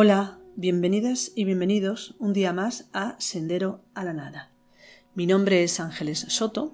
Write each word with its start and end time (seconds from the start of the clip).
Hola, 0.00 0.38
bienvenidas 0.54 1.32
y 1.34 1.42
bienvenidos 1.42 2.14
un 2.20 2.32
día 2.32 2.52
más 2.52 2.88
a 2.92 3.16
Sendero 3.18 3.80
a 3.94 4.04
la 4.04 4.12
Nada. 4.12 4.52
Mi 5.16 5.26
nombre 5.26 5.64
es 5.64 5.80
Ángeles 5.80 6.20
Soto 6.28 6.72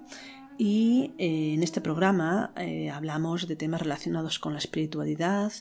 y 0.59 1.11
eh, 1.17 1.55
en 1.55 1.63
este 1.63 1.81
programa 1.81 2.53
eh, 2.55 2.91
hablamos 2.91 3.47
de 3.47 3.55
temas 3.55 3.81
relacionados 3.81 4.37
con 4.37 4.53
la 4.53 4.59
espiritualidad, 4.59 5.51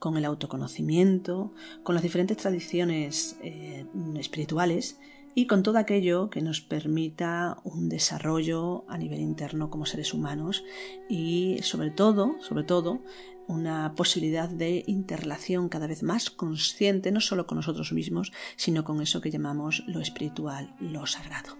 con 0.00 0.16
el 0.16 0.24
autoconocimiento, 0.24 1.54
con 1.84 1.94
las 1.94 2.02
diferentes 2.02 2.38
tradiciones 2.38 3.36
eh, 3.40 3.86
espirituales 4.16 4.98
y 5.34 5.46
con 5.46 5.62
todo 5.62 5.78
aquello 5.78 6.30
que 6.30 6.42
nos 6.42 6.60
permita 6.60 7.58
un 7.64 7.88
desarrollo 7.88 8.84
a 8.88 8.98
nivel 8.98 9.20
interno 9.20 9.70
como 9.70 9.86
seres 9.86 10.12
humanos 10.12 10.64
y 11.08 11.58
sobre 11.62 11.90
todo, 11.90 12.36
sobre 12.40 12.64
todo, 12.64 13.02
una 13.48 13.94
posibilidad 13.94 14.48
de 14.48 14.84
interrelación 14.86 15.68
cada 15.68 15.86
vez 15.86 16.02
más 16.02 16.30
consciente, 16.30 17.12
no 17.12 17.20
solo 17.20 17.46
con 17.46 17.56
nosotros 17.56 17.92
mismos, 17.92 18.32
sino 18.56 18.84
con 18.84 19.00
eso 19.00 19.20
que 19.20 19.30
llamamos 19.30 19.84
lo 19.86 20.00
espiritual, 20.00 20.74
lo 20.78 21.06
sagrado. 21.06 21.56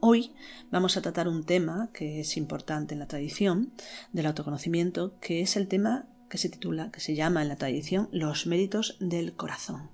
Hoy 0.00 0.32
vamos 0.70 0.96
a 0.96 1.02
tratar 1.02 1.28
un 1.28 1.44
tema 1.44 1.90
que 1.92 2.20
es 2.20 2.36
importante 2.36 2.94
en 2.94 3.00
la 3.00 3.08
tradición 3.08 3.72
del 4.12 4.26
autoconocimiento, 4.26 5.18
que 5.20 5.40
es 5.40 5.56
el 5.56 5.68
tema 5.68 6.06
que 6.28 6.38
se 6.38 6.48
titula, 6.48 6.90
que 6.90 7.00
se 7.00 7.14
llama 7.14 7.42
en 7.42 7.48
la 7.48 7.56
tradición, 7.56 8.08
los 8.12 8.46
méritos 8.46 8.96
del 9.00 9.34
corazón. 9.34 9.90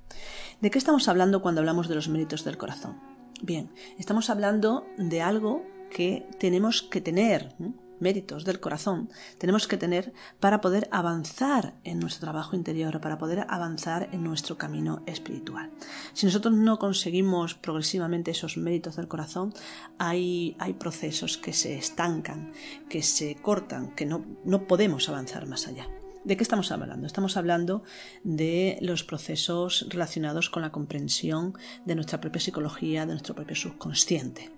¿De 0.61 0.71
qué 0.71 0.79
estamos 0.79 1.09
hablando 1.09 1.43
cuando 1.43 1.61
hablamos 1.61 1.89
de 1.89 1.95
los 1.95 2.09
méritos 2.09 2.45
del 2.45 2.59
corazón? 2.59 2.99
Bien, 3.43 3.71
estamos 3.99 4.31
hablando 4.31 4.87
de 4.97 5.23
algo 5.23 5.65
que 5.91 6.27
tenemos 6.39 6.83
que 6.83 7.01
tener, 7.01 7.55
méritos 8.03 8.45
del 8.45 8.61
corazón, 8.61 9.09
tenemos 9.39 9.67
que 9.67 9.79
tener 9.79 10.13
para 10.41 10.61
poder 10.61 10.89
avanzar 10.91 11.75
en 11.85 12.01
nuestro 12.01 12.27
trabajo 12.27 12.57
interior, 12.57 13.01
para 13.01 13.17
poder 13.17 13.47
avanzar 13.49 14.09
en 14.13 14.25
nuestro 14.25 14.59
camino 14.59 15.03
espiritual. 15.07 15.71
Si 16.13 16.27
nosotros 16.27 16.55
no 16.55 16.79
conseguimos 16.79 17.55
progresivamente 17.55 18.33
esos 18.33 18.57
méritos 18.57 18.97
del 18.97 19.09
corazón, 19.09 19.55
hay, 19.99 20.57
hay 20.59 20.75
procesos 20.75 21.39
que 21.39 21.53
se 21.53 21.79
estancan, 21.79 22.53
que 22.89 23.03
se 23.03 23.37
cortan, 23.37 23.95
que 23.95 24.05
no, 24.05 24.25
no 24.45 24.67
podemos 24.67 25.09
avanzar 25.09 25.47
más 25.47 25.69
allá. 25.69 25.89
¿De 26.25 26.37
qué 26.37 26.45
estamos 26.45 26.71
hablando? 26.71 27.07
Estamos 27.07 27.37
hablando 27.37 27.83
de 28.23 28.79
los 28.81 29.03
procesos 29.03 29.87
relacionados 29.89 30.51
con 30.51 30.63
la 30.63 30.71
comprensión 30.71 31.55
de 31.85 31.97
nuestra 31.97 32.21
propia 32.21 32.41
psicología, 32.41 33.07
de 33.07 33.13
nuestro 33.13 33.35
propio 33.35 33.57
subconsciente. 33.57 34.53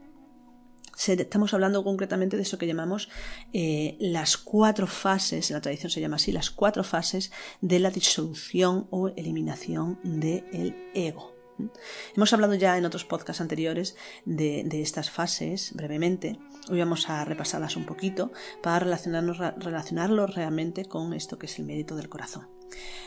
Estamos 1.06 1.54
hablando 1.54 1.82
concretamente 1.82 2.36
de 2.36 2.42
eso 2.42 2.58
que 2.58 2.66
llamamos 2.66 3.08
eh, 3.52 3.96
las 3.98 4.36
cuatro 4.36 4.86
fases, 4.86 5.50
en 5.50 5.54
la 5.54 5.60
tradición 5.60 5.90
se 5.90 6.00
llama 6.00 6.16
así, 6.16 6.32
las 6.32 6.50
cuatro 6.50 6.84
fases 6.84 7.32
de 7.62 7.80
la 7.80 7.90
disolución 7.90 8.86
o 8.90 9.08
eliminación 9.08 9.98
del 10.04 10.76
ego. 10.94 11.33
Hemos 12.16 12.32
hablado 12.32 12.54
ya 12.54 12.76
en 12.76 12.84
otros 12.84 13.04
podcasts 13.04 13.40
anteriores 13.40 13.96
de, 14.24 14.66
estas 14.82 15.10
fases 15.10 15.72
brevemente. 15.74 16.38
Hoy 16.70 16.78
vamos 16.78 17.08
a 17.08 17.24
repasarlas 17.24 17.76
un 17.76 17.86
poquito 17.86 18.32
para 18.62 18.80
relacionarnos, 18.80 19.38
relacionarlo 19.38 20.26
realmente 20.26 20.84
con 20.84 21.12
esto 21.14 21.38
que 21.38 21.46
es 21.46 21.58
el 21.58 21.64
mérito 21.64 21.96
del 21.96 22.08
corazón. 22.08 22.48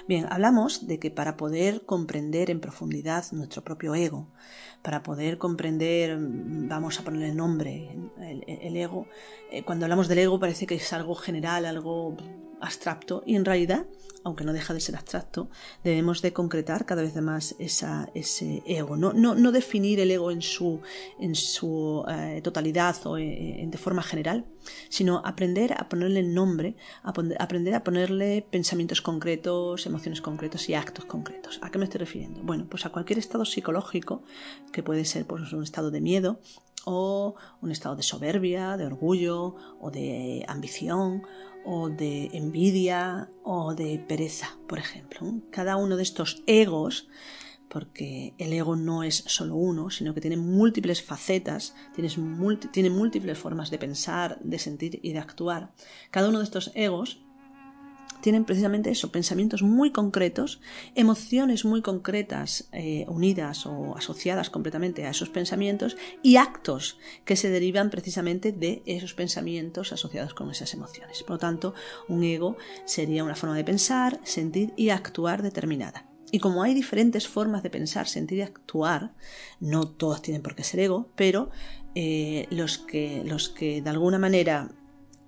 Bien, 0.08 0.26
hablamos 0.30 0.88
de 0.88 1.00
que 1.00 1.12
para 1.12 1.36
poder 1.36 1.86
comprender 1.86 2.50
en 2.50 2.62
profundidad 2.62 3.26
nuestro 3.32 3.64
propio 3.64 3.96
ego, 3.96 4.30
para 4.82 5.04
poder 5.04 5.38
comprender, 5.38 6.18
vamos 6.20 7.00
a 7.00 7.04
ponerle 7.04 7.34
nombre, 7.34 7.98
el, 8.18 8.78
ego, 8.78 9.08
eh, 9.52 9.64
cuando 9.64 9.86
hablamos 9.86 10.08
del 10.08 10.20
ego 10.20 10.40
parece 10.40 10.66
que 10.66 10.76
es 10.76 10.94
algo 10.94 11.16
general, 11.16 11.66
algo 11.66 12.16
abstracto, 12.62 13.24
y 13.26 13.36
en 13.36 13.44
realidad 13.44 13.88
aunque 14.28 14.44
no 14.44 14.52
deja 14.52 14.74
de 14.74 14.82
ser 14.82 14.96
abstracto, 14.98 15.50
debemos 15.86 16.22
de 16.22 16.34
concretar 16.34 16.86
cada 16.86 17.02
vez 17.02 17.16
más 17.22 17.56
ese 17.60 18.62
ego. 18.66 18.98
No, 18.98 19.14
no, 19.14 19.52
definir 19.54 20.02
el 20.02 20.12
ego 20.12 20.32
en 20.32 20.42
su, 20.42 20.82
en 21.18 21.34
su 21.34 22.04
eh, 22.10 22.42
totalidad 22.44 22.96
o 23.06 23.18
eh, 23.18 23.66
de 23.66 23.78
forma 23.78 24.04
general, 24.04 24.46
sino 24.90 25.22
aprender 25.24 25.74
a 25.74 25.88
ponerle 25.88 26.24
nombre, 26.24 26.76
aprender 27.04 27.74
a 27.74 27.84
ponerle 27.86 28.46
pensamientos 28.52 29.02
concretos, 29.02 29.86
emociones 29.86 30.20
concretas 30.20 30.68
y 30.68 30.74
actos 30.74 31.06
concretos. 31.06 31.60
¿A 31.62 31.72
qué 31.72 31.78
me 31.80 31.86
estoy 31.86 32.00
refiriendo? 32.00 32.42
Bueno, 32.44 32.68
pues 32.70 32.86
a 32.86 32.90
cualquier 32.90 33.20
estado 33.20 33.46
psicológico, 33.46 34.24
que 34.74 34.84
puede 34.84 35.06
ser 35.06 35.26
pues, 35.26 35.54
un 35.54 35.64
estado 35.64 35.90
de 35.90 36.02
miedo, 36.02 36.42
o 36.90 37.36
un 37.62 37.72
estado 37.72 37.98
de 37.98 38.04
soberbia, 38.04 38.78
de 38.78 38.86
orgullo 38.86 39.56
o 39.82 39.92
de 39.92 40.46
ambición 40.48 41.24
o 41.70 41.90
de 41.90 42.30
envidia 42.32 43.30
o 43.44 43.76
de 43.76 44.00
pereza, 44.00 44.58
por 44.70 44.80
ejemplo. 44.80 45.20
Cada 45.52 45.76
uno 45.76 45.98
de 45.98 46.04
estos 46.04 46.42
egos, 46.48 47.10
porque 47.68 48.34
el 48.38 48.54
ego 48.54 48.78
no 48.78 49.04
es 49.04 49.26
solo 49.28 49.58
uno, 49.58 49.90
sino 49.90 50.14
que 50.14 50.22
tiene 50.22 50.38
múltiples 50.38 51.04
facetas, 51.04 51.76
tiene 51.94 52.90
múltiples 52.90 53.38
formas 53.38 53.70
de 53.70 53.80
pensar, 53.80 54.40
de 54.42 54.60
sentir 54.60 55.02
y 55.04 55.12
de 55.12 55.20
actuar. 55.20 55.74
Cada 56.10 56.30
uno 56.30 56.38
de 56.38 56.46
estos 56.46 56.72
egos 56.74 57.27
tienen 58.28 58.44
precisamente 58.44 58.90
eso, 58.90 59.10
pensamientos 59.10 59.64
muy 59.64 59.94
concretos, 59.94 60.60
emociones 60.96 61.64
muy 61.64 61.82
concretas 61.82 62.68
eh, 62.74 63.06
unidas 63.08 63.66
o 63.66 63.96
asociadas 63.96 64.50
completamente 64.50 65.06
a 65.06 65.12
esos 65.12 65.30
pensamientos 65.30 65.96
y 66.22 66.36
actos 66.36 67.00
que 67.24 67.38
se 67.38 67.50
derivan 67.50 67.90
precisamente 67.90 68.52
de 68.52 68.84
esos 68.86 69.14
pensamientos 69.14 69.94
asociados 69.94 70.34
con 70.34 70.52
esas 70.52 70.74
emociones. 70.74 71.24
Por 71.24 71.36
lo 71.36 71.38
tanto, 71.38 71.74
un 72.10 72.22
ego 72.22 72.58
sería 72.84 73.24
una 73.24 73.36
forma 73.36 73.56
de 73.56 73.64
pensar, 73.64 74.20
sentir 74.26 74.74
y 74.76 74.90
actuar 74.90 75.42
determinada. 75.42 76.10
Y 76.30 76.40
como 76.40 76.64
hay 76.64 76.74
diferentes 76.74 77.30
formas 77.30 77.64
de 77.64 77.70
pensar, 77.70 78.10
sentir 78.10 78.40
y 78.40 78.42
actuar, 78.42 79.14
no 79.62 79.88
todas 79.88 80.22
tienen 80.22 80.42
por 80.42 80.54
qué 80.54 80.66
ser 80.66 80.82
ego, 80.82 81.14
pero 81.16 81.50
eh, 81.96 82.46
los, 82.50 82.78
que, 82.78 83.24
los 83.24 83.48
que 83.48 83.82
de 83.82 83.90
alguna 83.90 84.20
manera 84.20 84.70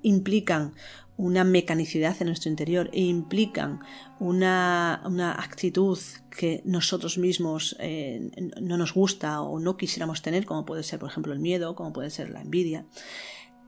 implican 0.01 0.73
una 1.19 1.44
mecanicidad 1.44 2.16
en 2.22 2.28
nuestro 2.28 2.50
interior 2.50 2.90
e 2.94 3.02
implican 3.02 3.81
una, 4.19 5.02
actitud 5.38 6.00
que 6.31 6.62
nosotros 6.63 7.18
mismos 7.18 7.75
eh, 7.80 8.31
no 8.62 8.78
nos 8.78 8.94
gusta 8.94 9.41
o 9.41 9.59
no 9.59 9.75
quisiéramos 9.75 10.22
tener, 10.22 10.46
como 10.46 10.66
puede 10.66 10.81
ser, 10.81 10.97
por 10.97 11.09
ejemplo, 11.09 11.34
el 11.34 11.40
miedo, 11.40 11.75
como 11.75 11.91
puede 11.91 12.09
ser 12.09 12.30
la 12.30 12.41
envidia, 12.41 12.85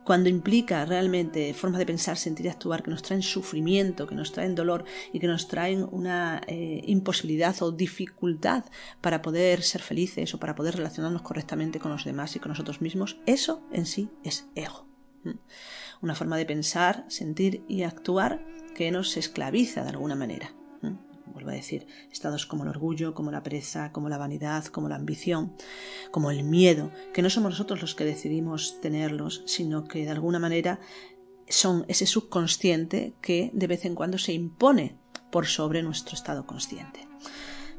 cuando 0.06 0.30
implica 0.30 0.86
realmente 0.86 1.54
formas 1.54 1.80
de 1.80 1.86
pensar, 1.86 2.18
sentir 2.18 2.46
y 2.46 2.50
actuar 2.50 2.84
que 2.84 2.90
nos 2.90 3.02
traen 3.04 3.22
sufrimiento, 3.22 4.08
que 4.08 4.16
nos 4.16 4.32
traen 4.32 4.56
dolor 4.56 4.86
y 5.12 5.20
que 5.20 5.28
nos 5.28 5.50
traen 5.50 5.86
una 5.92 6.42
eh, 6.48 6.82
imposibilidad 6.86 7.62
o 7.62 7.74
dificultad 7.74 8.64
para 9.02 9.22
poder 9.22 9.62
ser 9.62 9.82
felices 9.82 10.34
o 10.34 10.40
para 10.40 10.56
poder 10.56 10.78
relacionarnos 10.78 11.22
correctamente 11.22 11.80
con 11.82 11.92
los 11.92 12.06
demás 12.06 12.34
y 12.38 12.40
con 12.40 12.50
nosotros 12.50 12.80
mismos, 12.80 13.18
eso 13.26 13.62
en 13.74 13.86
sí 13.86 14.10
es 14.24 14.48
ego 14.56 14.91
una 16.02 16.16
forma 16.16 16.38
de 16.38 16.46
pensar, 16.46 17.06
sentir 17.08 17.64
y 17.68 17.84
actuar 17.84 18.46
que 18.76 18.92
nos 18.92 19.18
esclaviza 19.18 19.84
de 19.84 19.90
alguna 19.90 20.16
manera. 20.16 20.54
Vuelvo 21.34 21.52
a 21.52 21.54
decir, 21.54 21.88
estados 22.12 22.46
como 22.46 22.64
el 22.64 22.70
orgullo, 22.70 23.14
como 23.14 23.32
la 23.32 23.42
pereza, 23.42 23.92
como 23.92 24.10
la 24.10 24.18
vanidad, 24.18 24.66
como 24.66 24.90
la 24.90 24.96
ambición, 24.96 25.54
como 26.12 26.30
el 26.30 26.44
miedo, 26.44 26.92
que 27.14 27.22
no 27.22 27.30
somos 27.30 27.52
nosotros 27.52 27.82
los 27.82 27.96
que 27.96 28.04
decidimos 28.04 28.82
tenerlos, 28.82 29.44
sino 29.46 29.86
que 29.86 30.04
de 30.04 30.12
alguna 30.12 30.40
manera 30.40 30.80
son 31.48 31.86
ese 31.88 32.06
subconsciente 32.06 33.16
que 33.22 33.50
de 33.54 33.68
vez 33.68 33.86
en 33.86 33.96
cuando 33.96 34.18
se 34.18 34.34
impone 34.34 34.98
por 35.32 35.48
sobre 35.48 35.84
nuestro 35.84 36.16
estado 36.16 36.46
consciente. 36.46 37.08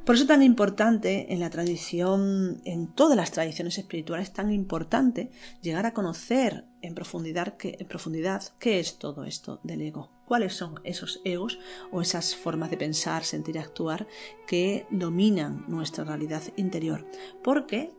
Por 0.05 0.17
eso 0.17 0.27
tan 0.27 0.43
importante 0.43 1.33
en 1.33 1.39
la 1.39 1.49
tradición, 1.49 2.61
en 2.65 2.89
todas 2.89 3.17
las 3.17 3.31
tradiciones 3.31 3.79
espirituales, 3.79 4.33
tan 4.33 4.51
importante 4.51 5.31
llegar 5.61 5.87
a 5.87 5.95
conocer 5.95 6.65
en 6.81 6.97
profundidad, 6.97 7.57
qué, 7.57 7.77
en 7.79 7.87
profundidad 7.87 8.43
qué 8.59 8.81
es 8.81 8.99
todo 8.99 9.23
esto 9.23 9.61
del 9.63 9.81
ego, 9.81 10.11
cuáles 10.27 10.55
son 10.55 10.81
esos 10.83 11.21
egos 11.25 11.61
o 11.93 12.03
esas 12.03 12.35
formas 12.35 12.71
de 12.71 12.79
pensar, 12.79 13.23
sentir 13.23 13.55
y 13.55 13.59
actuar 13.61 14.09
que 14.49 14.87
dominan 14.91 15.65
nuestra 15.69 16.03
realidad 16.03 16.43
interior. 16.57 17.07
Porque 17.45 17.93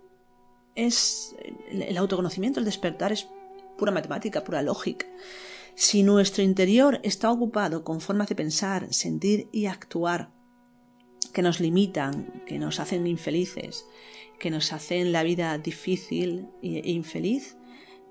es 0.76 1.34
el 1.72 1.96
autoconocimiento, 1.96 2.60
el 2.60 2.66
despertar 2.66 3.14
es 3.14 3.30
pura 3.78 3.94
matemática, 3.94 4.44
pura 4.44 4.62
lógica. 4.62 5.06
Si 5.76 6.04
nuestro 6.04 6.44
interior 6.44 7.00
está 7.04 7.32
ocupado 7.32 7.86
con 7.86 8.02
formas 8.02 8.28
de 8.28 8.36
pensar, 8.36 8.94
sentir 8.94 9.48
y 9.54 9.68
actuar 9.68 10.43
que 11.34 11.42
nos 11.42 11.60
limitan, 11.60 12.44
que 12.46 12.60
nos 12.60 12.80
hacen 12.80 13.08
infelices, 13.08 13.86
que 14.40 14.52
nos 14.52 14.72
hacen 14.72 15.12
la 15.12 15.24
vida 15.24 15.58
difícil 15.58 16.48
e 16.62 16.92
infeliz, 16.92 17.58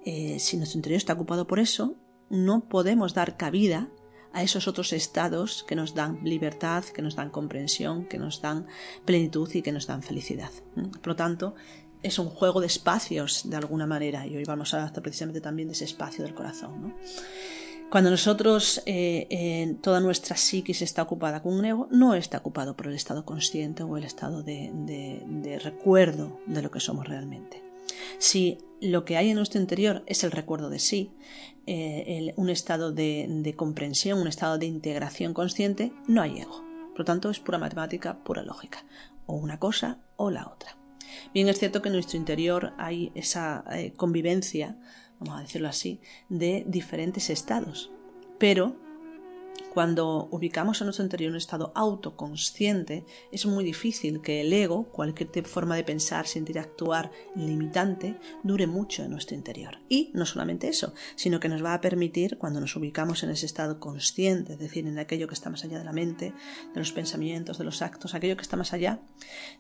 eh, 0.05 0.39
si 0.39 0.57
nuestro 0.57 0.79
interior 0.79 0.99
está 0.99 1.13
ocupado 1.13 1.47
por 1.47 1.61
eso, 1.61 1.97
no 2.29 2.69
podemos 2.69 3.15
dar 3.15 3.37
cabida 3.37 3.91
a 4.33 4.43
esos 4.43 4.67
otros 4.67 4.93
estados 4.93 5.65
que 5.69 5.77
nos 5.77 5.95
dan 5.95 6.21
libertad, 6.25 6.85
que 6.85 7.03
nos 7.03 7.17
dan 7.17 7.31
comprensión, 7.31 8.07
que 8.07 8.19
nos 8.19 8.41
dan 8.41 8.67
plenitud 9.05 9.49
y 9.55 9.63
que 9.63 9.73
nos 9.73 9.87
dan 9.87 10.03
felicidad. 10.03 10.51
Por 10.75 11.09
lo 11.09 11.17
tanto, 11.17 11.55
es 12.03 12.19
un 12.19 12.29
juego 12.29 12.61
de 12.61 12.67
espacios 12.67 13.49
de 13.49 13.57
alguna 13.57 13.87
manera 13.87 14.27
y 14.27 14.37
hoy 14.37 14.45
vamos 14.45 14.75
a 14.75 14.79
hablar 14.79 15.03
precisamente 15.03 15.41
también 15.41 15.69
de 15.69 15.75
ese 15.75 15.85
espacio 15.85 16.25
del 16.25 16.35
corazón. 16.35 16.95
Cuando 17.93 18.09
nosotros, 18.09 18.83
eh, 18.87 19.77
toda 19.83 20.01
nuestra 20.01 20.35
psiquis 20.35 20.81
está 20.81 21.03
ocupada 21.03 21.43
con 21.43 21.53
un 21.53 21.67
ego, 21.67 21.89
no 21.91 22.15
está 22.15 22.39
ocupado 22.39 22.75
por 22.75 22.87
el 22.87 22.95
estado 22.95 23.27
consciente 23.27 23.83
o 23.83 23.99
el 23.99 24.05
estado 24.05 24.43
de, 24.43 25.61
recuerdo 25.63 26.41
de 26.47 26.63
lo 26.63 26.71
que 26.71 26.81
somos 26.81 27.07
realmente. 27.07 27.63
Si 28.17 28.57
lo 28.81 29.05
que 29.05 29.19
hay 29.19 29.29
en 29.29 29.37
nuestro 29.37 29.61
interior 29.61 30.05
es 30.07 30.25
el 30.25 30.31
recuerdo 30.31 30.71
de 30.71 30.79
sí, 30.79 31.11
eh, 31.67 32.33
un 32.39 32.49
estado 32.49 32.93
de, 32.93 33.55
comprensión, 33.59 34.21
un 34.21 34.29
estado 34.29 34.57
de 34.57 34.65
integración 34.65 35.35
consciente, 35.35 35.93
no 36.09 36.23
hay 36.23 36.41
ego. 36.41 36.65
Por 36.93 37.01
lo 37.01 37.05
tanto, 37.05 37.29
es 37.29 37.41
pura 37.41 37.59
matemática, 37.59 38.25
pura 38.25 38.43
lógica. 38.43 38.87
O 39.27 39.35
una 39.35 39.59
cosa 39.59 39.99
o 40.17 40.31
la 40.31 40.49
otra. 40.49 40.79
Bien, 41.35 41.47
es 41.47 41.59
cierto 41.59 41.83
que 41.83 41.91
en 41.91 41.97
nuestro 41.97 42.17
interior 42.17 42.73
hay 42.79 43.13
esa 43.15 43.65
eh, 43.71 43.93
convivencia 43.93 44.79
vamos 45.23 45.39
a 45.39 45.43
decirlo 45.43 45.69
así, 45.69 46.01
de 46.29 46.65
diferentes 46.67 47.31
estados. 47.31 47.91
Pero 48.39 48.77
cuando 49.73 50.29
ubicamos 50.31 50.81
en 50.81 50.87
nuestro 50.87 51.05
interior 51.05 51.31
un 51.31 51.39
estado 51.39 51.73
autoconsciente, 51.75 53.07
es 53.31 53.47
muy 53.47 53.65
difícil 53.65 54.21
que 54.21 54.43
el 54.43 54.53
ego, 54.53 54.85
cualquier 54.85 55.47
forma 55.47 55.77
de 55.77 55.83
pensar, 55.83 56.27
sentir, 56.27 56.59
actuar 56.59 57.11
limitante, 57.35 58.19
dure 58.43 58.67
mucho 58.67 59.03
en 59.03 59.13
nuestro 59.13 59.35
interior. 59.35 59.79
Y 59.89 60.11
no 60.13 60.27
solamente 60.27 60.69
eso, 60.69 60.93
sino 61.17 61.41
que 61.41 61.49
nos 61.49 61.65
va 61.65 61.73
a 61.73 61.81
permitir, 61.81 62.37
cuando 62.37 62.61
nos 62.61 62.77
ubicamos 62.77 63.23
en 63.23 63.31
ese 63.31 63.47
estado 63.47 63.81
consciente, 63.81 64.53
es 64.53 64.59
decir, 64.59 64.87
en 64.87 64.99
aquello 64.99 65.27
que 65.27 65.35
está 65.35 65.49
más 65.49 65.65
allá 65.65 65.79
de 65.79 65.85
la 65.87 65.93
mente, 65.93 66.35
de 66.75 66.79
los 66.79 66.93
pensamientos, 66.93 67.57
de 67.57 67.65
los 67.65 67.81
actos, 67.81 68.15
aquello 68.15 68.37
que 68.37 68.43
está 68.43 68.59
más 68.59 68.75
allá 68.75 69.01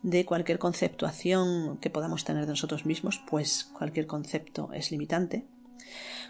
de 0.03 0.27
cualquier 0.27 0.59
conceptuación 0.59 1.79
que 1.79 1.89
podamos 1.89 2.25
tener 2.25 2.45
de 2.45 2.51
nosotros 2.51 2.85
mismos, 2.85 3.23
pues 3.27 3.65
cualquier 3.65 4.07
concepto 4.07 4.71
es 4.75 4.91
limitante, 4.91 5.47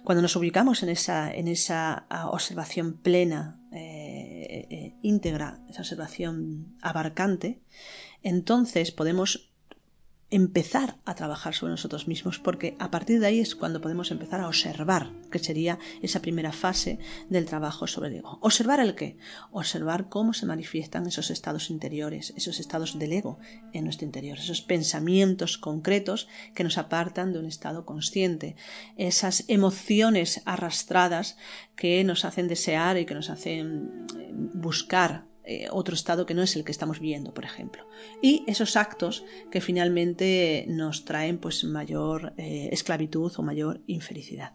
cuando 0.04 0.22
nos 0.22 0.36
ubicamos 0.36 0.82
en 0.82 0.88
esa, 0.88 1.32
en 1.32 1.48
esa 1.48 2.06
ah, 2.08 2.30
observación 2.30 2.98
plena, 2.98 3.60
eh, 3.72 4.66
eh, 4.70 4.94
íntegra, 5.02 5.60
esa 5.68 5.82
observación 5.82 6.76
abarcante, 6.80 7.62
entonces 8.22 8.92
podemos 8.92 9.51
empezar 10.32 10.96
a 11.04 11.14
trabajar 11.14 11.54
sobre 11.54 11.72
nosotros 11.72 12.08
mismos, 12.08 12.38
porque 12.38 12.74
a 12.78 12.90
partir 12.90 13.20
de 13.20 13.26
ahí 13.26 13.40
es 13.40 13.54
cuando 13.54 13.82
podemos 13.82 14.10
empezar 14.10 14.40
a 14.40 14.48
observar, 14.48 15.10
que 15.30 15.38
sería 15.38 15.78
esa 16.00 16.22
primera 16.22 16.52
fase 16.52 16.98
del 17.28 17.44
trabajo 17.44 17.86
sobre 17.86 18.08
el 18.08 18.16
ego. 18.16 18.38
¿Observar 18.40 18.80
el 18.80 18.94
qué? 18.94 19.18
Observar 19.50 20.08
cómo 20.08 20.32
se 20.32 20.46
manifiestan 20.46 21.06
esos 21.06 21.30
estados 21.30 21.68
interiores, 21.68 22.32
esos 22.34 22.60
estados 22.60 22.98
del 22.98 23.12
ego 23.12 23.38
en 23.74 23.84
nuestro 23.84 24.06
interior, 24.06 24.38
esos 24.38 24.62
pensamientos 24.62 25.58
concretos 25.58 26.28
que 26.54 26.64
nos 26.64 26.78
apartan 26.78 27.34
de 27.34 27.38
un 27.38 27.44
estado 27.44 27.84
consciente, 27.84 28.56
esas 28.96 29.44
emociones 29.48 30.40
arrastradas 30.46 31.36
que 31.76 32.02
nos 32.04 32.24
hacen 32.24 32.48
desear 32.48 32.96
y 32.96 33.04
que 33.04 33.14
nos 33.14 33.28
hacen 33.28 34.06
eh, 34.18 34.30
buscar 34.32 35.31
eh, 35.44 35.66
otro 35.70 35.94
estado 35.94 36.24
que 36.24 36.34
no 36.34 36.42
es 36.42 36.54
el 36.54 36.64
que 36.64 36.72
estamos 36.72 37.00
viendo, 37.00 37.34
por 37.34 37.44
ejemplo. 37.44 37.86
Y 38.20 38.44
esos 38.46 38.76
actos 38.76 39.24
que 39.50 39.60
finalmente 39.60 40.64
nos 40.68 41.04
traen 41.04 41.38
pues 41.38 41.64
mayor 41.64 42.32
eh, 42.36 42.68
esclavitud 42.72 43.32
o 43.36 43.42
mayor 43.42 43.80
infelicidad. 43.86 44.52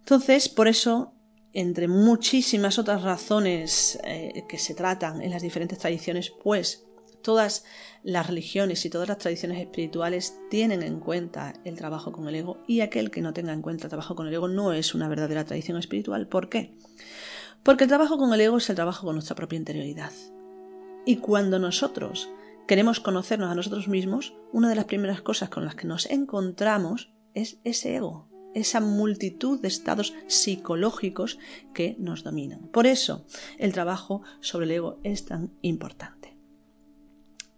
Entonces, 0.00 0.48
por 0.48 0.68
eso, 0.68 1.14
entre 1.52 1.88
muchísimas 1.88 2.78
otras 2.78 3.02
razones 3.02 3.98
eh, 4.04 4.44
que 4.48 4.58
se 4.58 4.74
tratan 4.74 5.22
en 5.22 5.30
las 5.30 5.42
diferentes 5.42 5.78
tradiciones, 5.78 6.32
pues 6.42 6.84
todas 7.22 7.64
las 8.02 8.26
religiones 8.26 8.84
y 8.84 8.90
todas 8.90 9.08
las 9.08 9.18
tradiciones 9.18 9.58
espirituales 9.58 10.38
tienen 10.50 10.82
en 10.82 11.00
cuenta 11.00 11.54
el 11.64 11.76
trabajo 11.76 12.12
con 12.12 12.28
el 12.28 12.34
ego 12.34 12.58
y 12.66 12.80
aquel 12.80 13.10
que 13.10 13.22
no 13.22 13.32
tenga 13.32 13.52
en 13.52 13.62
cuenta 13.62 13.84
el 13.84 13.90
trabajo 13.90 14.14
con 14.14 14.28
el 14.28 14.34
ego 14.34 14.48
no 14.48 14.72
es 14.72 14.94
una 14.94 15.08
verdadera 15.08 15.44
tradición 15.44 15.78
espiritual. 15.78 16.28
¿Por 16.28 16.48
qué? 16.48 16.74
Porque 17.62 17.84
el 17.84 17.88
trabajo 17.88 18.18
con 18.18 18.32
el 18.32 18.40
ego 18.40 18.58
es 18.58 18.70
el 18.70 18.76
trabajo 18.76 19.06
con 19.06 19.16
nuestra 19.16 19.36
propia 19.36 19.58
interioridad. 19.58 20.12
Y 21.04 21.16
cuando 21.16 21.58
nosotros 21.58 22.28
queremos 22.66 23.00
conocernos 23.00 23.50
a 23.50 23.54
nosotros 23.54 23.88
mismos, 23.88 24.34
una 24.52 24.68
de 24.68 24.76
las 24.76 24.84
primeras 24.84 25.22
cosas 25.22 25.48
con 25.48 25.64
las 25.64 25.74
que 25.74 25.86
nos 25.86 26.06
encontramos 26.06 27.12
es 27.34 27.58
ese 27.64 27.96
ego, 27.96 28.28
esa 28.54 28.80
multitud 28.80 29.60
de 29.60 29.68
estados 29.68 30.14
psicológicos 30.26 31.38
que 31.74 31.96
nos 31.98 32.24
dominan. 32.24 32.68
Por 32.68 32.86
eso 32.86 33.24
el 33.58 33.72
trabajo 33.72 34.22
sobre 34.40 34.66
el 34.66 34.72
ego 34.72 35.00
es 35.02 35.24
tan 35.24 35.52
importante. 35.62 36.37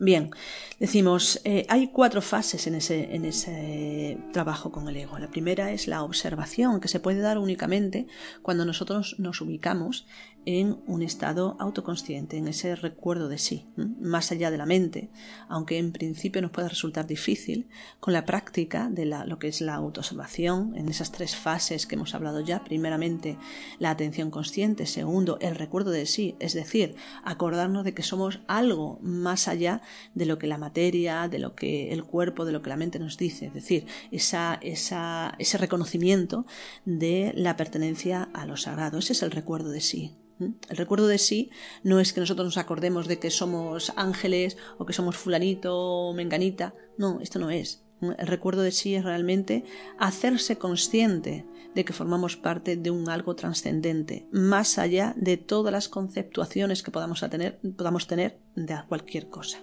Bien, 0.02 0.30
decimos, 0.78 1.42
eh, 1.44 1.66
hay 1.68 1.88
cuatro 1.88 2.22
fases 2.22 2.66
en 2.66 2.74
ese, 2.74 3.14
en 3.14 3.26
ese 3.26 4.16
trabajo 4.32 4.72
con 4.72 4.88
el 4.88 4.96
ego. 4.96 5.18
La 5.18 5.28
primera 5.28 5.72
es 5.72 5.86
la 5.86 6.02
observación, 6.02 6.80
que 6.80 6.88
se 6.88 7.00
puede 7.00 7.20
dar 7.20 7.36
únicamente 7.36 8.06
cuando 8.40 8.64
nosotros 8.64 9.16
nos 9.18 9.42
ubicamos 9.42 10.06
en 10.46 10.78
un 10.86 11.02
estado 11.02 11.56
autoconsciente, 11.58 12.36
en 12.36 12.48
ese 12.48 12.74
recuerdo 12.74 13.28
de 13.28 13.38
sí, 13.38 13.66
más 14.00 14.32
allá 14.32 14.50
de 14.50 14.58
la 14.58 14.66
mente, 14.66 15.10
aunque 15.48 15.78
en 15.78 15.92
principio 15.92 16.40
nos 16.40 16.50
pueda 16.50 16.68
resultar 16.68 17.06
difícil, 17.06 17.68
con 18.00 18.12
la 18.12 18.24
práctica 18.24 18.88
de 18.90 19.04
lo 19.04 19.38
que 19.38 19.48
es 19.48 19.60
la 19.60 19.74
autoobservación, 19.74 20.74
en 20.76 20.88
esas 20.88 21.12
tres 21.12 21.36
fases 21.36 21.86
que 21.86 21.94
hemos 21.94 22.14
hablado 22.14 22.40
ya, 22.40 22.64
primeramente 22.64 23.36
la 23.78 23.90
atención 23.90 24.30
consciente, 24.30 24.86
segundo 24.86 25.38
el 25.40 25.56
recuerdo 25.56 25.90
de 25.90 26.06
sí, 26.06 26.36
es 26.40 26.54
decir, 26.54 26.96
acordarnos 27.22 27.84
de 27.84 27.94
que 27.94 28.02
somos 28.02 28.40
algo 28.46 28.98
más 29.02 29.48
allá 29.48 29.82
de 30.14 30.26
lo 30.26 30.38
que 30.38 30.46
la 30.46 30.58
materia, 30.58 31.28
de 31.28 31.38
lo 31.38 31.54
que 31.54 31.92
el 31.92 32.04
cuerpo, 32.04 32.44
de 32.44 32.52
lo 32.52 32.62
que 32.62 32.70
la 32.70 32.76
mente 32.76 32.98
nos 32.98 33.18
dice, 33.18 33.46
es 33.46 33.54
decir, 33.54 33.86
esa, 34.10 34.58
ese 34.62 35.58
reconocimiento 35.58 36.46
de 36.84 37.32
la 37.36 37.56
pertenencia 37.56 38.28
a 38.32 38.46
lo 38.46 38.56
sagrado, 38.56 38.98
ese 38.98 39.12
es 39.12 39.22
el 39.22 39.30
recuerdo 39.30 39.70
de 39.70 39.80
sí. 39.80 40.16
El 40.40 40.76
recuerdo 40.76 41.06
de 41.06 41.18
sí 41.18 41.50
no 41.82 42.00
es 42.00 42.12
que 42.12 42.20
nosotros 42.20 42.46
nos 42.46 42.58
acordemos 42.58 43.06
de 43.06 43.18
que 43.18 43.30
somos 43.30 43.92
ángeles 43.96 44.56
o 44.78 44.86
que 44.86 44.92
somos 44.92 45.16
fulanito 45.16 45.76
o 45.76 46.14
menganita. 46.14 46.74
No, 46.96 47.20
esto 47.20 47.38
no 47.38 47.50
es. 47.50 47.84
El 48.00 48.26
recuerdo 48.26 48.62
de 48.62 48.72
sí 48.72 48.94
es 48.94 49.04
realmente 49.04 49.64
hacerse 49.98 50.56
consciente 50.56 51.44
de 51.74 51.84
que 51.84 51.92
formamos 51.92 52.36
parte 52.36 52.76
de 52.76 52.90
un 52.90 53.08
algo 53.08 53.36
trascendente, 53.36 54.26
más 54.32 54.78
allá 54.78 55.14
de 55.16 55.36
todas 55.36 55.72
las 55.72 55.88
conceptuaciones 55.88 56.82
que 56.82 56.90
podamos 56.90 57.20
tener, 57.28 57.60
de 57.62 58.82
cualquier 58.88 59.28
cosa. 59.28 59.58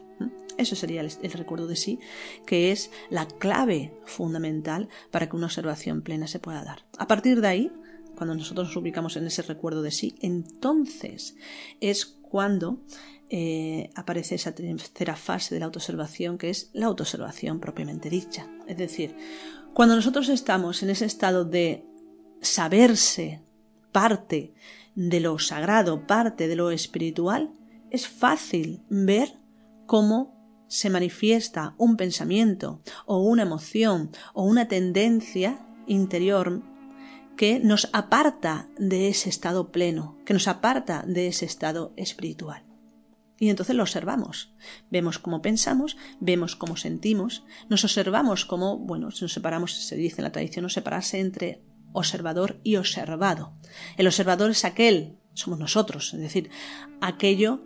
Eso 0.58 0.76
sería 0.76 1.02
el, 1.02 1.32
recuerdo 1.34 1.68
de 1.68 1.76
sí, 1.76 2.00
que 2.46 2.72
es 2.72 2.92
la 3.10 3.28
clave 3.28 3.94
fundamental 4.06 4.90
para 5.12 5.30
que 5.30 5.36
una 5.36 5.46
observación 5.46 6.02
plena 6.02 6.28
se 6.28 6.40
pueda 6.40 6.64
dar. 6.64 6.86
A 6.98 7.08
partir 7.08 7.42
de 7.42 7.48
ahí, 7.48 7.72
cuando 8.18 8.36
nosotros 8.36 8.68
nos 8.68 8.76
ubicamos 8.76 9.16
en 9.16 9.28
ese 9.28 9.44
recuerdo 9.44 9.84
de 9.84 9.92
sí, 9.92 10.16
entonces 10.22 11.36
es 11.80 12.06
cuando 12.06 12.82
eh, 13.30 13.92
aparece 13.96 14.36
esa 14.36 14.56
tercera 14.56 15.16
fase 15.16 15.54
de 15.54 15.60
la 15.60 15.68
autoobservación, 15.68 16.38
que 16.38 16.50
es 16.50 16.72
la 16.74 16.88
autoobservación 16.88 17.60
propiamente 17.60 18.10
dicha. 18.10 18.50
Es 18.68 18.78
decir, 18.78 19.16
cuando 19.74 19.96
nosotros 19.96 20.30
estamos 20.30 20.82
en 20.82 20.90
ese 20.90 21.06
estado 21.06 21.46
de 21.46 21.86
saberse 22.42 23.42
parte 23.92 24.54
de 24.96 25.20
lo 25.20 25.38
sagrado, 25.38 26.08
parte 26.08 26.48
de 26.48 26.56
lo 26.56 26.72
espiritual, 26.72 27.52
es 27.92 28.08
fácil 28.08 28.82
ver 28.90 29.34
cómo 29.86 30.66
se 30.68 30.90
manifiesta 30.90 31.76
un 31.78 31.98
pensamiento 31.98 32.82
o 33.06 33.20
una 33.20 33.44
emoción 33.44 34.10
o 34.34 34.44
una 34.44 34.68
tendencia 34.68 35.66
interior 35.86 36.62
que 37.38 37.60
nos 37.60 37.90
aparta 37.94 38.68
de 38.78 39.08
ese 39.08 39.30
estado 39.30 39.72
pleno, 39.72 40.18
que 40.26 40.34
nos 40.34 40.48
aparta 40.48 41.04
de 41.08 41.28
ese 41.28 41.46
estado 41.46 41.94
espiritual. 41.96 42.64
Y 43.40 43.50
entonces 43.50 43.76
lo 43.76 43.84
observamos. 43.84 44.52
Vemos 44.90 45.20
cómo 45.20 45.44
pensamos, 45.44 45.96
vemos 46.20 46.56
cómo 46.56 46.76
sentimos, 46.76 47.44
nos 47.70 47.84
observamos 47.84 48.46
como, 48.46 48.80
bueno, 48.80 49.12
si 49.12 49.24
nos 49.24 49.34
separamos, 49.34 49.74
se 49.74 49.96
dice 49.96 50.18
en 50.18 50.24
la 50.24 50.32
tradición, 50.32 50.64
no 50.64 50.70
separarse 50.70 51.20
entre 51.20 51.62
observador 51.94 52.60
y 52.64 52.76
observado. 52.76 53.54
El 53.96 54.08
observador 54.08 54.50
es 54.52 54.66
aquel, 54.66 55.20
somos 55.34 55.60
nosotros, 55.60 56.14
es 56.16 56.20
decir, 56.20 56.50
aquello, 57.00 57.62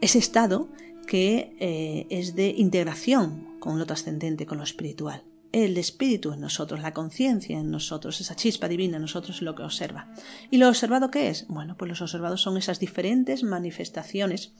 ese 0.00 0.18
estado 0.18 0.68
que 1.06 1.56
eh, 1.60 2.06
es 2.10 2.34
de 2.34 2.48
integración 2.48 3.58
con 3.60 3.78
lo 3.78 3.86
trascendente, 3.86 4.46
con 4.46 4.58
lo 4.58 4.64
espiritual 4.64 5.22
el 5.54 5.78
espíritu 5.78 6.32
en 6.32 6.40
nosotros, 6.40 6.82
la 6.82 6.92
conciencia 6.92 7.56
en 7.60 7.70
nosotros, 7.70 8.20
esa 8.20 8.34
chispa 8.34 8.66
divina 8.66 8.96
en 8.96 9.02
nosotros 9.02 9.36
es 9.36 9.42
lo 9.42 9.54
que 9.54 9.62
observa. 9.62 10.12
¿Y 10.50 10.56
lo 10.56 10.68
observado 10.68 11.12
qué 11.12 11.28
es? 11.28 11.46
Bueno, 11.46 11.76
pues 11.76 11.88
los 11.88 12.02
observados 12.02 12.42
son 12.42 12.56
esas 12.56 12.80
diferentes 12.80 13.44
manifestaciones 13.44 14.52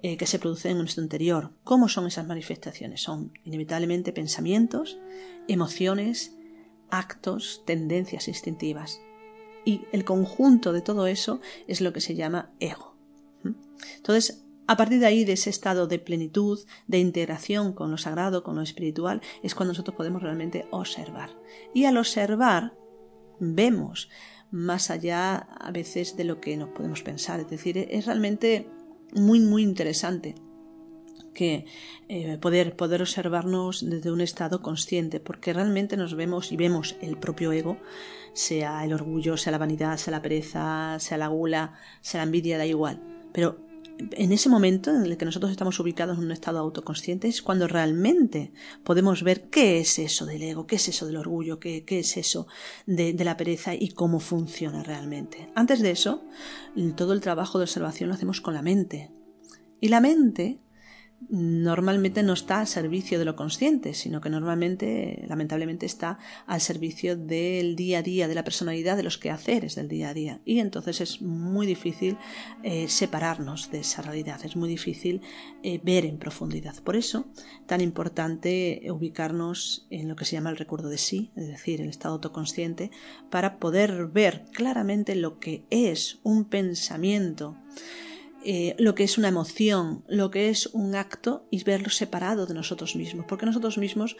eh, 0.00 0.16
que 0.16 0.28
se 0.28 0.38
producen 0.38 0.72
en 0.72 0.78
nuestro 0.78 1.02
interior. 1.02 1.50
¿Cómo 1.64 1.88
son 1.88 2.06
esas 2.06 2.24
manifestaciones? 2.24 3.02
Son 3.02 3.32
inevitablemente 3.42 4.12
pensamientos, 4.12 4.96
emociones, 5.48 6.36
actos, 6.88 7.64
tendencias 7.66 8.28
instintivas. 8.28 9.00
Y 9.64 9.82
el 9.90 10.04
conjunto 10.04 10.72
de 10.72 10.82
todo 10.82 11.08
eso 11.08 11.40
es 11.66 11.80
lo 11.80 11.92
que 11.92 12.00
se 12.00 12.14
llama 12.14 12.52
ego. 12.60 12.94
¿Mm? 13.42 13.54
Entonces, 13.96 14.44
a 14.72 14.76
partir 14.76 15.00
de 15.00 15.06
ahí, 15.06 15.26
de 15.26 15.34
ese 15.34 15.50
estado 15.50 15.86
de 15.86 15.98
plenitud, 15.98 16.58
de 16.86 16.98
integración 16.98 17.74
con 17.74 17.90
lo 17.90 17.98
sagrado, 17.98 18.42
con 18.42 18.56
lo 18.56 18.62
espiritual, 18.62 19.20
es 19.42 19.54
cuando 19.54 19.72
nosotros 19.72 19.94
podemos 19.94 20.22
realmente 20.22 20.66
observar. 20.70 21.28
Y 21.74 21.84
al 21.84 21.98
observar, 21.98 22.72
vemos 23.38 24.08
más 24.50 24.90
allá 24.90 25.36
a 25.36 25.70
veces 25.72 26.16
de 26.16 26.24
lo 26.24 26.40
que 26.40 26.56
nos 26.56 26.70
podemos 26.70 27.02
pensar. 27.02 27.38
Es 27.40 27.50
decir, 27.50 27.76
es 27.76 28.06
realmente 28.06 28.66
muy, 29.12 29.40
muy 29.40 29.62
interesante 29.62 30.36
que 31.34 31.66
eh, 32.08 32.38
poder, 32.38 32.74
poder 32.74 33.02
observarnos 33.02 33.84
desde 33.86 34.10
un 34.10 34.22
estado 34.22 34.62
consciente, 34.62 35.20
porque 35.20 35.52
realmente 35.52 35.98
nos 35.98 36.14
vemos 36.14 36.50
y 36.50 36.56
vemos 36.56 36.96
el 37.02 37.18
propio 37.18 37.52
ego, 37.52 37.76
sea 38.32 38.82
el 38.86 38.94
orgullo, 38.94 39.36
sea 39.36 39.52
la 39.52 39.58
vanidad, 39.58 39.98
sea 39.98 40.12
la 40.12 40.22
pereza, 40.22 40.96
sea 40.98 41.18
la 41.18 41.28
gula, 41.28 41.74
sea 42.00 42.20
la 42.20 42.24
envidia, 42.24 42.56
da 42.56 42.64
igual. 42.64 43.02
Pero 43.34 43.70
en 43.98 44.32
ese 44.32 44.48
momento 44.48 44.90
en 44.90 45.04
el 45.04 45.16
que 45.16 45.24
nosotros 45.24 45.50
estamos 45.50 45.78
ubicados 45.80 46.18
en 46.18 46.24
un 46.24 46.32
estado 46.32 46.58
autoconsciente 46.58 47.28
es 47.28 47.42
cuando 47.42 47.68
realmente 47.68 48.52
podemos 48.84 49.22
ver 49.22 49.48
qué 49.48 49.78
es 49.78 49.98
eso 49.98 50.26
del 50.26 50.42
ego, 50.42 50.66
qué 50.66 50.76
es 50.76 50.88
eso 50.88 51.06
del 51.06 51.16
orgullo, 51.16 51.58
qué, 51.58 51.84
es 51.86 52.16
eso 52.16 52.46
de, 52.86 53.12
de, 53.12 53.24
la 53.24 53.36
pereza 53.36 53.74
y 53.74 53.88
cómo 53.90 54.20
funciona 54.20 54.82
realmente. 54.82 55.50
Antes 55.54 55.80
de 55.80 55.90
eso, 55.90 56.24
todo 56.96 57.12
el 57.12 57.20
trabajo 57.20 57.58
de 57.58 57.64
observación 57.64 58.08
lo 58.08 58.14
hacemos 58.14 58.40
con 58.40 58.54
la 58.54 58.62
mente. 58.62 59.10
Y 59.80 59.88
la 59.88 60.00
mente 60.00 60.60
normalmente 61.28 62.22
no 62.22 62.32
está 62.32 62.60
al 62.60 62.66
servicio 62.66 63.18
de 63.18 63.24
lo 63.24 63.36
consciente, 63.36 63.94
sino 63.94 64.20
que 64.20 64.30
normalmente, 64.30 65.24
lamentablemente, 65.26 65.86
está 65.86 66.18
al 66.46 66.60
servicio 66.60 67.16
del 67.16 67.76
día 67.76 67.98
a 67.98 68.02
día, 68.02 68.28
de 68.28 68.34
la 68.34 68.44
personalidad, 68.44 68.96
de 68.96 69.02
los 69.02 69.18
quehaceres 69.18 69.74
del 69.74 69.88
día 69.88 70.10
a 70.10 70.14
día. 70.14 70.40
Y 70.44 70.58
entonces 70.58 71.00
es 71.00 71.22
muy 71.22 71.66
difícil 71.66 72.16
eh, 72.62 72.88
separarnos 72.88 73.70
de 73.70 73.80
esa 73.80 74.02
realidad, 74.02 74.44
es 74.44 74.56
muy 74.56 74.68
difícil 74.68 75.22
eh, 75.62 75.80
ver 75.82 76.04
en 76.04 76.18
profundidad. 76.18 76.74
Por 76.82 76.96
eso, 76.96 77.26
tan 77.66 77.80
importante 77.80 78.82
ubicarnos 78.90 79.86
en 79.90 80.08
lo 80.08 80.16
que 80.16 80.24
se 80.24 80.32
llama 80.32 80.50
el 80.50 80.56
recuerdo 80.56 80.88
de 80.88 80.98
sí, 80.98 81.30
es 81.36 81.48
decir, 81.48 81.80
el 81.80 81.88
estado 81.88 82.14
autoconsciente, 82.14 82.90
para 83.30 83.58
poder 83.58 84.06
ver 84.06 84.44
claramente 84.52 85.14
lo 85.14 85.38
que 85.38 85.64
es 85.70 86.20
un 86.22 86.44
pensamiento 86.44 87.56
eh, 88.44 88.74
lo 88.78 88.94
que 88.94 89.04
es 89.04 89.18
una 89.18 89.28
emoción, 89.28 90.04
lo 90.08 90.30
que 90.30 90.48
es 90.48 90.66
un 90.66 90.94
acto 90.94 91.46
y 91.50 91.62
verlo 91.64 91.90
separado 91.90 92.46
de 92.46 92.54
nosotros 92.54 92.96
mismos, 92.96 93.26
porque 93.28 93.46
nosotros 93.46 93.78
mismos 93.78 94.16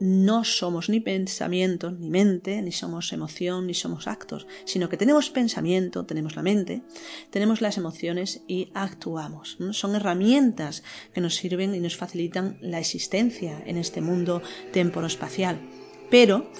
no 0.00 0.44
somos 0.44 0.88
ni 0.88 1.00
pensamiento, 1.00 1.90
ni 1.90 2.08
mente, 2.08 2.62
ni 2.62 2.72
somos 2.72 3.12
emoción, 3.12 3.66
ni 3.66 3.74
somos 3.74 4.08
actos, 4.08 4.46
sino 4.64 4.88
que 4.88 4.96
tenemos 4.96 5.30
pensamiento, 5.30 6.06
tenemos 6.06 6.36
la 6.36 6.42
mente, 6.42 6.82
tenemos 7.30 7.60
las 7.60 7.76
emociones 7.76 8.42
y 8.48 8.70
actuamos. 8.74 9.58
Son 9.72 9.94
herramientas 9.94 10.82
que 11.12 11.20
nos 11.20 11.36
sirven 11.36 11.74
y 11.74 11.80
nos 11.80 11.96
facilitan 11.96 12.58
la 12.62 12.78
existencia 12.80 13.62
en 13.66 13.76
este 13.76 14.00
mundo 14.00 14.42
temporoespacial. 14.72 15.60
Pero 16.10 16.50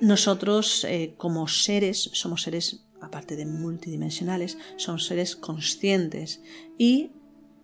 nosotros 0.00 0.84
eh, 0.84 1.14
como 1.16 1.48
seres 1.48 2.10
somos 2.12 2.42
seres 2.42 2.87
aparte 3.00 3.36
de 3.36 3.46
multidimensionales, 3.46 4.58
son 4.76 4.98
seres 4.98 5.36
conscientes. 5.36 6.42
Y 6.76 7.12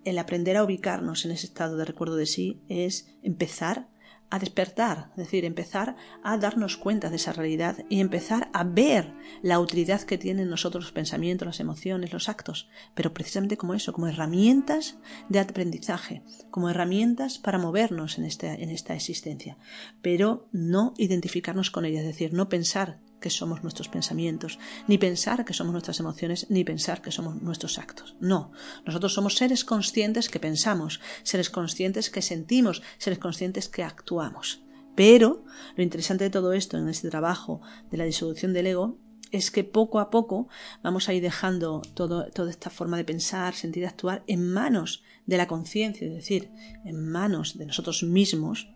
el 0.05 0.19
aprender 0.19 0.57
a 0.57 0.65
ubicarnos 0.65 1.25
en 1.25 1.33
ese 1.33 1.47
estado 1.47 1.77
de 1.77 1.85
recuerdo 1.85 2.17
de 2.17 2.27
sí 2.27 2.61
es 2.69 3.09
empezar 3.23 3.89
a 4.31 4.39
despertar, 4.41 5.11
es 5.11 5.17
decir, 5.19 5.45
empezar 5.45 5.97
a 6.25 6.37
darnos 6.39 6.77
cuenta 6.77 7.09
de 7.09 7.17
esa 7.17 7.33
realidad 7.33 7.85
y 7.89 8.01
empezar 8.01 8.51
a 8.53 8.65
ver 8.65 9.13
la 9.43 9.61
utilidad 9.61 10.01
que 10.01 10.19
tienen 10.19 10.51
nosotros 10.51 10.85
los 10.85 10.93
pensamientos, 10.93 11.47
las 11.47 11.61
emociones, 11.61 12.13
los 12.13 12.29
actos, 12.29 12.69
pero 12.95 13.15
precisamente 13.15 13.57
como 13.57 13.75
eso, 13.75 13.93
como 13.93 14.09
herramientas 14.09 14.99
de 15.29 15.39
aprendizaje, 15.39 16.23
como 16.51 16.69
herramientas 16.69 17.39
para 17.39 17.59
movernos 17.59 18.19
en, 18.19 18.25
este, 18.25 18.49
en 18.61 18.71
esta 18.71 18.95
existencia, 18.95 19.57
pero 20.03 20.49
no 20.51 20.95
identificarnos 20.97 21.71
con 21.71 21.85
ella, 21.85 22.01
es 22.01 22.07
decir, 22.07 22.33
no 22.33 22.49
pensar 22.49 22.99
que 23.25 23.31
somos 23.31 23.63
nuestros 23.63 23.89
pensamientos, 23.89 24.59
ni 24.87 24.99
pensar 24.99 25.47
que 25.47 25.55
somos 25.55 25.73
nuestras 25.73 25.99
emociones, 25.99 26.47
ni 26.51 26.63
pensar 26.63 27.01
que 27.01 27.11
somos 27.11 27.41
nuestros 27.41 27.79
actos. 27.79 28.17
No, 28.21 28.53
nosotros 28.85 29.15
somos 29.15 29.37
seres 29.37 29.65
conscientes 29.65 30.29
que 30.29 30.41
pensamos, 30.41 31.01
seres 31.23 31.49
conscientes 31.49 32.11
que 32.11 32.21
sentimos, 32.21 32.83
seres 32.99 33.19
conscientes 33.19 33.71
que 33.71 33.83
actuamos. 33.83 34.61
Pero 34.95 35.47
lo 35.75 35.83
interesante 35.83 36.25
de 36.25 36.29
todo 36.29 36.53
esto 36.53 36.77
en 36.77 36.87
este 36.91 37.09
trabajo 37.09 37.63
de 37.91 37.97
la 37.97 38.05
disolución 38.05 38.53
del 38.53 38.67
ego 38.67 38.99
es 39.31 39.51
que 39.51 39.65
poco 39.65 40.01
a 40.01 40.11
poco 40.11 40.49
vamos 40.83 41.09
a 41.09 41.15
ir 41.15 41.23
dejando 41.23 41.81
toda 41.95 42.51
esta 42.51 42.69
forma 42.69 42.99
de 42.99 43.07
pensar, 43.07 43.55
sentir, 43.55 43.87
actuar 43.87 44.23
en 44.27 44.53
manos 44.53 45.03
de 45.25 45.39
la 45.39 45.49
conciencia, 45.49 46.07
es 46.07 46.13
decir, 46.13 46.51
en 46.85 47.09
manos 47.09 47.57
de 47.57 47.65
nosotros 47.65 48.03
mismos, 48.03 48.69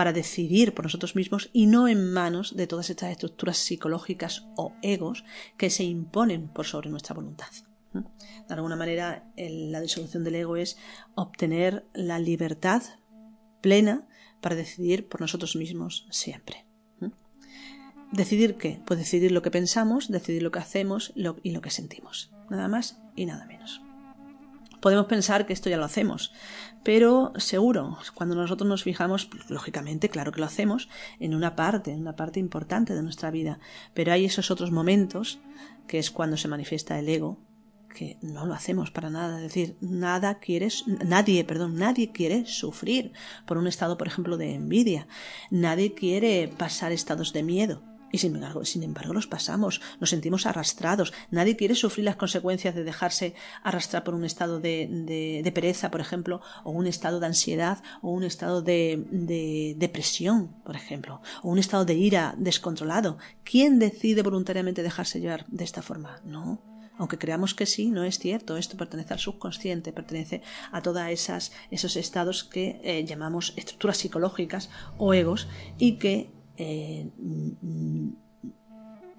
para 0.00 0.14
decidir 0.14 0.72
por 0.72 0.86
nosotros 0.86 1.14
mismos 1.14 1.50
y 1.52 1.66
no 1.66 1.86
en 1.86 2.10
manos 2.10 2.56
de 2.56 2.66
todas 2.66 2.88
estas 2.88 3.10
estructuras 3.10 3.58
psicológicas 3.58 4.46
o 4.56 4.72
egos 4.80 5.26
que 5.58 5.68
se 5.68 5.84
imponen 5.84 6.48
por 6.48 6.64
sobre 6.64 6.88
nuestra 6.88 7.14
voluntad. 7.14 7.50
De 7.92 8.54
alguna 8.54 8.76
manera, 8.76 9.30
la 9.36 9.78
disolución 9.78 10.24
del 10.24 10.36
ego 10.36 10.56
es 10.56 10.78
obtener 11.16 11.84
la 11.92 12.18
libertad 12.18 12.82
plena 13.60 14.08
para 14.40 14.56
decidir 14.56 15.06
por 15.06 15.20
nosotros 15.20 15.54
mismos 15.54 16.06
siempre. 16.08 16.64
¿Decidir 18.10 18.54
qué? 18.54 18.80
Pues 18.86 18.98
decidir 18.98 19.32
lo 19.32 19.42
que 19.42 19.50
pensamos, 19.50 20.08
decidir 20.08 20.42
lo 20.42 20.50
que 20.50 20.60
hacemos 20.60 21.12
y 21.14 21.50
lo 21.50 21.60
que 21.60 21.70
sentimos. 21.70 22.32
Nada 22.48 22.68
más 22.68 23.02
y 23.16 23.26
nada 23.26 23.44
menos. 23.44 23.82
Podemos 24.80 25.06
pensar 25.06 25.46
que 25.46 25.52
esto 25.52 25.68
ya 25.68 25.76
lo 25.76 25.84
hacemos, 25.84 26.32
pero 26.82 27.32
seguro, 27.36 27.98
cuando 28.14 28.34
nosotros 28.34 28.68
nos 28.68 28.82
fijamos, 28.82 29.28
lógicamente, 29.48 30.08
claro 30.08 30.32
que 30.32 30.40
lo 30.40 30.46
hacemos, 30.46 30.88
en 31.18 31.34
una 31.34 31.54
parte, 31.54 31.92
en 31.92 32.00
una 32.00 32.16
parte 32.16 32.40
importante 32.40 32.94
de 32.94 33.02
nuestra 33.02 33.30
vida, 33.30 33.58
pero 33.92 34.12
hay 34.12 34.24
esos 34.24 34.50
otros 34.50 34.70
momentos, 34.70 35.40
que 35.86 35.98
es 35.98 36.10
cuando 36.10 36.36
se 36.36 36.48
manifiesta 36.48 36.98
el 36.98 37.08
ego, 37.08 37.38
que 37.94 38.18
no 38.22 38.46
lo 38.46 38.54
hacemos 38.54 38.90
para 38.90 39.10
nada, 39.10 39.36
es 39.38 39.42
decir, 39.42 39.76
nada 39.80 40.38
quieres, 40.38 40.84
nadie, 40.86 41.44
perdón, 41.44 41.76
nadie 41.76 42.12
quiere 42.12 42.46
sufrir 42.46 43.12
por 43.46 43.58
un 43.58 43.66
estado, 43.66 43.98
por 43.98 44.06
ejemplo, 44.06 44.36
de 44.36 44.54
envidia, 44.54 45.08
nadie 45.50 45.92
quiere 45.92 46.48
pasar 46.56 46.92
estados 46.92 47.32
de 47.32 47.42
miedo, 47.42 47.82
y 48.12 48.18
sin 48.18 48.82
embargo, 48.82 49.12
los 49.12 49.26
pasamos, 49.26 49.80
nos 50.00 50.10
sentimos 50.10 50.46
arrastrados. 50.46 51.12
Nadie 51.30 51.56
quiere 51.56 51.74
sufrir 51.74 52.04
las 52.04 52.16
consecuencias 52.16 52.74
de 52.74 52.84
dejarse 52.84 53.34
arrastrar 53.62 54.04
por 54.04 54.14
un 54.14 54.24
estado 54.24 54.60
de, 54.60 55.42
de, 55.44 55.52
pereza, 55.52 55.90
por 55.90 56.00
ejemplo, 56.00 56.40
o 56.64 56.70
un 56.70 56.86
estado 56.86 57.20
de 57.20 57.26
ansiedad, 57.26 57.82
o 58.02 58.10
un 58.10 58.24
estado 58.24 58.62
de, 58.62 59.04
de 59.10 59.74
depresión, 59.76 60.48
por 60.64 60.76
ejemplo, 60.76 61.20
o 61.42 61.50
un 61.50 61.58
estado 61.58 61.84
de 61.84 61.94
ira 61.94 62.34
descontrolado. 62.36 63.18
¿Quién 63.44 63.78
decide 63.78 64.22
voluntariamente 64.22 64.82
dejarse 64.82 65.20
llevar 65.20 65.46
de 65.48 65.64
esta 65.64 65.82
forma? 65.82 66.20
No. 66.24 66.62
Aunque 67.00 67.16
creamos 67.16 67.54
que 67.54 67.64
sí, 67.64 67.90
no 67.90 68.04
es 68.04 68.18
cierto. 68.18 68.58
Esto 68.58 68.76
pertenece 68.76 69.14
al 69.14 69.20
subconsciente, 69.20 69.90
pertenece 69.90 70.42
a 70.70 70.82
todos 70.82 71.00
esos 71.70 71.96
estados 71.96 72.44
que 72.44 72.78
eh, 72.84 73.06
llamamos 73.06 73.54
estructuras 73.56 73.96
psicológicas 73.96 74.68
o 74.98 75.14
egos 75.14 75.48
y 75.78 75.92
que 75.92 76.30
eh, 76.62 77.10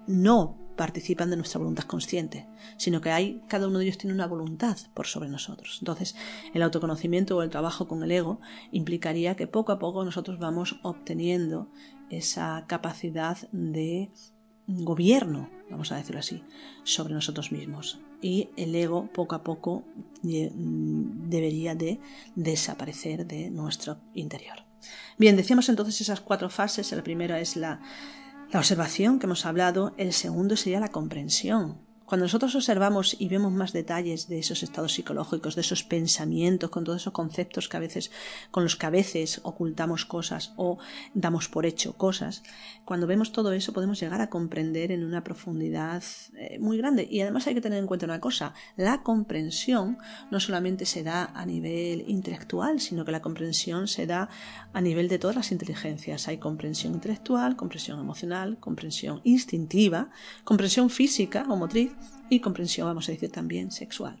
no 0.06 0.56
participan 0.76 1.28
de 1.28 1.36
nuestra 1.36 1.58
voluntad 1.58 1.84
consciente, 1.84 2.46
sino 2.76 3.00
que 3.00 3.10
hay, 3.10 3.42
cada 3.48 3.66
uno 3.66 3.78
de 3.78 3.84
ellos 3.84 3.98
tiene 3.98 4.14
una 4.14 4.26
voluntad 4.26 4.76
por 4.94 5.06
sobre 5.06 5.28
nosotros. 5.28 5.78
Entonces, 5.80 6.14
el 6.54 6.62
autoconocimiento 6.62 7.36
o 7.36 7.42
el 7.42 7.50
trabajo 7.50 7.88
con 7.88 8.02
el 8.02 8.12
ego 8.12 8.40
implicaría 8.70 9.34
que 9.34 9.46
poco 9.48 9.72
a 9.72 9.78
poco 9.78 10.04
nosotros 10.04 10.38
vamos 10.38 10.76
obteniendo 10.82 11.68
esa 12.10 12.64
capacidad 12.68 13.36
de 13.50 14.10
gobierno, 14.68 15.50
vamos 15.68 15.90
a 15.90 15.96
decirlo 15.96 16.20
así, 16.20 16.44
sobre 16.84 17.12
nosotros 17.12 17.50
mismos. 17.50 18.00
Y 18.20 18.50
el 18.56 18.74
ego 18.74 19.08
poco 19.12 19.34
a 19.34 19.42
poco 19.42 19.82
eh, 20.24 20.50
debería 20.54 21.74
de 21.74 21.98
desaparecer 22.36 23.26
de 23.26 23.50
nuestro 23.50 23.98
interior. 24.14 24.71
Bien, 25.18 25.36
decíamos 25.36 25.68
entonces 25.68 26.00
esas 26.00 26.20
cuatro 26.20 26.50
fases. 26.50 26.92
La 26.92 27.02
primera 27.02 27.40
es 27.40 27.56
la, 27.56 27.80
la 28.50 28.58
observación 28.58 29.18
que 29.18 29.26
hemos 29.26 29.46
hablado, 29.46 29.94
el 29.96 30.12
segundo 30.12 30.56
sería 30.56 30.80
la 30.80 30.88
comprensión, 30.88 31.78
cuando 32.04 32.26
nosotros 32.26 32.54
observamos 32.54 33.16
y 33.18 33.28
vemos 33.28 33.52
más 33.52 33.72
detalles 33.72 34.28
de 34.28 34.38
esos 34.38 34.62
estados 34.62 34.92
psicológicos, 34.92 35.54
de 35.54 35.62
esos 35.62 35.84
pensamientos, 35.84 36.70
con 36.70 36.84
todos 36.84 37.02
esos 37.02 37.12
conceptos 37.12 37.68
que 37.68 37.76
a 37.76 37.80
veces, 37.80 38.10
con 38.50 38.64
los 38.64 38.76
que 38.76 38.86
a 38.86 38.90
veces 38.90 39.40
ocultamos 39.44 40.04
cosas 40.04 40.52
o 40.56 40.78
damos 41.14 41.48
por 41.48 41.66
hecho 41.66 41.94
cosas, 41.94 42.42
cuando 42.84 43.06
vemos 43.06 43.32
todo 43.32 43.52
eso 43.52 43.72
podemos 43.72 44.00
llegar 44.00 44.20
a 44.20 44.28
comprender 44.28 44.92
en 44.92 45.04
una 45.04 45.24
profundidad 45.24 46.02
eh, 46.36 46.58
muy 46.58 46.76
grande. 46.76 47.06
Y 47.10 47.20
además 47.20 47.46
hay 47.46 47.54
que 47.54 47.60
tener 47.60 47.78
en 47.78 47.86
cuenta 47.86 48.06
una 48.06 48.20
cosa, 48.20 48.54
la 48.76 49.02
comprensión 49.02 49.98
no 50.30 50.40
solamente 50.40 50.86
se 50.86 51.02
da 51.02 51.24
a 51.34 51.46
nivel 51.46 52.04
intelectual, 52.08 52.80
sino 52.80 53.04
que 53.04 53.12
la 53.12 53.22
comprensión 53.22 53.88
se 53.88 54.06
da 54.06 54.28
a 54.72 54.80
nivel 54.80 55.08
de 55.08 55.18
todas 55.18 55.36
las 55.36 55.52
inteligencias. 55.52 56.28
Hay 56.28 56.38
comprensión 56.38 56.94
intelectual, 56.94 57.56
comprensión 57.56 58.00
emocional, 58.00 58.58
comprensión 58.58 59.20
instintiva, 59.24 60.10
comprensión 60.44 60.90
física 60.90 61.46
o 61.48 61.56
motriz 61.56 61.92
y 62.32 62.40
comprensión, 62.40 62.86
vamos 62.86 63.08
a 63.08 63.12
decir 63.12 63.30
también, 63.30 63.70
sexual, 63.70 64.18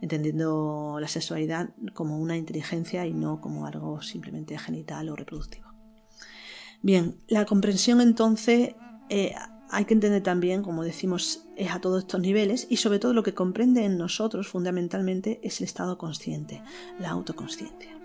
entendiendo 0.00 0.96
la 0.98 1.06
sexualidad 1.06 1.68
como 1.92 2.18
una 2.18 2.36
inteligencia 2.36 3.06
y 3.06 3.12
no 3.12 3.42
como 3.42 3.66
algo 3.66 4.00
simplemente 4.00 4.56
genital 4.58 5.10
o 5.10 5.16
reproductivo. 5.16 5.70
Bien, 6.80 7.18
la 7.28 7.44
comprensión 7.44 8.00
entonces, 8.00 8.74
eh, 9.10 9.34
hay 9.70 9.84
que 9.84 9.92
entender 9.92 10.22
también, 10.22 10.62
como 10.62 10.82
decimos, 10.82 11.44
es 11.56 11.70
a 11.70 11.80
todos 11.80 12.04
estos 12.04 12.20
niveles 12.20 12.66
y 12.70 12.78
sobre 12.78 12.98
todo 12.98 13.12
lo 13.12 13.22
que 13.22 13.34
comprende 13.34 13.84
en 13.84 13.98
nosotros 13.98 14.48
fundamentalmente 14.48 15.38
es 15.42 15.60
el 15.60 15.64
estado 15.64 15.98
consciente, 15.98 16.62
la 16.98 17.10
autoconsciencia. 17.10 18.01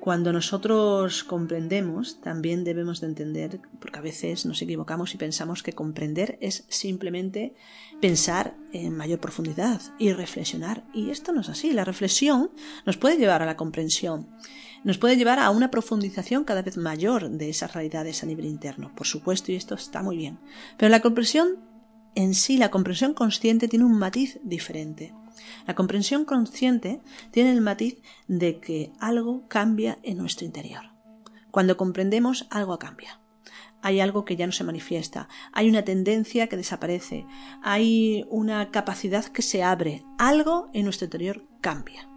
Cuando 0.00 0.32
nosotros 0.32 1.24
comprendemos, 1.24 2.20
también 2.20 2.62
debemos 2.62 3.00
de 3.00 3.08
entender, 3.08 3.60
porque 3.80 3.98
a 3.98 4.02
veces 4.02 4.46
nos 4.46 4.62
equivocamos 4.62 5.12
y 5.14 5.18
pensamos 5.18 5.64
que 5.64 5.72
comprender 5.72 6.38
es 6.40 6.64
simplemente 6.68 7.54
pensar 8.00 8.56
en 8.72 8.96
mayor 8.96 9.18
profundidad 9.18 9.80
y 9.98 10.12
reflexionar. 10.12 10.84
Y 10.94 11.10
esto 11.10 11.32
no 11.32 11.40
es 11.40 11.48
así. 11.48 11.72
La 11.72 11.84
reflexión 11.84 12.50
nos 12.84 12.96
puede 12.96 13.16
llevar 13.16 13.42
a 13.42 13.46
la 13.46 13.56
comprensión, 13.56 14.28
nos 14.84 14.98
puede 14.98 15.16
llevar 15.16 15.40
a 15.40 15.50
una 15.50 15.72
profundización 15.72 16.44
cada 16.44 16.62
vez 16.62 16.76
mayor 16.76 17.28
de 17.28 17.48
esas 17.48 17.74
realidades 17.74 18.22
a 18.22 18.26
nivel 18.26 18.44
interno, 18.44 18.94
por 18.94 19.08
supuesto, 19.08 19.50
y 19.50 19.56
esto 19.56 19.74
está 19.74 20.02
muy 20.02 20.16
bien. 20.16 20.38
Pero 20.78 20.88
la 20.88 21.00
comprensión 21.00 21.58
en 22.14 22.34
sí, 22.34 22.56
la 22.58 22.70
comprensión 22.70 23.12
consciente 23.12 23.66
tiene 23.66 23.84
un 23.84 23.98
matiz 23.98 24.38
diferente. 24.44 25.12
La 25.66 25.74
comprensión 25.74 26.24
consciente 26.24 27.00
tiene 27.30 27.52
el 27.52 27.60
matiz 27.60 28.00
de 28.28 28.60
que 28.60 28.92
algo 29.00 29.46
cambia 29.48 29.98
en 30.02 30.18
nuestro 30.18 30.46
interior. 30.46 30.90
Cuando 31.50 31.76
comprendemos, 31.76 32.46
algo 32.50 32.78
cambia. 32.78 33.20
Hay 33.82 34.00
algo 34.00 34.24
que 34.24 34.36
ya 34.36 34.46
no 34.46 34.52
se 34.52 34.64
manifiesta, 34.64 35.28
hay 35.52 35.68
una 35.68 35.84
tendencia 35.84 36.48
que 36.48 36.56
desaparece, 36.56 37.24
hay 37.62 38.24
una 38.30 38.70
capacidad 38.70 39.24
que 39.24 39.42
se 39.42 39.62
abre, 39.62 40.02
algo 40.18 40.68
en 40.72 40.84
nuestro 40.84 41.04
interior 41.04 41.46
cambia. 41.60 42.08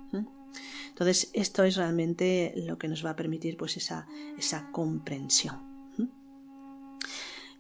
Entonces, 1.00 1.30
esto 1.34 1.64
es 1.64 1.78
realmente 1.78 2.52
lo 2.58 2.78
que 2.78 2.90
nos 2.90 3.06
va 3.06 3.12
a 3.12 3.16
permitir 3.16 3.56
pues 3.56 3.78
esa, 3.78 4.06
esa 4.38 4.70
comprensión. 4.72 5.69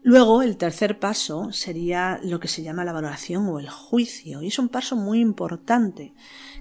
Luego, 0.02 0.42
el 0.42 0.58
tercer 0.58 1.00
paso 1.00 1.52
sería 1.52 2.20
lo 2.24 2.40
que 2.40 2.48
se 2.48 2.64
llama 2.64 2.86
la 2.86 2.94
valoración 2.94 3.48
o 3.48 3.60
el 3.60 3.70
juicio. 3.70 4.42
Y 4.42 4.48
es 4.48 4.60
un 4.60 4.70
paso 4.70 4.96
muy 4.96 5.20
importante 5.20 6.14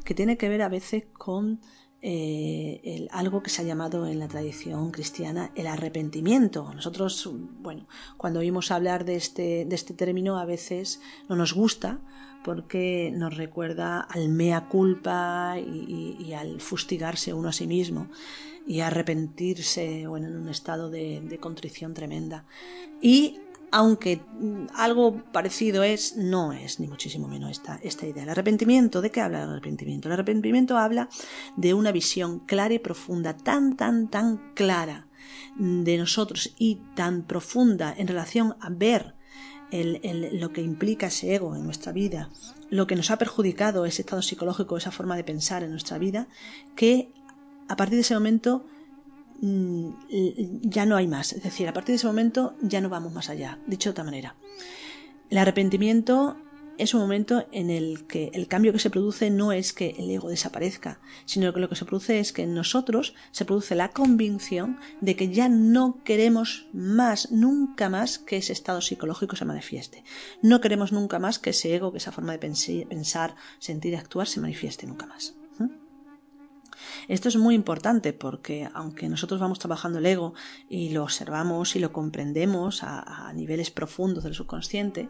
que 0.05 0.15
tiene 0.15 0.37
que 0.37 0.49
ver 0.49 0.63
a 0.63 0.69
veces 0.69 1.05
con 1.13 1.61
eh, 2.01 3.09
algo 3.11 3.43
que 3.43 3.51
se 3.51 3.63
ha 3.63 3.65
llamado 3.65 4.07
en 4.07 4.21
la 4.21 4.29
tradición 4.29 4.91
cristiana 4.93 5.51
el 5.57 5.67
arrepentimiento. 5.67 6.73
Nosotros, 6.73 7.29
bueno, 7.61 7.89
cuando 8.17 8.41
oímos 8.41 8.71
hablar 8.71 9.05
de 9.05 9.17
este, 9.17 9.65
de 9.65 9.75
este 9.75 9.95
término 9.95 10.39
a 10.39 10.45
veces 10.45 11.01
no 11.29 11.35
nos 11.35 11.55
gusta 11.55 12.01
porque 12.45 13.13
nos 13.13 13.37
recuerda 13.37 14.01
al 14.01 14.29
mea 14.29 14.69
culpa 14.69 15.57
y, 15.59 16.33
al 16.35 16.61
fustigarse 16.61 17.35
uno 17.35 17.49
a 17.49 17.53
sí 17.53 17.67
mismo 17.67 18.09
y 18.69 18.81
arrepentirse 18.81 20.07
bueno, 20.07 20.29
en 20.29 20.37
un 20.37 20.49
estado 20.51 20.91
de, 20.91 21.39
contrición 21.41 21.95
tremenda. 21.95 22.45
Y 23.01 23.41
aunque 23.73 24.21
algo 24.75 25.23
parecido 25.33 25.83
es, 25.83 26.17
no 26.17 26.53
es 26.53 26.79
ni 26.79 26.87
muchísimo 26.87 27.29
menos 27.29 27.51
esta, 27.51 27.81
esta 27.83 28.07
idea. 28.07 28.25
El 28.25 28.29
arrepentimiento, 28.29 29.01
¿de 29.01 29.11
qué 29.11 29.23
habla 29.23 29.43
el 29.43 29.51
arrepentimiento? 29.51 30.09
El 30.09 30.13
arrepentimiento 30.13 30.77
habla 30.77 31.09
de 31.57 31.73
una 31.73 31.93
visión 31.93 32.41
clara 32.41 32.75
y 32.75 32.79
profunda, 32.79 33.35
tan, 33.35 33.75
tan, 33.75 34.09
tan 34.09 34.53
clara 34.55 35.09
de 35.57 35.97
nosotros 35.97 36.55
y 36.59 36.81
tan 36.95 37.23
profunda 37.23 37.95
en 37.97 38.07
relación 38.07 38.55
a 38.61 38.69
ver 38.69 39.15
lo 39.71 40.53
que 40.53 40.63
implica 40.63 41.07
ese 41.07 41.35
ego 41.35 41.55
en 41.57 41.65
nuestra 41.65 41.93
vida, 41.93 42.31
lo 42.71 42.87
que 42.87 42.97
nos 42.97 43.11
ha 43.11 43.19
perjudicado 43.19 43.87
ese 43.87 44.03
estado 44.03 44.23
psicológico, 44.23 44.77
esa 44.77 44.91
forma 44.91 45.17
de 45.17 45.25
pensar 45.25 45.63
en 45.63 45.71
nuestra 45.71 45.99
vida, 45.99 46.29
que 46.75 47.13
a 47.69 47.77
partir 47.77 47.97
de 47.97 48.03
ese 48.03 48.15
momento 48.15 48.67
mm, 49.41 49.91
ya 50.63 50.87
no 50.87 50.97
hay 50.97 51.07
más. 51.07 51.33
Es 51.33 51.43
decir, 51.43 51.69
a 51.69 51.73
partir 51.73 51.93
de 51.93 51.97
ese 51.97 52.07
momento 52.07 52.55
ya 52.61 52.81
no 52.81 52.89
vamos 52.89 53.13
más 53.13 53.29
allá. 53.29 53.59
Dicho 53.67 53.91
de 53.91 53.93
otra 53.93 54.05
manera, 54.05 54.35
el 55.31 55.39
arrepentimiento 55.39 56.37
es 56.79 56.95
un 56.95 57.01
momento 57.01 57.47
en 57.51 57.71
el 57.71 58.07
que 58.07 58.31
el 58.35 58.47
cambio 58.47 58.73
que 58.73 58.79
se 58.79 58.89
produce 58.89 59.31
no 59.31 59.53
es 59.53 59.73
que 59.73 59.97
el 59.99 60.09
ego 60.11 60.31
desaparezca, 60.31 61.01
sino 61.27 61.53
que 61.53 61.61
lo 61.61 61.69
que 61.69 61.75
se 61.75 61.85
produce 61.85 62.21
es 62.21 62.33
que 62.33 62.43
en 62.43 62.55
nosotros 62.55 63.15
se 63.33 63.45
produce 63.45 63.75
la 63.75 63.91
convicción 63.91 64.79
de 65.01 65.17
que 65.17 65.29
ya 65.29 65.49
no 65.49 66.03
queremos 66.05 66.69
más, 66.73 67.33
nunca 67.33 67.89
más 67.89 68.19
que 68.19 68.37
ese 68.37 68.53
estado 68.53 68.81
psicológico 68.81 69.37
se 69.37 69.45
manifieste. 69.45 70.05
No 70.41 70.61
queremos 70.61 70.93
nunca 70.93 71.19
más 71.19 71.39
que 71.39 71.51
ese 71.51 71.75
ego, 71.75 71.91
que 71.91 71.99
esa 71.99 72.13
forma 72.13 72.33
de 72.33 72.39
pensar, 72.39 73.35
sentir 73.59 73.93
y 73.93 73.97
actuar 73.97 74.29
se 74.29 74.41
manifieste 74.41 74.87
nunca 74.87 75.07
más. 75.07 75.35
Esto 77.09 77.29
es 77.29 77.37
muy 77.37 77.55
importante 77.55 78.13
porque 78.13 78.69
aunque 78.75 79.09
nosotros 79.09 79.41
vamos 79.41 79.59
trabajando 79.59 79.99
el 79.99 80.07
ego 80.07 80.35
y 80.69 80.91
lo 80.91 81.03
observamos 81.03 81.77
y 81.77 81.79
lo 81.81 81.93
comprendemos 81.93 82.83
a, 82.83 83.33
niveles 83.35 83.71
profundos 83.71 84.25
del 84.25 84.35
subconsciente, 84.35 85.09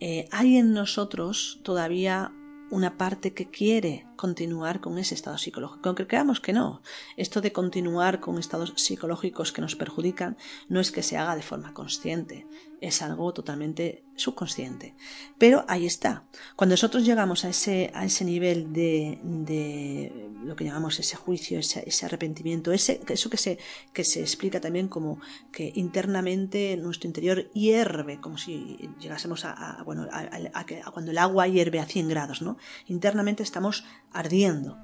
eh, 0.00 0.28
hay 0.30 0.56
en 0.56 0.72
nosotros 0.72 1.60
todavía 1.62 2.32
una 2.70 2.96
parte 2.98 3.32
que 3.32 3.50
quiere 3.50 4.07
continuar 4.18 4.80
con 4.80 4.98
ese 4.98 5.14
estado 5.14 5.38
psicológico, 5.38 5.88
aunque 5.88 6.06
creamos 6.06 6.40
que 6.40 6.52
no. 6.52 6.82
Esto 7.16 7.40
de 7.40 7.52
continuar 7.52 8.20
con 8.20 8.38
estados 8.38 8.74
psicológicos 8.76 9.52
que 9.52 9.62
nos 9.62 9.76
perjudican 9.76 10.36
no 10.68 10.80
es 10.80 10.92
que 10.92 11.02
se 11.02 11.16
haga 11.16 11.36
de 11.36 11.42
forma 11.42 11.72
consciente, 11.72 12.46
es 12.80 13.00
algo 13.00 13.32
totalmente 13.32 14.04
subconsciente. 14.16 14.94
Pero 15.38 15.64
ahí 15.68 15.86
está. 15.86 16.24
Cuando 16.56 16.74
nosotros 16.74 17.04
llegamos 17.04 17.44
a 17.44 17.50
ese, 17.50 17.90
a 17.94 18.04
ese 18.04 18.24
nivel 18.24 18.72
de, 18.72 19.20
de 19.22 20.30
lo 20.42 20.56
que 20.56 20.64
llamamos 20.64 20.98
ese 20.98 21.16
juicio, 21.16 21.58
ese, 21.58 22.06
arrepentimiento, 22.06 22.72
ese, 22.72 23.00
eso 23.08 23.30
que 23.30 23.36
se, 23.36 23.58
que 23.92 24.04
se 24.04 24.20
explica 24.20 24.60
también 24.60 24.88
como 24.88 25.20
que 25.52 25.72
internamente 25.74 26.76
nuestro 26.76 27.06
interior 27.06 27.50
hierve, 27.52 28.20
como 28.20 28.38
si 28.38 28.90
llegásemos 29.00 29.44
a, 29.44 29.82
bueno, 29.84 30.08
a, 30.12 30.92
cuando 30.92 31.10
el 31.10 31.18
agua 31.18 31.46
hierve 31.46 31.80
a 31.80 31.86
100 31.86 32.08
grados, 32.08 32.42
¿no? 32.42 32.56
Internamente 32.86 33.42
estamos 33.42 33.84
ardiendo. 34.12 34.78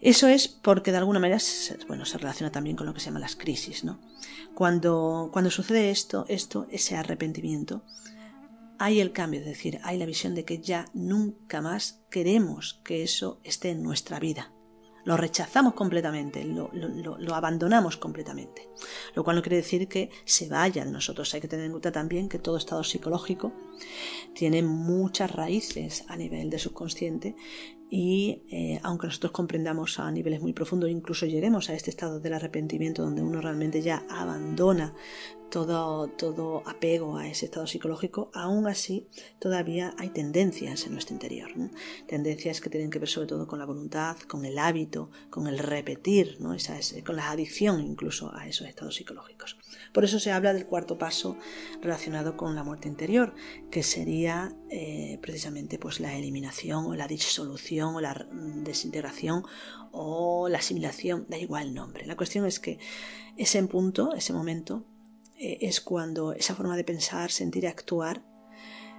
Eso 0.00 0.28
es 0.28 0.48
porque 0.48 0.92
de 0.92 0.98
alguna 0.98 1.18
manera 1.18 1.40
bueno, 1.88 2.04
se 2.04 2.18
relaciona 2.18 2.52
también 2.52 2.76
con 2.76 2.86
lo 2.86 2.94
que 2.94 3.00
se 3.00 3.06
llama 3.06 3.20
las 3.20 3.36
crisis. 3.36 3.84
¿no? 3.84 4.00
Cuando, 4.54 5.30
cuando 5.32 5.50
sucede 5.50 5.90
esto, 5.90 6.26
esto, 6.28 6.66
ese 6.70 6.96
arrepentimiento, 6.96 7.82
hay 8.78 9.00
el 9.00 9.12
cambio, 9.12 9.40
es 9.40 9.46
decir, 9.46 9.80
hay 9.84 9.98
la 9.98 10.06
visión 10.06 10.34
de 10.34 10.44
que 10.44 10.58
ya 10.58 10.86
nunca 10.92 11.62
más 11.62 12.02
queremos 12.10 12.80
que 12.84 13.02
eso 13.02 13.40
esté 13.42 13.70
en 13.70 13.82
nuestra 13.82 14.20
vida 14.20 14.52
lo 15.06 15.16
rechazamos 15.16 15.74
completamente, 15.74 16.44
lo, 16.44 16.68
lo, 16.72 17.34
abandonamos 17.36 17.96
completamente. 17.96 18.68
Lo 19.14 19.22
cual 19.22 19.36
no 19.36 19.42
quiere 19.42 19.58
decir 19.58 19.86
que 19.86 20.10
se 20.24 20.48
vaya 20.48 20.84
de 20.84 20.90
nosotros. 20.90 21.32
Hay 21.32 21.40
que 21.40 21.46
tener 21.46 21.66
en 21.66 21.70
cuenta 21.70 21.92
también 21.92 22.28
que 22.28 22.40
todo 22.40 22.56
estado 22.56 22.82
psicológico 22.82 23.52
tiene 24.34 24.64
muchas 24.64 25.30
raíces 25.30 26.04
a 26.08 26.16
nivel 26.16 26.50
de 26.50 26.58
subconsciente 26.58 27.36
y 27.88 28.42
eh, 28.50 28.80
aunque 28.82 29.06
nosotros 29.06 29.32
comprendamos 29.32 30.00
a 30.00 30.10
niveles 30.10 30.40
muy 30.40 30.52
profundos, 30.52 30.90
incluso 30.90 31.26
lleguemos 31.26 31.70
a 31.70 31.74
este 31.74 31.90
estado 31.90 32.18
del 32.18 32.34
arrepentimiento 32.34 33.02
donde 33.02 33.22
uno 33.22 33.40
realmente 33.40 33.80
ya 33.82 34.04
abandona 34.10 34.94
todo, 35.50 36.08
todo 36.08 36.62
apego 36.66 37.16
a 37.16 37.28
ese 37.28 37.46
estado 37.46 37.66
psicológico, 37.66 38.30
aún 38.34 38.66
así 38.66 39.08
todavía 39.38 39.94
hay 39.98 40.10
tendencias 40.10 40.86
en 40.86 40.92
nuestro 40.92 41.14
interior. 41.14 41.50
Tendencias 42.06 42.60
que 42.60 42.70
tienen 42.70 42.90
que 42.90 42.98
ver 42.98 43.08
sobre 43.08 43.28
todo 43.28 43.46
con 43.46 43.58
la 43.58 43.66
voluntad, 43.66 44.16
con 44.28 44.44
el 44.44 44.58
hábito, 44.58 45.10
con 45.30 45.46
el 45.46 45.58
repetir, 45.58 46.36
¿no? 46.40 46.54
Es, 46.54 46.70
con 47.04 47.16
la 47.16 47.30
adicción 47.30 47.80
incluso 47.80 48.34
a 48.34 48.46
esos 48.46 48.66
estados 48.66 48.96
psicológicos. 48.96 49.56
Por 49.92 50.04
eso 50.04 50.18
se 50.18 50.32
habla 50.32 50.52
del 50.52 50.66
cuarto 50.66 50.98
paso 50.98 51.36
relacionado 51.80 52.36
con 52.36 52.54
la 52.54 52.64
muerte 52.64 52.88
interior, 52.88 53.34
que 53.70 53.82
sería 53.82 54.54
eh, 54.70 55.18
precisamente 55.22 55.78
pues, 55.78 56.00
la 56.00 56.16
eliminación 56.16 56.86
o 56.86 56.94
la 56.94 57.06
disolución 57.06 57.94
o 57.94 58.00
la 58.00 58.26
desintegración 58.32 59.44
o 59.92 60.48
la 60.48 60.58
asimilación, 60.58 61.26
da 61.28 61.38
igual 61.38 61.68
el 61.68 61.74
nombre. 61.74 62.06
La 62.06 62.16
cuestión 62.16 62.44
es 62.44 62.60
que 62.60 62.78
ese 63.36 63.62
punto, 63.64 64.14
ese 64.14 64.32
momento, 64.32 64.84
eh, 64.84 64.95
es 65.38 65.80
cuando 65.80 66.32
esa 66.32 66.54
forma 66.54 66.76
de 66.76 66.84
pensar, 66.84 67.30
sentir 67.30 67.64
y 67.64 67.66
actuar 67.66 68.24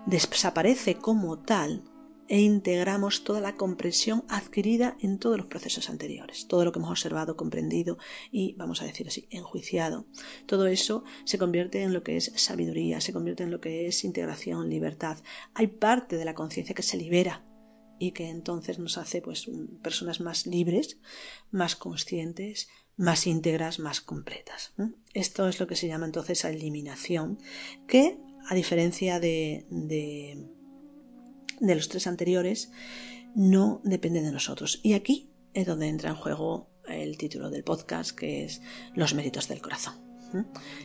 desaparece 0.05 0.95
como 0.95 1.39
tal 1.39 1.83
e 2.29 2.41
integramos 2.41 3.23
toda 3.23 3.39
la 3.39 3.55
comprensión 3.55 4.25
adquirida 4.27 4.97
en 4.99 5.17
todos 5.17 5.37
los 5.37 5.47
procesos 5.47 5.89
anteriores, 5.89 6.47
todo 6.47 6.65
lo 6.65 6.71
que 6.71 6.79
hemos 6.79 6.91
observado, 6.91 7.37
comprendido 7.37 7.97
y, 8.31 8.53
vamos 8.57 8.81
a 8.81 8.85
decir 8.85 9.07
así, 9.07 9.27
enjuiciado. 9.31 10.07
Todo 10.45 10.67
eso 10.67 11.03
se 11.23 11.37
convierte 11.37 11.83
en 11.83 11.93
lo 11.93 12.03
que 12.03 12.17
es 12.17 12.33
sabiduría, 12.35 13.01
se 13.01 13.13
convierte 13.13 13.43
en 13.43 13.51
lo 13.51 13.61
que 13.61 13.87
es 13.87 14.03
integración, 14.03 14.69
libertad. 14.69 15.17
Hay 15.53 15.67
parte 15.67 16.17
de 16.17 16.25
la 16.25 16.35
conciencia 16.35 16.75
que 16.75 16.83
se 16.83 16.97
libera 16.97 17.45
y 17.99 18.11
que 18.11 18.29
entonces 18.29 18.77
nos 18.77 18.97
hace 18.97 19.21
pues 19.21 19.49
personas 19.81 20.19
más 20.19 20.45
libres, 20.45 20.99
más 21.49 21.75
conscientes, 21.75 22.67
más 22.97 23.27
íntegras, 23.27 23.79
más 23.79 24.01
completas. 24.01 24.73
Esto 25.13 25.47
es 25.47 25.59
lo 25.59 25.67
que 25.67 25.75
se 25.75 25.87
llama 25.87 26.05
entonces 26.05 26.43
eliminación, 26.43 27.39
que 27.87 28.19
a 28.49 28.55
diferencia 28.55 29.19
de 29.19 29.65
de 31.59 31.75
los 31.75 31.89
tres 31.89 32.07
anteriores 32.07 32.71
no 33.35 33.81
depende 33.83 34.21
de 34.21 34.31
nosotros. 34.31 34.79
Y 34.83 34.93
aquí 34.93 35.31
es 35.53 35.65
donde 35.65 35.87
entra 35.87 36.09
en 36.09 36.15
juego 36.15 36.69
el 36.87 37.17
título 37.17 37.49
del 37.49 37.63
podcast, 37.63 38.11
que 38.11 38.45
es 38.45 38.61
Los 38.93 39.13
méritos 39.13 39.47
del 39.47 39.61
corazón. 39.61 39.95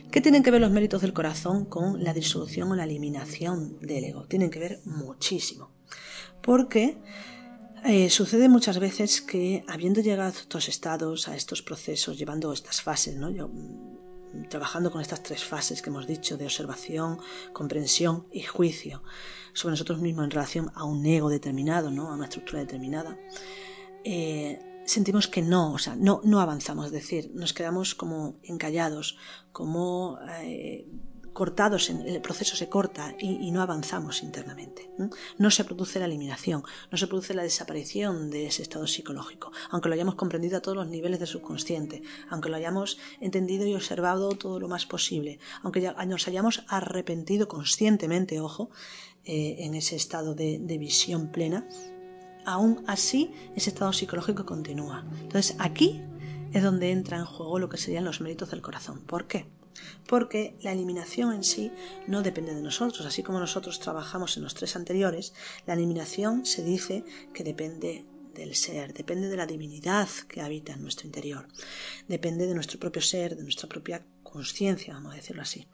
¿Qué 0.09 0.21
tienen 0.21 0.41
que 0.41 0.51
ver 0.51 0.61
los 0.61 0.71
méritos 0.71 1.01
del 1.01 1.13
corazón 1.13 1.65
con 1.65 2.01
la 2.03 2.13
disolución 2.13 2.71
o 2.71 2.75
la 2.75 2.85
eliminación 2.85 3.77
del 3.79 4.05
ego? 4.05 4.25
Tienen 4.25 4.49
que 4.49 4.59
ver 4.59 4.79
muchísimo. 4.85 5.71
Porque 6.41 6.97
eh, 7.85 8.09
sucede 8.09 8.49
muchas 8.49 8.79
veces 8.79 9.21
que 9.21 9.63
habiendo 9.67 10.01
llegado 10.01 10.29
a 10.29 10.39
estos 10.41 10.69
estados, 10.69 11.27
a 11.27 11.35
estos 11.35 11.61
procesos, 11.61 12.17
llevando 12.17 12.53
estas 12.53 12.81
fases, 12.81 13.15
¿no? 13.15 13.29
Mm, 13.29 14.47
trabajando 14.49 14.91
con 14.91 15.01
estas 15.01 15.21
tres 15.21 15.43
fases 15.43 15.81
que 15.81 15.89
hemos 15.89 16.07
dicho 16.07 16.37
de 16.37 16.45
observación, 16.45 17.19
comprensión 17.53 18.27
y 18.31 18.41
juicio 18.41 19.03
sobre 19.53 19.73
nosotros 19.73 19.99
mismos 19.99 20.25
en 20.25 20.31
relación 20.31 20.71
a 20.73 20.83
un 20.85 21.05
ego 21.05 21.29
determinado, 21.29 21.91
¿no? 21.91 22.09
a 22.09 22.15
una 22.15 22.25
estructura 22.25 22.59
determinada, 22.59 23.17
eh, 24.03 24.59
sentimos 24.85 25.27
que 25.27 25.41
no, 25.41 25.73
o 25.73 25.77
sea, 25.77 25.95
no, 25.95 26.21
no 26.23 26.41
avanzamos, 26.41 26.87
es 26.87 26.91
decir, 26.91 27.31
nos 27.33 27.53
quedamos 27.53 27.95
como 27.95 28.39
encallados, 28.43 29.17
como 29.51 30.17
eh, 30.41 30.87
cortados, 31.33 31.89
en, 31.89 32.07
el 32.07 32.21
proceso 32.21 32.55
se 32.55 32.69
corta 32.69 33.15
y, 33.19 33.51
no 33.51 33.61
avanzamos 33.61 34.23
internamente. 34.23 34.89
No 35.37 35.51
se 35.51 35.63
produce 35.63 35.99
la 35.99 36.05
eliminación, 36.05 36.63
no 36.91 36.97
se 36.97 37.07
produce 37.07 37.33
la 37.33 37.43
desaparición 37.43 38.29
de 38.29 38.47
ese 38.47 38.61
estado 38.61 38.87
psicológico, 38.87 39.51
aunque 39.69 39.89
lo 39.89 39.95
hayamos 39.95 40.15
comprendido 40.15 40.57
a 40.57 40.61
todos 40.61 40.77
los 40.77 40.87
niveles 40.87 41.19
del 41.19 41.27
subconsciente, 41.27 42.03
aunque 42.29 42.49
lo 42.49 42.55
hayamos 42.55 42.97
entendido 43.19 43.65
y 43.65 43.75
observado 43.75 44.29
todo 44.29 44.59
lo 44.59 44.67
más 44.67 44.85
posible, 44.85 45.39
aunque 45.61 45.81
ya 45.81 45.93
nos 46.05 46.27
hayamos 46.27 46.63
arrepentido 46.67 47.47
conscientemente, 47.47 48.39
ojo, 48.39 48.69
eh, 49.25 49.57
en 49.59 49.73
ese 49.75 49.95
estado 49.95 50.35
de 50.35 50.77
visión 50.77 51.27
plena, 51.31 51.67
aún 52.45 52.83
así 52.87 53.31
ese 53.55 53.69
estado 53.69 53.93
psicológico 53.93 54.45
continúa. 54.45 55.05
Entonces 55.21 55.55
aquí 55.59 56.01
es 56.53 56.63
donde 56.63 56.91
entra 56.91 57.17
en 57.17 57.25
juego 57.25 57.59
lo 57.59 57.69
que 57.69 57.77
serían 57.77 58.03
los 58.03 58.21
méritos 58.21 58.51
del 58.51 58.61
corazón. 58.61 59.01
¿Por 59.01 59.27
qué? 59.27 59.47
Porque 60.07 60.55
la 60.61 60.71
eliminación 60.71 61.33
en 61.33 61.43
sí 61.43 61.71
no 62.07 62.21
depende 62.21 62.53
de 62.53 62.61
nosotros, 62.61 63.05
así 63.05 63.23
como 63.23 63.39
nosotros 63.39 63.79
trabajamos 63.79 64.37
en 64.37 64.43
los 64.43 64.53
tres 64.53 64.75
anteriores, 64.75 65.33
la 65.65 65.73
eliminación 65.73 66.45
se 66.45 66.63
dice 66.63 67.03
que 67.33 67.43
depende 67.43 68.05
del 68.33 68.55
ser, 68.55 68.93
depende 68.93 69.29
de 69.29 69.37
la 69.37 69.45
divinidad 69.45 70.09
que 70.27 70.41
habita 70.41 70.73
en 70.73 70.81
nuestro 70.81 71.05
interior, 71.05 71.47
depende 72.07 72.47
de 72.47 72.55
nuestro 72.55 72.79
propio 72.79 73.01
ser, 73.01 73.35
de 73.35 73.43
nuestra 73.43 73.69
propia 73.69 74.03
conciencia, 74.23 74.93
vamos 74.93 75.13
a 75.13 75.17
decirlo 75.17 75.43
así. 75.43 75.67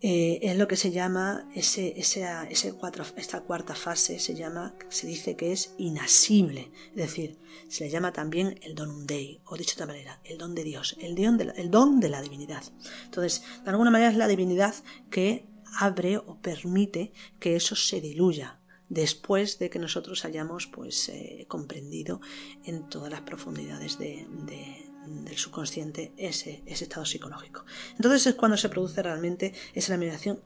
Eh, 0.00 0.38
es 0.42 0.56
lo 0.56 0.68
que 0.68 0.76
se 0.76 0.92
llama 0.92 1.48
ese, 1.56 1.98
ese 1.98 2.72
cuatro, 2.78 3.04
esta 3.16 3.40
cuarta 3.40 3.74
fase 3.74 4.20
se 4.20 4.36
llama 4.36 4.76
se 4.88 5.08
dice 5.08 5.34
que 5.34 5.50
es 5.50 5.74
inasible. 5.76 6.70
Es 6.90 6.96
decir 6.96 7.38
se 7.68 7.84
le 7.84 7.90
llama 7.90 8.12
también 8.12 8.60
el 8.62 8.76
don 8.76 9.06
dei 9.06 9.40
o 9.44 9.56
dicho 9.56 9.74
de 9.74 9.82
otra 9.82 9.86
manera 9.86 10.20
el 10.22 10.38
don 10.38 10.54
de 10.54 10.62
Dios 10.62 10.96
el 11.00 11.16
don 11.16 11.36
de 11.36 11.46
la, 11.46 11.52
el 11.52 11.70
don 11.70 11.98
de 11.98 12.10
la 12.10 12.22
divinidad. 12.22 12.62
Entonces 13.06 13.42
de 13.64 13.70
alguna 13.70 13.90
manera 13.90 14.10
es 14.12 14.16
la 14.16 14.28
divinidad 14.28 14.74
que 15.10 15.46
abre 15.80 16.16
o 16.16 16.38
permite 16.40 17.12
que 17.40 17.56
eso 17.56 17.74
se 17.74 18.00
diluya 18.00 18.60
después 18.88 19.58
de 19.58 19.68
que 19.68 19.80
nosotros 19.80 20.24
hayamos 20.24 20.68
pues 20.68 21.08
eh, 21.08 21.44
comprendido 21.48 22.20
en 22.64 22.88
todas 22.88 23.10
las 23.10 23.22
profundidades 23.22 23.98
de 23.98 24.87
del 25.08 25.36
subconsciente 25.36 26.12
ese, 26.16 26.62
ese 26.66 26.84
estado 26.84 27.04
psicológico. 27.04 27.64
Entonces 27.96 28.26
es 28.26 28.34
cuando 28.34 28.56
se 28.56 28.68
produce 28.68 29.02
realmente 29.02 29.52
esa 29.74 29.94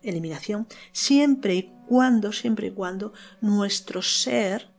eliminación, 0.02 0.66
siempre 0.92 1.54
y 1.54 1.72
cuando, 1.86 2.32
siempre 2.32 2.68
y 2.68 2.70
cuando 2.70 3.12
nuestro 3.40 4.02
ser 4.02 4.70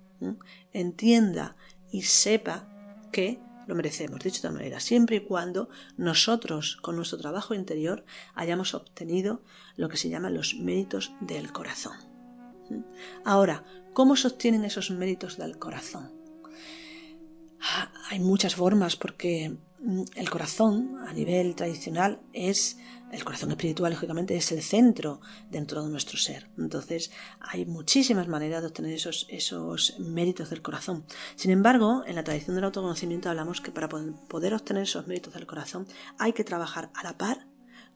entienda 0.71 1.55
y 1.91 2.03
sepa 2.03 2.67
que 3.11 3.39
lo 3.67 3.75
merecemos, 3.75 4.19
dicho 4.19 4.41
de 4.41 4.47
otra 4.47 4.57
manera, 4.57 4.79
siempre 4.79 5.17
y 5.17 5.19
cuando 5.21 5.69
nosotros, 5.97 6.77
con 6.81 6.95
nuestro 6.95 7.17
trabajo 7.17 7.53
interior, 7.53 8.03
hayamos 8.35 8.73
obtenido 8.73 9.41
lo 9.77 9.89
que 9.89 9.97
se 9.97 10.09
llama 10.09 10.29
los 10.29 10.55
méritos 10.55 11.13
del 11.21 11.51
corazón. 11.51 11.97
Ahora, 13.23 13.63
¿cómo 13.93 14.15
se 14.15 14.27
obtienen 14.27 14.65
esos 14.65 14.91
méritos 14.91 15.37
del 15.37 15.57
corazón? 15.57 16.11
Ah, 17.61 17.91
hay 18.09 18.19
muchas 18.19 18.55
formas 18.55 18.95
porque 18.95 19.55
el 20.15 20.29
corazón 20.29 20.97
a 21.07 21.13
nivel 21.13 21.55
tradicional 21.55 22.21
es 22.31 22.77
el 23.11 23.23
corazón 23.23 23.51
espiritual 23.51 23.93
lógicamente 23.93 24.35
es 24.35 24.51
el 24.51 24.63
centro 24.63 25.21
dentro 25.51 25.83
de 25.83 25.89
nuestro 25.89 26.17
ser. 26.17 26.49
Entonces 26.57 27.11
hay 27.39 27.65
muchísimas 27.65 28.27
maneras 28.27 28.61
de 28.61 28.67
obtener 28.67 28.93
esos, 28.93 29.27
esos 29.29 29.99
méritos 29.99 30.49
del 30.49 30.61
corazón. 30.61 31.05
Sin 31.35 31.51
embargo 31.51 32.03
en 32.07 32.15
la 32.15 32.23
tradición 32.23 32.55
del 32.55 32.65
autoconocimiento 32.65 33.29
hablamos 33.29 33.61
que 33.61 33.71
para 33.71 33.89
poder 33.89 34.53
obtener 34.53 34.83
esos 34.83 35.05
méritos 35.07 35.33
del 35.33 35.45
corazón 35.45 35.87
hay 36.17 36.33
que 36.33 36.43
trabajar 36.43 36.89
a 36.95 37.03
la 37.03 37.17
par 37.17 37.45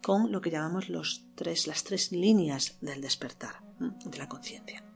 con 0.02 0.32
lo 0.32 0.41
que 0.41 0.52
llamamos 0.52 0.89
los 0.89 1.26
tres, 1.36 1.67
las 1.67 1.84
tres 1.84 2.12
líneas 2.12 2.78
del 2.82 3.02
despertar 3.02 3.63
de 3.80 4.17
la 4.17 4.28
conciencia 4.28 4.87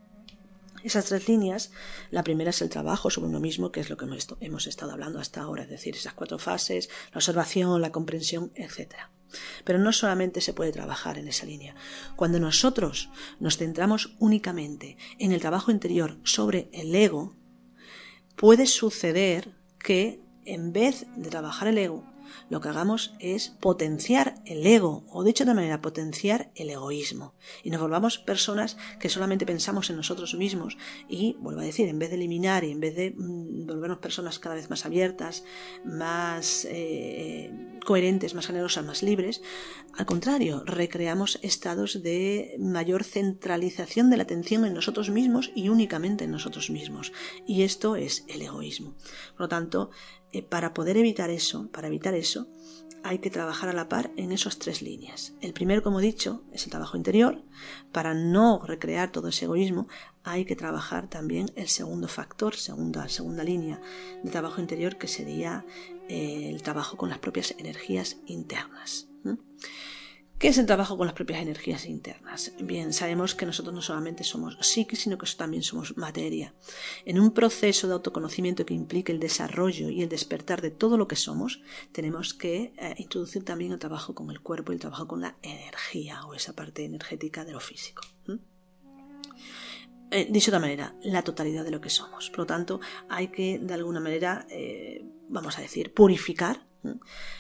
esas 0.84 1.06
tres 1.06 1.28
líneas, 1.28 1.72
la 2.10 2.24
primera 2.24 2.50
es 2.50 2.62
el 2.62 2.70
trabajo 2.70 3.10
sobre 3.10 3.30
uno 3.30 3.40
mismo, 3.40 3.72
que 3.72 3.80
es 3.80 3.90
lo 3.90 3.98
que 3.98 4.06
hemos 4.40 4.68
estado 4.68 4.92
hablando 4.92 5.20
hasta 5.20 5.42
ahora, 5.42 5.64
es 5.64 5.70
decir, 5.70 5.96
esas 5.96 6.14
cuatro 6.14 6.40
fases, 6.40 6.90
la 7.12 7.18
observación, 7.18 7.82
la 7.82 7.92
comprensión, 7.92 8.52
etc. 8.56 8.96
Pero 9.64 9.80
no 9.80 9.94
solamente 9.94 10.42
se 10.42 10.54
puede 10.54 10.72
trabajar 10.72 11.18
en 11.18 11.28
esa 11.28 11.46
línea. 11.46 11.76
Cuando 12.16 12.40
nosotros 12.40 13.10
nos 13.40 13.58
centramos 13.58 14.16
únicamente 14.20 14.98
en 15.20 15.32
el 15.32 15.42
trabajo 15.42 15.72
interior 15.72 16.18
sobre 16.24 16.70
el 16.74 16.94
ego, 16.94 17.36
puede 18.36 18.66
suceder 18.66 19.56
que 19.80 20.22
en 20.46 20.74
vez 20.74 21.06
de 21.16 21.30
trabajar 21.30 21.68
el 21.68 21.78
ego, 21.78 22.11
lo 22.50 22.62
que 22.62 22.70
hagamos 22.70 23.14
es 23.20 23.50
potenciar 23.50 24.36
el 24.46 24.66
ego, 24.66 25.04
o 25.10 25.24
dicho 25.24 25.44
de 25.44 25.52
otra 25.52 25.62
manera, 25.62 25.82
potenciar 25.82 26.52
el 26.56 26.70
egoísmo. 26.70 27.34
Y 27.64 27.70
nos 27.70 27.82
volvamos 27.82 28.18
personas 28.18 28.78
que 29.00 29.10
solamente 29.10 29.46
pensamos 29.46 29.90
en 29.90 29.98
nosotros 29.98 30.36
mismos 30.36 30.78
y, 31.10 31.38
vuelvo 31.40 31.62
a 31.62 31.66
decir, 31.66 31.88
en 31.88 32.00
vez 32.00 32.10
de 32.10 32.16
eliminar 32.16 32.64
y 32.64 32.72
en 32.72 32.80
vez 32.80 32.96
de 32.96 33.12
mm, 33.12 33.68
volvernos 33.68 34.00
personas 34.00 34.40
cada 34.40 34.56
vez 34.56 34.70
más 34.70 34.86
abiertas, 34.86 35.44
más 35.86 36.66
eh, 36.70 37.52
coherentes, 37.86 38.34
más 38.34 38.48
generosas, 38.48 38.86
más 38.86 39.04
libres, 39.04 39.42
al 39.98 40.06
contrario, 40.06 40.64
recreamos 40.66 41.40
estados 41.42 42.02
de 42.02 42.56
mayor 42.60 43.04
centralización 43.04 44.10
de 44.10 44.18
la 44.18 44.24
atención 44.24 44.66
en 44.66 44.74
nosotros 44.74 45.10
mismos 45.10 45.52
y 45.56 45.70
únicamente 45.70 46.24
en 46.24 46.32
nosotros 46.32 46.70
mismos. 46.70 47.12
Y 47.46 47.64
esto 47.64 47.96
es 47.96 48.24
el 48.28 48.42
egoísmo. 48.42 48.96
Por 49.34 49.42
lo 49.42 49.50
tanto, 49.50 49.92
eh, 50.32 50.42
para 50.42 50.74
poder 50.74 50.98
evitar 50.98 51.30
eso, 51.30 51.70
para 51.72 51.88
evitar 51.88 52.14
eso, 52.14 52.48
hay 53.04 53.20
que 53.20 53.30
trabajar 53.30 53.70
a 53.70 53.74
la 53.74 53.90
par 53.90 54.12
en 54.16 54.32
esas 54.32 54.60
tres 54.60 54.82
líneas. 54.82 55.34
El 55.42 55.54
primero, 55.54 55.82
como 55.82 56.00
he 56.00 56.04
dicho, 56.04 56.44
es 56.52 56.66
el 56.66 56.72
trabajo 56.72 56.98
interior. 56.98 57.42
Para 57.92 58.14
no 58.14 58.62
recrear 58.64 59.12
todo 59.12 59.30
ese 59.30 59.46
egoísmo, 59.46 59.88
hay 60.24 60.46
que 60.46 60.56
trabajar 60.56 61.10
también 61.10 61.52
el 61.56 61.68
segundo 61.68 62.08
factor, 62.08 62.56
segunda, 62.56 63.10
segunda 63.10 63.44
línea 63.44 63.82
de 64.24 64.30
trabajo 64.30 64.62
interior, 64.62 64.98
que 64.98 65.08
sería 65.08 65.66
eh, 66.10 66.50
el 66.50 66.62
trabajo 66.62 66.98
con 66.98 67.10
las 67.10 67.20
propias 67.20 67.56
energías 67.58 68.18
internas. 68.28 69.08
¿Qué 70.42 70.48
es 70.48 70.58
el 70.58 70.66
trabajo 70.66 70.98
con 70.98 71.06
las 71.06 71.14
propias 71.14 71.40
energías 71.40 71.86
internas? 71.86 72.52
Bien, 72.60 72.94
sabemos 72.94 73.36
que 73.36 73.46
nosotros 73.46 73.76
no 73.76 73.82
solamente 73.84 74.24
somos 74.24 74.58
psique, 74.60 74.96
sino 74.96 75.20
que 75.20 75.28
también 75.38 75.62
somos 75.62 75.96
materia. 75.98 76.56
En 77.06 77.20
un 77.20 77.30
proceso 77.30 77.86
de 77.86 77.94
autoconocimiento 77.94 78.66
que 78.66 78.74
implique 78.74 79.12
el 79.12 79.20
desarrollo 79.20 79.90
y 79.92 80.02
el 80.02 80.10
despertar 80.10 80.60
de 80.64 80.72
todo 80.72 80.98
lo 80.98 81.08
que 81.08 81.16
somos, 81.16 81.62
tenemos 81.92 82.34
que 82.34 82.74
eh, 82.76 82.96
introducir 82.98 83.46
también 83.46 83.72
el 83.72 83.78
trabajo 83.78 84.16
con 84.16 84.32
el 84.32 84.42
cuerpo 84.42 84.72
y 84.72 84.76
el 84.78 84.82
trabajo 84.82 85.08
con 85.08 85.22
la 85.22 85.38
energía 85.44 86.26
o 86.26 86.34
esa 86.34 86.54
parte 86.54 86.86
energética 86.86 87.46
de 87.46 87.52
lo 87.52 87.60
físico. 87.60 88.02
Eh, 90.10 90.28
dicho 90.28 90.50
de 90.50 90.58
otra 90.58 90.68
manera, 90.68 90.96
la 91.04 91.22
totalidad 91.22 91.64
de 91.64 91.70
lo 91.70 91.82
que 91.82 91.92
somos. 91.92 92.32
Por 92.32 92.40
lo 92.40 92.46
tanto, 92.48 92.80
hay 93.10 93.28
que, 93.28 93.60
de 93.60 93.74
alguna 93.76 94.00
manera, 94.00 94.48
eh, 94.50 95.06
vamos 95.30 95.60
a 95.60 95.62
decir, 95.62 95.94
purificar 95.94 96.66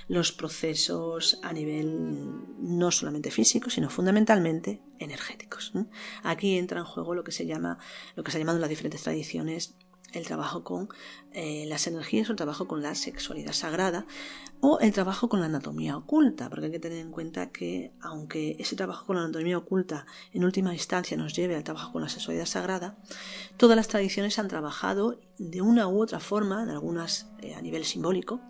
los 0.08 0.32
procesos 0.32 1.40
a 1.44 1.54
nivel 1.54 2.44
no 2.60 2.92
solamente 2.92 3.32
físico, 3.32 3.70
sino 3.70 3.90
fundamentalmente 3.90 4.82
energéticos. 5.00 5.74
Aquí 6.24 6.58
entra 6.58 6.80
en 6.80 6.86
juego 6.86 7.16
lo 7.16 7.24
que 7.24 7.32
se 7.32 7.46
llama, 7.46 7.78
lo 8.16 8.24
que 8.24 8.32
se 8.32 8.38
ha 8.38 8.40
llamado 8.40 8.58
en 8.58 8.62
las 8.62 8.70
diferentes 8.70 9.04
tradiciones 9.04 9.76
el 10.14 10.26
trabajo 10.26 10.64
con 10.64 10.90
eh, 11.32 11.66
las 11.68 11.88
energías 11.88 12.28
o 12.30 12.32
el 12.34 12.38
trabajo 12.38 12.68
con 12.68 12.82
la 12.82 12.96
sexualidad 12.96 13.54
sagrada 13.54 14.06
o 14.60 14.80
el 14.80 14.92
trabajo 14.94 15.30
con 15.30 15.40
la 15.40 15.48
anatomía 15.48 15.98
oculta, 15.98 16.50
porque 16.50 16.66
hay 16.66 16.72
que 16.72 16.80
tener 16.80 17.00
en 17.00 17.12
cuenta 17.12 17.52
que 17.52 17.94
aunque 18.02 18.56
ese 18.60 18.76
trabajo 18.76 19.06
con 19.06 19.16
la 19.16 19.24
anatomía 19.24 19.58
oculta 19.58 20.06
en 20.34 20.44
última 20.44 20.74
instancia 20.74 21.18
nos 21.18 21.34
lleve 21.34 21.56
al 21.56 21.64
trabajo 21.64 21.92
con 21.92 22.02
la 22.02 22.10
sexualidad 22.10 22.46
sagrada, 22.46 22.98
todas 23.58 23.76
las 23.76 23.88
tradiciones 23.88 24.38
han 24.38 24.50
trabajado 24.50 25.20
de 25.38 25.62
una 25.62 25.88
u 25.88 26.02
otra 26.02 26.20
forma, 26.20 26.62
en 26.62 26.70
algunas 26.70 27.32
eh, 27.42 27.56
a 27.56 27.62
nivel 27.62 27.86
simbólico, 27.86 28.42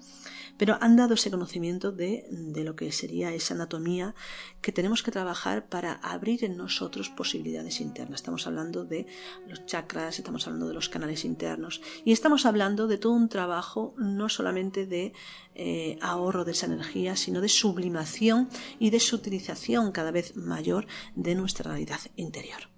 pero 0.62 0.78
han 0.80 0.95
dado 0.95 1.15
ese 1.15 1.32
conocimiento 1.32 1.91
de, 1.91 2.28
de 2.30 2.63
lo 2.63 2.76
que 2.76 2.91
sería 2.91 3.34
esa 3.34 3.56
anatomía 3.56 4.13
que 4.62 4.71
tenemos 4.71 5.02
que 5.02 5.10
trabajar 5.10 5.65
para 5.65 5.93
abrir 5.93 6.45
en 6.45 6.56
nosotros 6.56 7.10
posibilidades 7.10 7.82
internas. 7.82 8.19
Estamos 8.19 8.45
hablando 8.45 8.86
de 8.86 9.08
los 9.47 9.65
chakras, 9.65 10.19
estamos 10.19 10.45
hablando 10.45 10.67
de 10.67 10.76
los 10.76 10.88
canales 10.88 11.26
internos 11.26 11.82
y 12.06 12.12
estamos 12.12 12.45
hablando 12.45 12.86
de 12.86 13.00
todo 13.00 13.13
un 13.13 13.28
trabajo 13.28 13.95
no 13.97 14.30
solamente 14.30 14.86
de 14.86 15.13
eh, 15.56 15.97
ahorro 16.00 16.45
de 16.45 16.52
esa 16.52 16.67
energía, 16.67 17.15
sino 17.15 17.41
de 17.41 17.50
sublimación 17.50 18.47
y 18.78 18.91
de 18.91 19.00
su 19.00 19.15
utilización 19.15 19.91
cada 19.91 20.12
vez 20.12 20.36
mayor 20.36 20.86
de 21.15 21.34
nuestra 21.34 21.71
realidad 21.71 22.02
interior. 22.17 22.70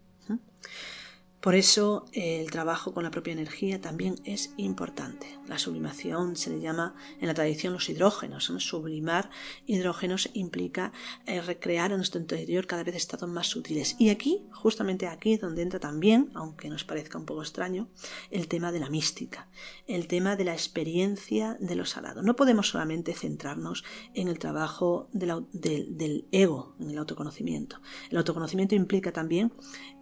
Por 1.43 1.55
eso 1.55 2.05
el 2.13 2.49
trabajo 2.51 2.93
con 2.93 3.03
la 3.03 3.11
propia 3.11 3.33
energía 3.33 3.81
también 3.81 4.15
es 4.23 4.53
importante. 4.55 5.27
La 5.45 5.59
sublimación 5.59 6.37
se 6.37 6.49
le 6.49 6.61
llama 6.61 6.95
en 7.19 7.27
la 7.27 7.33
tradición 7.33 7.73
los 7.73 7.89
hidrógenos. 7.89 8.45
Sublimar 8.45 9.29
hidrógenos 9.65 10.29
implica 10.31 10.93
eh, 11.25 11.41
recrear 11.41 11.91
en 11.91 11.97
nuestro 11.97 12.21
interior 12.21 12.65
cada 12.65 12.85
vez 12.85 12.95
estados 12.95 13.29
más 13.29 13.47
sutiles. 13.47 13.97
Y 13.99 14.07
aquí, 14.07 14.47
justamente 14.53 15.05
aquí, 15.05 15.35
donde 15.35 15.63
entra 15.63 15.81
también, 15.81 16.31
aunque 16.33 16.69
nos 16.69 16.85
parezca 16.85 17.17
un 17.17 17.25
poco 17.25 17.41
extraño, 17.41 17.89
el 18.31 18.47
tema 18.47 18.71
de 18.71 18.79
la 18.79 18.89
mística, 18.89 19.49
el 19.85 20.07
tema 20.07 20.37
de 20.37 20.45
la 20.45 20.53
experiencia 20.53 21.57
de 21.59 21.75
lo 21.75 21.83
salado. 21.83 22.23
No 22.23 22.37
podemos 22.37 22.69
solamente 22.69 23.13
centrarnos 23.13 23.83
en 24.13 24.29
el 24.29 24.39
trabajo 24.39 25.09
del 25.11 26.25
ego, 26.31 26.77
en 26.79 26.89
el 26.89 26.97
autoconocimiento. 26.97 27.81
El 28.09 28.17
autoconocimiento 28.19 28.75
implica 28.75 29.11
también 29.11 29.51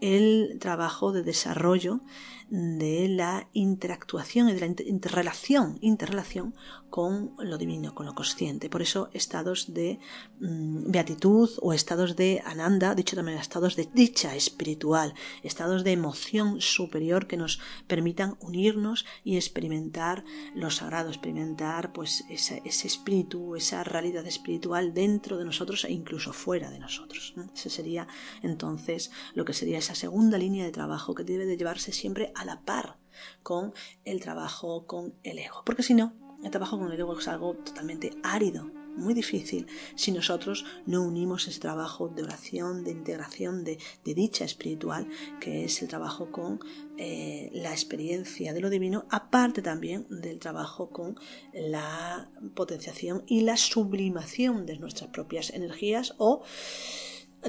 el 0.02 0.58
trabajo 0.60 1.12
de 1.12 1.24
desarrollo 1.24 2.02
de 2.50 3.08
la 3.08 3.48
interactuación 3.54 4.50
y 4.50 4.54
de 4.54 4.60
la 4.60 4.66
interrelación, 4.66 5.78
interrelación 5.80 6.54
con 6.91 7.34
lo 7.39 7.58
divino, 7.58 7.95
con 7.95 8.06
lo 8.06 8.13
consciente. 8.13 8.69
Por 8.69 8.84
eso 8.84 9.10
estados 9.13 9.73
de 9.73 9.99
mm, 10.39 10.91
beatitud 10.91 11.49
o 11.62 11.73
estados 11.73 12.15
de 12.15 12.43
ananda, 12.45 12.93
dicho 12.93 13.15
también 13.15 13.39
estados 13.39 13.75
de 13.75 13.89
dicha 13.91 14.36
espiritual, 14.36 15.15
estados 15.41 15.84
de 15.84 15.93
emoción 15.93 16.62
superior 16.62 17.25
que 17.25 17.38
nos 17.38 17.60
permitan 17.88 18.38
unirnos 18.41 19.06
y 19.23 19.38
experimentar 19.38 20.23
lo 20.54 20.69
sagrado, 20.69 21.10
experimentar 21.10 21.93
pues 21.93 22.25
ese, 22.30 22.62
espíritu, 22.65 23.56
esa 23.56 23.84
realidad 23.84 24.27
espiritual 24.27 24.93
dentro 24.93 25.38
de 25.38 25.45
nosotros 25.45 25.86
e 25.86 25.93
incluso 25.93 26.34
fuera 26.34 26.69
de 26.69 26.80
nosotros. 26.80 27.34
Ese 27.56 27.69
sería 27.69 28.08
entonces 28.43 29.12
lo 29.34 29.45
que 29.45 29.54
sería 29.54 29.80
esa 29.80 29.95
segunda 29.95 30.38
línea 30.38 30.65
de 30.65 30.71
trabajo 30.71 31.15
que 31.15 31.23
debe 31.23 31.45
de 31.45 31.58
llevarse 31.58 31.93
siempre 31.93 32.34
a 32.36 32.43
la 32.43 32.62
par 32.62 32.97
con 33.43 33.73
el 34.04 34.19
trabajo 34.19 34.86
con 34.86 35.13
el 35.23 35.39
ego. 35.39 35.63
Porque 35.65 35.84
si 35.84 35.93
no, 35.93 36.13
el 36.43 36.51
trabajo 36.51 36.77
con 36.77 36.91
el 36.91 36.99
ego 36.99 37.17
es 37.17 37.27
algo 37.27 37.56
totalmente 37.56 38.12
árido, 38.23 38.69
muy 38.95 39.13
difícil, 39.13 39.67
si 39.95 40.12
nosotros 40.12 40.65
no 40.86 41.01
unimos 41.01 41.47
ese 41.47 41.60
trabajo 41.60 42.10
de 42.10 42.23
oración, 42.23 42.84
de 42.84 42.91
integración, 42.91 43.63
de, 43.63 43.77
dicha 44.04 44.43
espiritual, 44.43 45.08
que 45.39 45.65
es 45.65 45.82
el 45.82 45.88
trabajo 45.88 46.32
con 46.32 46.60
eh, 46.97 47.49
la 47.54 47.71
experiencia 47.71 48.54
de 48.54 48.60
lo 48.60 48.69
divino, 48.69 49.06
aparte 49.10 49.62
también 49.62 50.06
del 50.10 50.39
trabajo 50.39 50.89
con 50.89 51.17
la 51.54 52.30
potenciación 52.54 53.23
y 53.27 53.41
la 53.41 53.58
sublimación 53.58 54.65
de 54.65 54.77
nuestras 54.77 55.10
propias 55.10 55.51
energías 55.51 56.13
o, 56.17 56.43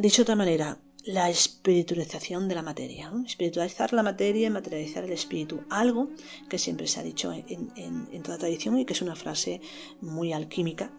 dicho 0.00 0.18
de 0.18 0.22
otra 0.22 0.36
manera, 0.36 0.78
la 1.04 1.30
espiritualización 1.30 2.48
de 2.48 2.54
la 2.54 2.62
materia. 2.62 3.12
Espiritualizar 3.26 3.92
la 3.92 4.02
materia 4.02 4.46
y 4.46 4.50
materializar 4.50 5.04
el 5.04 5.12
espíritu. 5.12 5.60
Algo 5.70 6.10
que 6.48 6.58
siempre 6.58 6.86
se 6.86 7.00
ha 7.00 7.02
dicho 7.02 7.32
en, 7.32 8.22
toda 8.22 8.38
tradición 8.38 8.78
y 8.78 8.84
que 8.84 8.92
es 8.92 9.02
una 9.02 9.16
frase 9.16 9.60
muy 10.00 10.32
alquímica 10.32 10.92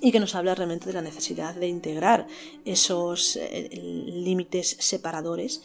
y 0.00 0.12
que 0.12 0.20
nos 0.20 0.34
habla 0.34 0.54
realmente 0.54 0.86
de 0.86 0.94
la 0.94 1.02
necesidad 1.02 1.54
de 1.54 1.68
integrar 1.68 2.26
esos 2.64 3.36
eh, 3.36 3.68
límites 3.72 4.76
separadores 4.78 5.62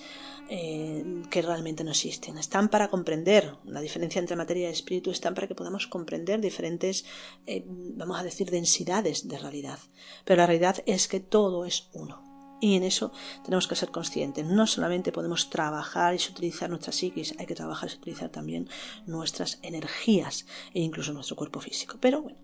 eh, 0.49 1.23
que 1.29 1.41
realmente 1.41 1.83
no 1.83 1.91
existen. 1.91 2.37
Están 2.37 2.69
para 2.69 2.89
comprender 2.89 3.55
la 3.63 3.81
diferencia 3.81 4.19
entre 4.19 4.35
materia 4.35 4.69
y 4.69 4.73
espíritu, 4.73 5.11
están 5.11 5.35
para 5.35 5.47
que 5.47 5.55
podamos 5.55 5.87
comprender 5.87 6.41
diferentes, 6.41 7.05
eh, 7.47 7.63
vamos 7.65 8.19
a 8.19 8.23
decir, 8.23 8.51
densidades 8.51 9.27
de 9.27 9.37
realidad. 9.37 9.79
Pero 10.25 10.39
la 10.39 10.47
realidad 10.47 10.83
es 10.85 11.07
que 11.07 11.19
todo 11.19 11.65
es 11.65 11.87
uno. 11.93 12.24
Y 12.65 12.73
en 12.73 12.83
eso 12.83 13.11
tenemos 13.43 13.67
que 13.67 13.75
ser 13.75 13.91
conscientes. 13.91 14.43
No 14.43 14.65
solamente 14.65 15.11
podemos 15.11 15.51
trabajar 15.51 16.15
y 16.15 16.31
utilizar 16.31 16.67
nuestra 16.67 16.91
psiquis, 16.91 17.35
hay 17.37 17.45
que 17.45 17.53
trabajar 17.53 17.91
y 17.91 17.93
utilizar 17.93 18.29
también 18.29 18.67
nuestras 19.05 19.59
energías 19.61 20.47
e 20.73 20.79
incluso 20.79 21.13
nuestro 21.13 21.35
cuerpo 21.35 21.59
físico. 21.59 21.99
Pero 22.01 22.23
bueno, 22.23 22.39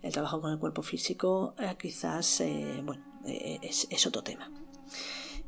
el 0.00 0.12
trabajo 0.12 0.40
con 0.40 0.52
el 0.52 0.60
cuerpo 0.60 0.82
físico 0.82 1.56
eh, 1.58 1.74
quizás 1.76 2.40
eh, 2.40 2.80
bueno, 2.84 3.04
eh, 3.26 3.58
es, 3.60 4.06
otro 4.06 4.22
tema. 4.22 4.48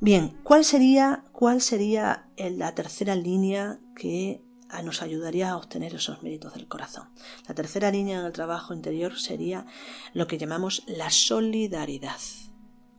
Bien, 0.00 0.36
¿cuál 0.42 0.64
sería, 0.64 1.22
cuál 1.30 1.60
sería 1.60 2.28
la 2.36 2.74
tercera 2.74 3.14
línea 3.14 3.78
que 3.94 4.42
nos 4.82 5.02
ayudaría 5.02 5.50
a 5.50 5.56
obtener 5.56 5.94
esos 5.94 6.20
méritos 6.24 6.54
del 6.54 6.66
corazón? 6.66 7.10
La 7.46 7.54
tercera 7.54 7.92
línea 7.92 8.18
en 8.18 8.26
el 8.26 8.32
trabajo 8.32 8.74
interior 8.74 9.16
sería 9.20 9.66
lo 10.14 10.26
que 10.26 10.36
llamamos 10.36 10.82
la 10.88 11.10
solidaridad. 11.10 12.18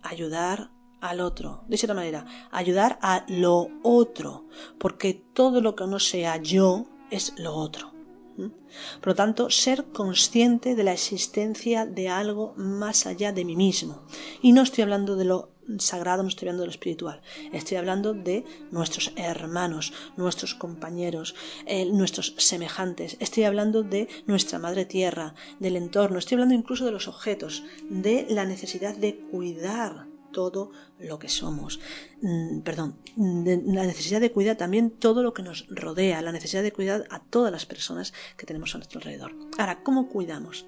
Ayudar 0.03 0.71
al 1.01 1.19
otro. 1.19 1.63
De 1.67 1.77
cierta 1.77 1.93
manera, 1.93 2.25
ayudar 2.51 2.97
a 3.01 3.25
lo 3.27 3.69
otro, 3.83 4.45
porque 4.77 5.13
todo 5.33 5.61
lo 5.61 5.75
que 5.75 5.87
no 5.87 5.99
sea 5.99 6.37
yo 6.37 6.85
es 7.09 7.33
lo 7.37 7.53
otro. 7.53 7.91
Por 8.37 9.07
lo 9.07 9.15
tanto, 9.15 9.49
ser 9.49 9.85
consciente 9.91 10.75
de 10.75 10.83
la 10.83 10.93
existencia 10.93 11.85
de 11.85 12.09
algo 12.09 12.53
más 12.55 13.05
allá 13.05 13.31
de 13.33 13.45
mí 13.45 13.55
mismo. 13.55 14.03
Y 14.41 14.53
no 14.53 14.61
estoy 14.61 14.83
hablando 14.83 15.15
de 15.15 15.25
lo 15.25 15.51
sagrado, 15.77 16.23
no 16.23 16.29
estoy 16.29 16.47
hablando 16.47 16.63
de 16.63 16.67
lo 16.67 16.71
espiritual. 16.71 17.21
Estoy 17.51 17.77
hablando 17.77 18.13
de 18.13 18.45
nuestros 18.71 19.13
hermanos, 19.15 19.93
nuestros 20.17 20.55
compañeros, 20.55 21.35
eh, 21.65 21.85
nuestros 21.85 22.33
semejantes. 22.37 23.17
Estoy 23.19 23.43
hablando 23.43 23.83
de 23.83 24.07
nuestra 24.25 24.59
madre 24.59 24.85
tierra, 24.85 25.35
del 25.59 25.75
entorno. 25.75 26.17
Estoy 26.17 26.35
hablando 26.35 26.55
incluso 26.55 26.85
de 26.85 26.91
los 26.91 27.07
objetos, 27.07 27.63
de 27.89 28.25
la 28.29 28.45
necesidad 28.45 28.95
de 28.95 29.17
cuidar 29.17 30.07
todo 30.31 30.71
lo 30.99 31.19
que 31.19 31.29
somos. 31.29 31.79
Mm, 32.21 32.61
perdón, 32.61 32.97
la 33.17 33.85
necesidad 33.85 34.21
de 34.21 34.31
cuidar 34.31 34.57
también 34.57 34.91
todo 34.91 35.23
lo 35.23 35.33
que 35.33 35.43
nos 35.43 35.67
rodea, 35.69 36.21
la 36.21 36.31
necesidad 36.31 36.63
de 36.63 36.71
cuidar 36.71 37.05
a 37.09 37.19
todas 37.19 37.51
las 37.51 37.65
personas 37.65 38.13
que 38.37 38.45
tenemos 38.45 38.73
a 38.73 38.77
nuestro 38.77 38.99
alrededor. 38.99 39.33
Ahora, 39.57 39.83
¿cómo 39.83 40.09
cuidamos? 40.09 40.65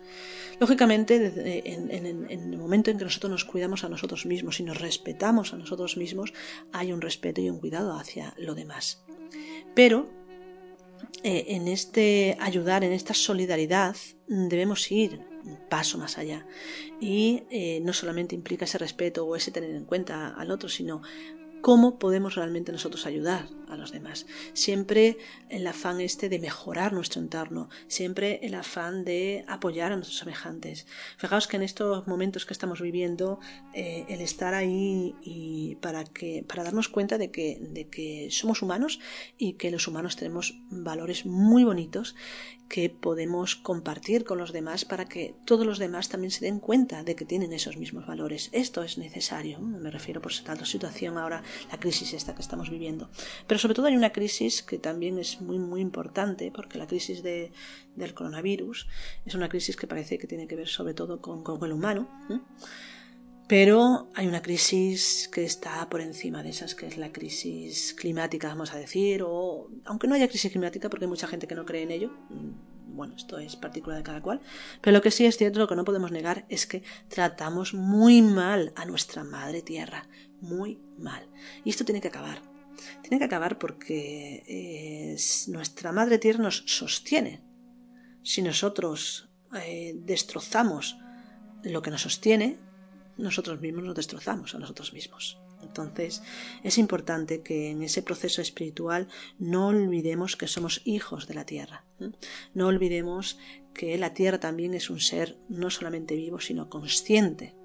Lógicamente, 0.59 1.63
en, 1.65 1.91
el 2.29 2.57
momento 2.57 2.91
en 2.91 2.97
que 2.97 3.03
nosotros 3.03 3.31
nos 3.31 3.45
cuidamos 3.45 3.83
a 3.83 3.89
nosotros 3.89 4.25
mismos 4.25 4.59
y 4.59 4.63
nos 4.63 4.79
respetamos 4.79 5.53
a 5.53 5.57
nosotros 5.57 5.97
mismos, 5.97 6.33
hay 6.71 6.91
un 6.91 7.01
respeto 7.01 7.41
y 7.41 7.49
un 7.49 7.59
cuidado 7.59 7.93
hacia 7.93 8.33
lo 8.37 8.55
demás. 8.55 9.03
Pero 9.75 10.22
eh, 11.23 11.45
en 11.49 11.67
este 11.67 12.37
ayudar, 12.39 12.83
en 12.83 12.93
esta 12.93 13.13
solidaridad, 13.13 13.95
debemos 14.27 14.91
ir 14.91 15.21
un 15.45 15.57
paso 15.69 15.97
más 15.97 16.17
allá. 16.17 16.45
Y 16.99 17.43
eh, 17.49 17.79
no 17.81 17.93
solamente 17.93 18.35
implica 18.35 18.65
ese 18.65 18.77
respeto 18.77 19.25
o 19.25 19.35
ese 19.35 19.51
tener 19.51 19.71
en 19.71 19.85
cuenta 19.85 20.29
al 20.29 20.51
otro, 20.51 20.69
sino 20.69 21.01
cómo 21.61 21.97
podemos 21.97 22.35
realmente 22.35 22.71
nosotros 22.71 23.05
ayudar 23.05 23.47
los 23.77 23.91
demás. 23.91 24.25
Siempre 24.53 25.17
el 25.49 25.65
afán 25.67 26.01
este 26.01 26.29
de 26.29 26.39
mejorar 26.39 26.93
nuestro 26.93 27.21
entorno, 27.21 27.69
siempre 27.87 28.39
el 28.43 28.55
afán 28.55 29.03
de 29.03 29.45
apoyar 29.47 29.91
a 29.91 29.95
nuestros 29.95 30.19
semejantes. 30.19 30.85
Fijaos 31.17 31.47
que 31.47 31.57
en 31.57 31.63
estos 31.63 32.07
momentos 32.07 32.45
que 32.45 32.53
estamos 32.53 32.81
viviendo, 32.81 33.39
eh, 33.73 34.05
el 34.09 34.21
estar 34.21 34.53
ahí 34.53 35.15
y 35.21 35.75
para 35.81 36.03
que 36.03 36.43
para 36.47 36.63
darnos 36.63 36.89
cuenta 36.89 37.17
de 37.17 37.31
que, 37.31 37.57
de 37.61 37.87
que 37.87 38.29
somos 38.31 38.61
humanos 38.61 38.99
y 39.37 39.53
que 39.53 39.71
los 39.71 39.87
humanos 39.87 40.15
tenemos 40.15 40.55
valores 40.69 41.25
muy 41.25 41.63
bonitos 41.63 42.15
que 42.73 42.89
podemos 42.89 43.55
compartir 43.55 44.23
con 44.23 44.39
los 44.39 44.51
demás 44.51 44.83
para 44.83 45.05
que 45.05 45.35
todos 45.45 45.63
los 45.63 45.77
demás 45.77 46.09
también 46.09 46.31
se 46.31 46.43
den 46.45 46.59
cuenta 46.59 47.03
de 47.03 47.15
que 47.15 47.23
tienen 47.23 47.53
esos 47.53 47.77
mismos 47.77 48.07
valores. 48.07 48.49
Esto 48.51 48.81
es 48.81 48.97
necesario, 48.97 49.59
me 49.59 49.91
refiero 49.91 50.21
por 50.21 50.33
tal 50.43 50.65
situación 50.65 51.17
ahora, 51.17 51.43
la 51.71 51.79
crisis 51.79 52.13
esta 52.13 52.33
que 52.33 52.41
estamos 52.41 52.71
viviendo. 52.71 53.11
Pero 53.45 53.59
sobre 53.63 53.75
todo 53.75 53.85
hay 53.85 53.95
una 53.95 54.11
crisis 54.11 54.61
que 54.61 54.77
también 54.77 55.17
es 55.17 55.39
muy, 55.39 55.57
muy 55.57 55.79
importante, 55.79 56.51
porque 56.53 56.77
la 56.77 56.85
crisis 56.85 57.23
de, 57.23 57.53
del 57.95 58.13
coronavirus 58.13 58.89
es 59.25 59.35
una 59.35 59.47
crisis 59.47 59.77
que 59.77 59.87
parece 59.87 60.17
que 60.17 60.27
tiene 60.27 60.47
que 60.47 60.57
ver 60.57 60.67
sobre 60.67 60.93
todo 60.93 61.21
con, 61.21 61.45
con 61.45 61.63
el 61.63 61.71
humano. 61.71 62.09
Pero 63.47 64.09
hay 64.15 64.27
una 64.27 64.41
crisis 64.41 65.29
que 65.31 65.45
está 65.45 65.89
por 65.89 66.01
encima 66.01 66.43
de 66.43 66.49
esas, 66.49 66.75
que 66.75 66.87
es 66.87 66.97
la 66.97 67.13
crisis 67.13 67.93
climática, 67.93 68.49
vamos 68.49 68.73
a 68.73 68.77
decir, 68.77 69.23
o 69.25 69.69
aunque 69.85 70.09
no 70.09 70.15
haya 70.15 70.27
crisis 70.27 70.51
climática, 70.51 70.89
porque 70.89 71.05
hay 71.05 71.09
mucha 71.09 71.27
gente 71.27 71.47
que 71.47 71.55
no 71.55 71.65
cree 71.65 71.83
en 71.83 71.91
ello, 71.91 72.09
mm, 72.31 72.97
bueno, 72.97 73.15
esto 73.15 73.39
es 73.39 73.55
particular 73.55 73.97
de 73.97 74.03
cada 74.03 74.21
cual, 74.21 74.41
pero 74.81 74.93
lo 74.93 75.01
que 75.01 75.09
sí 75.09 75.25
es 75.25 75.37
cierto, 75.37 75.59
lo 75.59 75.69
que 75.69 75.77
no 75.77 75.85
podemos 75.85 76.11
negar 76.11 76.45
es 76.49 76.67
que 76.67 76.83
tratamos 77.07 77.73
muy 77.73 78.21
mal 78.21 78.73
a 78.75 78.83
nuestra 78.83 79.23
madre 79.23 79.61
tierra, 79.61 80.05
muy 80.41 80.81
mal. 80.97 81.29
Y 81.63 81.69
esto 81.69 81.85
tiene 81.85 82.01
que 82.01 82.09
acabar. 82.09 82.52
Tiene 83.01 83.19
que 83.19 83.25
acabar 83.25 83.57
porque 83.57 85.15
nuestra 85.47 85.91
madre 85.91 86.17
tierra 86.17 86.43
nos 86.43 86.63
sostiene. 86.65 87.41
Si 88.23 88.41
nosotros 88.41 89.29
eh, 89.55 89.93
destrozamos 89.95 90.97
lo 91.63 91.81
que 91.81 91.91
nos 91.91 92.01
sostiene, 92.01 92.57
nosotros 93.17 93.61
mismos 93.61 93.83
nos 93.83 93.95
destrozamos 93.95 94.55
a 94.55 94.59
nosotros 94.59 94.93
mismos. 94.93 95.39
Entonces, 95.61 96.21
es 96.63 96.77
importante 96.77 97.41
que 97.41 97.71
en 97.71 97.83
ese 97.83 98.01
proceso 98.01 98.41
espiritual 98.41 99.07
no 99.39 99.67
olvidemos 99.67 100.35
que 100.35 100.47
somos 100.47 100.81
hijos 100.83 101.27
de 101.27 101.33
la 101.35 101.45
tierra. 101.45 101.85
No 102.53 102.67
olvidemos 102.67 103.37
que 103.73 103.97
la 103.97 104.13
tierra 104.13 104.39
también 104.39 104.73
es 104.73 104.89
un 104.89 104.99
ser 104.99 105.37
no 105.49 105.69
solamente 105.69 106.15
vivo, 106.15 106.39
sino 106.39 106.69
consciente 106.69 107.55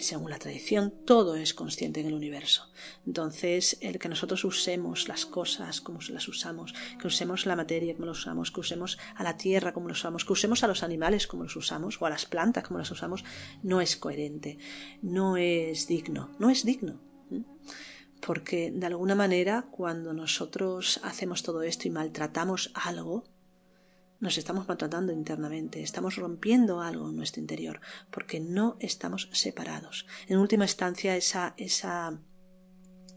según 0.00 0.30
la 0.30 0.38
tradición, 0.38 0.92
todo 1.04 1.36
es 1.36 1.54
consciente 1.54 2.00
en 2.00 2.06
el 2.06 2.14
universo. 2.14 2.70
Entonces, 3.06 3.78
el 3.80 3.98
que 3.98 4.08
nosotros 4.08 4.44
usemos 4.44 5.08
las 5.08 5.26
cosas 5.26 5.80
como 5.80 6.00
las 6.10 6.28
usamos, 6.28 6.74
que 7.00 7.06
usemos 7.06 7.46
la 7.46 7.56
materia 7.56 7.94
como 7.94 8.06
las 8.06 8.18
usamos, 8.18 8.50
que 8.50 8.60
usemos 8.60 8.98
a 9.14 9.22
la 9.22 9.36
tierra 9.36 9.72
como 9.72 9.88
las 9.88 9.98
usamos, 9.98 10.24
que 10.24 10.32
usemos 10.32 10.62
a 10.64 10.68
los 10.68 10.82
animales 10.82 11.26
como 11.26 11.44
los 11.44 11.56
usamos, 11.56 12.00
o 12.00 12.06
a 12.06 12.10
las 12.10 12.26
plantas 12.26 12.64
como 12.64 12.78
las 12.78 12.90
usamos, 12.90 13.24
no 13.62 13.80
es 13.80 13.96
coherente, 13.96 14.58
no 15.02 15.36
es 15.36 15.86
digno, 15.86 16.34
no 16.38 16.50
es 16.50 16.64
digno. 16.64 17.00
Porque 18.20 18.70
de 18.72 18.86
alguna 18.86 19.14
manera, 19.14 19.68
cuando 19.70 20.12
nosotros 20.12 21.00
hacemos 21.02 21.42
todo 21.42 21.62
esto 21.62 21.86
y 21.86 21.90
maltratamos 21.90 22.72
algo, 22.74 23.24
nos 24.20 24.38
estamos 24.38 24.66
maltratando 24.68 25.12
internamente, 25.12 25.82
estamos 25.82 26.16
rompiendo 26.16 26.80
algo 26.80 27.08
en 27.10 27.16
nuestro 27.16 27.40
interior, 27.40 27.80
porque 28.10 28.40
no 28.40 28.76
estamos 28.80 29.28
separados. 29.32 30.06
En 30.28 30.38
última 30.38 30.64
instancia, 30.64 31.16
esa, 31.16 31.54
esa 31.56 32.20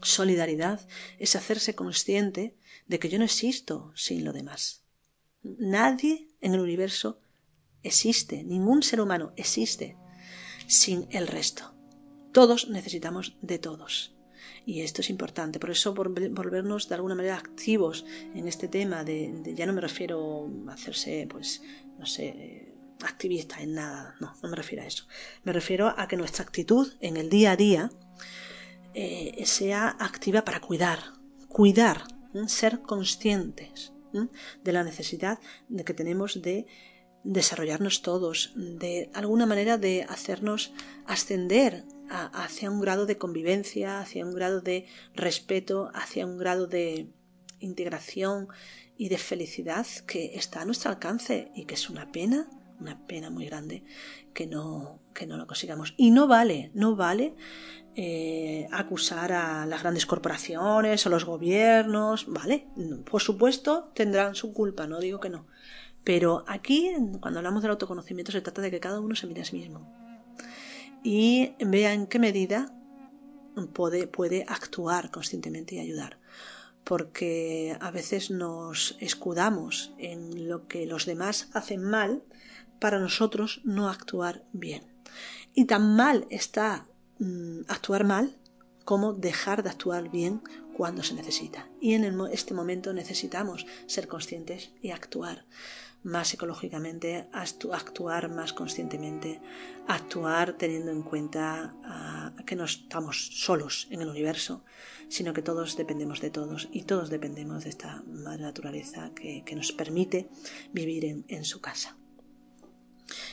solidaridad 0.02 0.86
es 1.18 1.36
hacerse 1.36 1.74
consciente 1.74 2.56
de 2.86 2.98
que 2.98 3.08
yo 3.08 3.18
no 3.18 3.24
existo 3.24 3.92
sin 3.94 4.24
lo 4.24 4.32
demás. 4.32 4.84
Nadie 5.42 6.28
en 6.40 6.54
el 6.54 6.60
universo 6.60 7.20
existe, 7.82 8.44
ningún 8.44 8.82
ser 8.82 9.00
humano 9.00 9.32
existe 9.36 9.96
sin 10.66 11.06
el 11.10 11.26
resto. 11.26 11.74
Todos 12.32 12.68
necesitamos 12.68 13.36
de 13.40 13.58
todos. 13.58 14.14
Y 14.70 14.82
esto 14.82 15.00
es 15.00 15.10
importante. 15.10 15.58
Por 15.58 15.72
eso 15.72 15.94
volvernos 15.94 16.88
de 16.88 16.94
alguna 16.94 17.16
manera 17.16 17.36
activos 17.36 18.06
en 18.36 18.46
este 18.46 18.68
tema 18.68 19.02
de, 19.02 19.52
ya 19.56 19.66
no 19.66 19.72
me 19.72 19.80
refiero 19.80 20.48
a 20.68 20.74
hacerse, 20.74 21.26
pues, 21.28 21.60
no 21.98 22.06
sé, 22.06 22.72
activista 23.02 23.60
en 23.60 23.74
nada. 23.74 24.14
No, 24.20 24.32
no 24.40 24.48
me 24.48 24.54
refiero 24.54 24.84
a 24.84 24.86
eso. 24.86 25.08
Me 25.42 25.52
refiero 25.52 25.92
a 25.98 26.06
que 26.06 26.16
nuestra 26.16 26.44
actitud 26.44 26.86
en 27.00 27.16
el 27.16 27.28
día 27.30 27.50
a 27.50 27.56
día 27.56 27.90
eh, 28.94 29.42
sea 29.44 29.88
activa 29.98 30.44
para 30.44 30.60
cuidar. 30.60 31.00
Cuidar, 31.48 32.04
ser 32.46 32.80
conscientes 32.80 33.92
de 34.62 34.72
la 34.72 34.84
necesidad 34.84 35.40
de 35.68 35.82
que 35.82 35.94
tenemos 35.94 36.42
de 36.42 36.68
desarrollarnos 37.24 38.02
todos, 38.02 38.52
de 38.54 39.10
alguna 39.14 39.46
manera 39.46 39.78
de 39.78 40.06
hacernos 40.08 40.72
ascender 41.06 41.84
hacia 42.10 42.70
un 42.70 42.80
grado 42.80 43.06
de 43.06 43.18
convivencia, 43.18 44.00
hacia 44.00 44.24
un 44.24 44.34
grado 44.34 44.60
de 44.60 44.86
respeto, 45.14 45.90
hacia 45.94 46.26
un 46.26 46.38
grado 46.38 46.66
de 46.66 47.08
integración 47.60 48.48
y 48.96 49.08
de 49.08 49.18
felicidad 49.18 49.86
que 50.06 50.34
está 50.34 50.62
a 50.62 50.64
nuestro 50.64 50.90
alcance 50.90 51.52
y 51.54 51.64
que 51.64 51.74
es 51.74 51.88
una 51.88 52.10
pena, 52.10 52.50
una 52.80 53.06
pena 53.06 53.30
muy 53.30 53.46
grande 53.46 53.84
que 54.34 54.46
no, 54.46 54.98
que 55.14 55.26
no 55.26 55.36
lo 55.36 55.46
consigamos. 55.46 55.94
Y 55.96 56.10
no 56.10 56.26
vale, 56.26 56.72
no 56.74 56.96
vale 56.96 57.34
eh, 57.94 58.66
acusar 58.72 59.32
a 59.32 59.66
las 59.66 59.80
grandes 59.80 60.06
corporaciones 60.06 61.06
o 61.06 61.10
los 61.10 61.24
gobiernos, 61.24 62.26
¿vale? 62.26 62.66
Por 63.08 63.22
supuesto 63.22 63.92
tendrán 63.94 64.34
su 64.34 64.52
culpa, 64.52 64.86
no 64.88 64.98
digo 64.98 65.20
que 65.20 65.30
no. 65.30 65.46
Pero 66.02 66.44
aquí, 66.48 66.90
cuando 67.20 67.38
hablamos 67.38 67.62
del 67.62 67.72
autoconocimiento, 67.72 68.32
se 68.32 68.40
trata 68.40 68.62
de 68.62 68.70
que 68.70 68.80
cada 68.80 69.00
uno 69.00 69.14
se 69.14 69.26
mire 69.26 69.42
a 69.42 69.44
sí 69.44 69.56
mismo 69.56 69.99
y 71.02 71.54
vea 71.58 71.92
en 71.92 72.06
qué 72.06 72.18
medida 72.18 72.74
puede, 73.72 74.06
puede 74.06 74.44
actuar 74.48 75.10
conscientemente 75.10 75.74
y 75.74 75.80
ayudar. 75.80 76.18
Porque 76.84 77.76
a 77.80 77.90
veces 77.90 78.30
nos 78.30 78.96
escudamos 79.00 79.92
en 79.98 80.48
lo 80.48 80.66
que 80.66 80.86
los 80.86 81.06
demás 81.06 81.48
hacen 81.52 81.82
mal 81.82 82.22
para 82.80 82.98
nosotros 82.98 83.60
no 83.64 83.88
actuar 83.88 84.44
bien. 84.52 84.82
Y 85.54 85.66
tan 85.66 85.94
mal 85.96 86.26
está 86.30 86.86
mm, 87.18 87.62
actuar 87.68 88.04
mal 88.04 88.36
como 88.84 89.12
dejar 89.12 89.62
de 89.62 89.70
actuar 89.70 90.10
bien 90.10 90.42
cuando 90.76 91.02
se 91.02 91.14
necesita. 91.14 91.68
Y 91.80 91.94
en 91.94 92.04
este 92.32 92.54
momento 92.54 92.92
necesitamos 92.94 93.66
ser 93.86 94.08
conscientes 94.08 94.72
y 94.80 94.90
actuar 94.90 95.44
más 96.02 96.32
ecológicamente, 96.32 97.28
actuar 97.32 98.30
más 98.30 98.52
conscientemente, 98.52 99.40
actuar 99.86 100.54
teniendo 100.54 100.90
en 100.90 101.02
cuenta 101.02 101.74
ah, 101.84 102.32
que 102.46 102.56
no 102.56 102.64
estamos 102.64 103.28
solos 103.32 103.86
en 103.90 104.00
el 104.00 104.08
universo, 104.08 104.64
sino 105.08 105.34
que 105.34 105.42
todos 105.42 105.76
dependemos 105.76 106.20
de 106.20 106.30
todos 106.30 106.68
y 106.72 106.82
todos 106.82 107.10
dependemos 107.10 107.64
de 107.64 107.70
esta 107.70 108.02
madre 108.06 108.42
naturaleza 108.42 109.10
que, 109.14 109.44
nos 109.54 109.72
permite 109.72 110.28
vivir 110.72 111.24
en, 111.26 111.44
su 111.44 111.60
casa. 111.60 111.96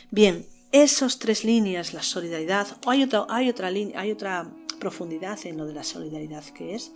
Bien, 0.10 0.46
esas 0.72 1.20
tres 1.20 1.46
líneas, 1.46 1.94
la 1.94 2.04
solidaridad, 2.04 2.68
hay 2.86 3.04
otra, 3.04 3.28
hay 3.30 3.50
otra, 3.50 3.68
hay 3.68 4.12
otra 4.12 4.52
profundidad 4.80 5.40
en 5.46 5.58
lo 5.58 5.66
de 5.66 5.74
la 5.74 5.84
solidaridad 5.84 6.44
que 6.44 6.76
es 6.76 6.92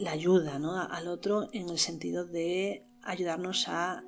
la 0.00 0.12
ayuda 0.12 0.60
al 0.90 1.08
otro 1.08 1.48
en 1.52 1.68
el 1.68 1.78
sentido 1.78 2.24
de 2.24 2.84
ayudarnos 3.02 3.68
a 3.68 4.04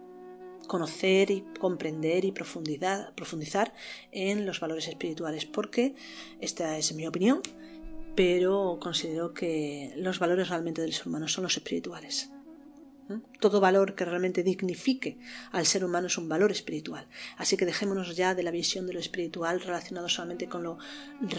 conocer 0.68 1.32
y 1.32 1.44
comprender 1.58 2.24
y 2.24 2.30
profundizar 2.30 3.74
en 4.12 4.46
los 4.46 4.60
valores 4.60 4.86
espirituales, 4.86 5.46
porque 5.46 5.96
esta 6.40 6.78
es 6.78 6.94
mi 6.94 7.08
opinión, 7.08 7.40
pero 8.14 8.78
considero 8.80 9.34
que 9.34 9.92
los 9.96 10.20
valores 10.20 10.48
realmente 10.48 10.82
del 10.82 10.92
ser 10.92 11.08
humano 11.08 11.26
son 11.26 11.42
los 11.44 11.56
espirituales. 11.56 12.30
Todo 13.40 13.60
valor 13.60 13.94
que 13.94 14.04
realmente 14.04 14.42
dignifique 14.42 15.18
al 15.52 15.64
ser 15.64 15.82
humano 15.82 16.08
es 16.08 16.18
un 16.18 16.28
valor 16.28 16.50
espiritual. 16.50 17.06
Así 17.38 17.56
que 17.56 17.64
dejémonos 17.64 18.14
ya 18.14 18.34
de 18.34 18.42
la 18.42 18.50
visión 18.50 18.86
de 18.86 18.92
lo 18.92 19.00
espiritual 19.00 19.60
relacionado 19.60 20.08
solamente 20.10 20.46
con 20.46 20.62
lo 20.62 20.76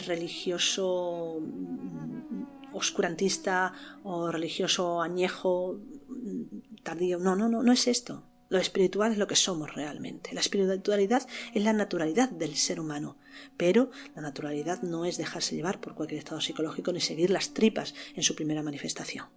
religioso 0.07 1.39
mm, 1.41 2.73
oscurantista 2.73 3.73
o 4.03 4.31
religioso 4.31 5.01
añejo 5.01 5.79
mm, 6.07 6.81
tardío. 6.81 7.19
No, 7.19 7.35
no, 7.35 7.47
no, 7.47 7.61
no 7.61 7.71
es 7.71 7.87
esto. 7.87 8.28
Lo 8.49 8.57
espiritual 8.57 9.11
es 9.11 9.17
lo 9.19 9.27
que 9.27 9.35
somos 9.35 9.75
realmente. 9.75 10.33
La 10.33 10.41
espiritualidad 10.41 11.27
es 11.53 11.63
la 11.63 11.73
naturalidad 11.73 12.29
del 12.29 12.55
ser 12.55 12.79
humano. 12.79 13.17
Pero 13.57 13.91
la 14.15 14.23
naturalidad 14.23 14.81
no 14.81 15.05
es 15.05 15.17
dejarse 15.17 15.55
llevar 15.55 15.79
por 15.79 15.93
cualquier 15.93 16.19
estado 16.19 16.41
psicológico 16.41 16.91
ni 16.91 16.99
seguir 16.99 17.29
las 17.29 17.53
tripas 17.53 17.93
en 18.15 18.23
su 18.23 18.35
primera 18.35 18.63
manifestación, 18.63 19.27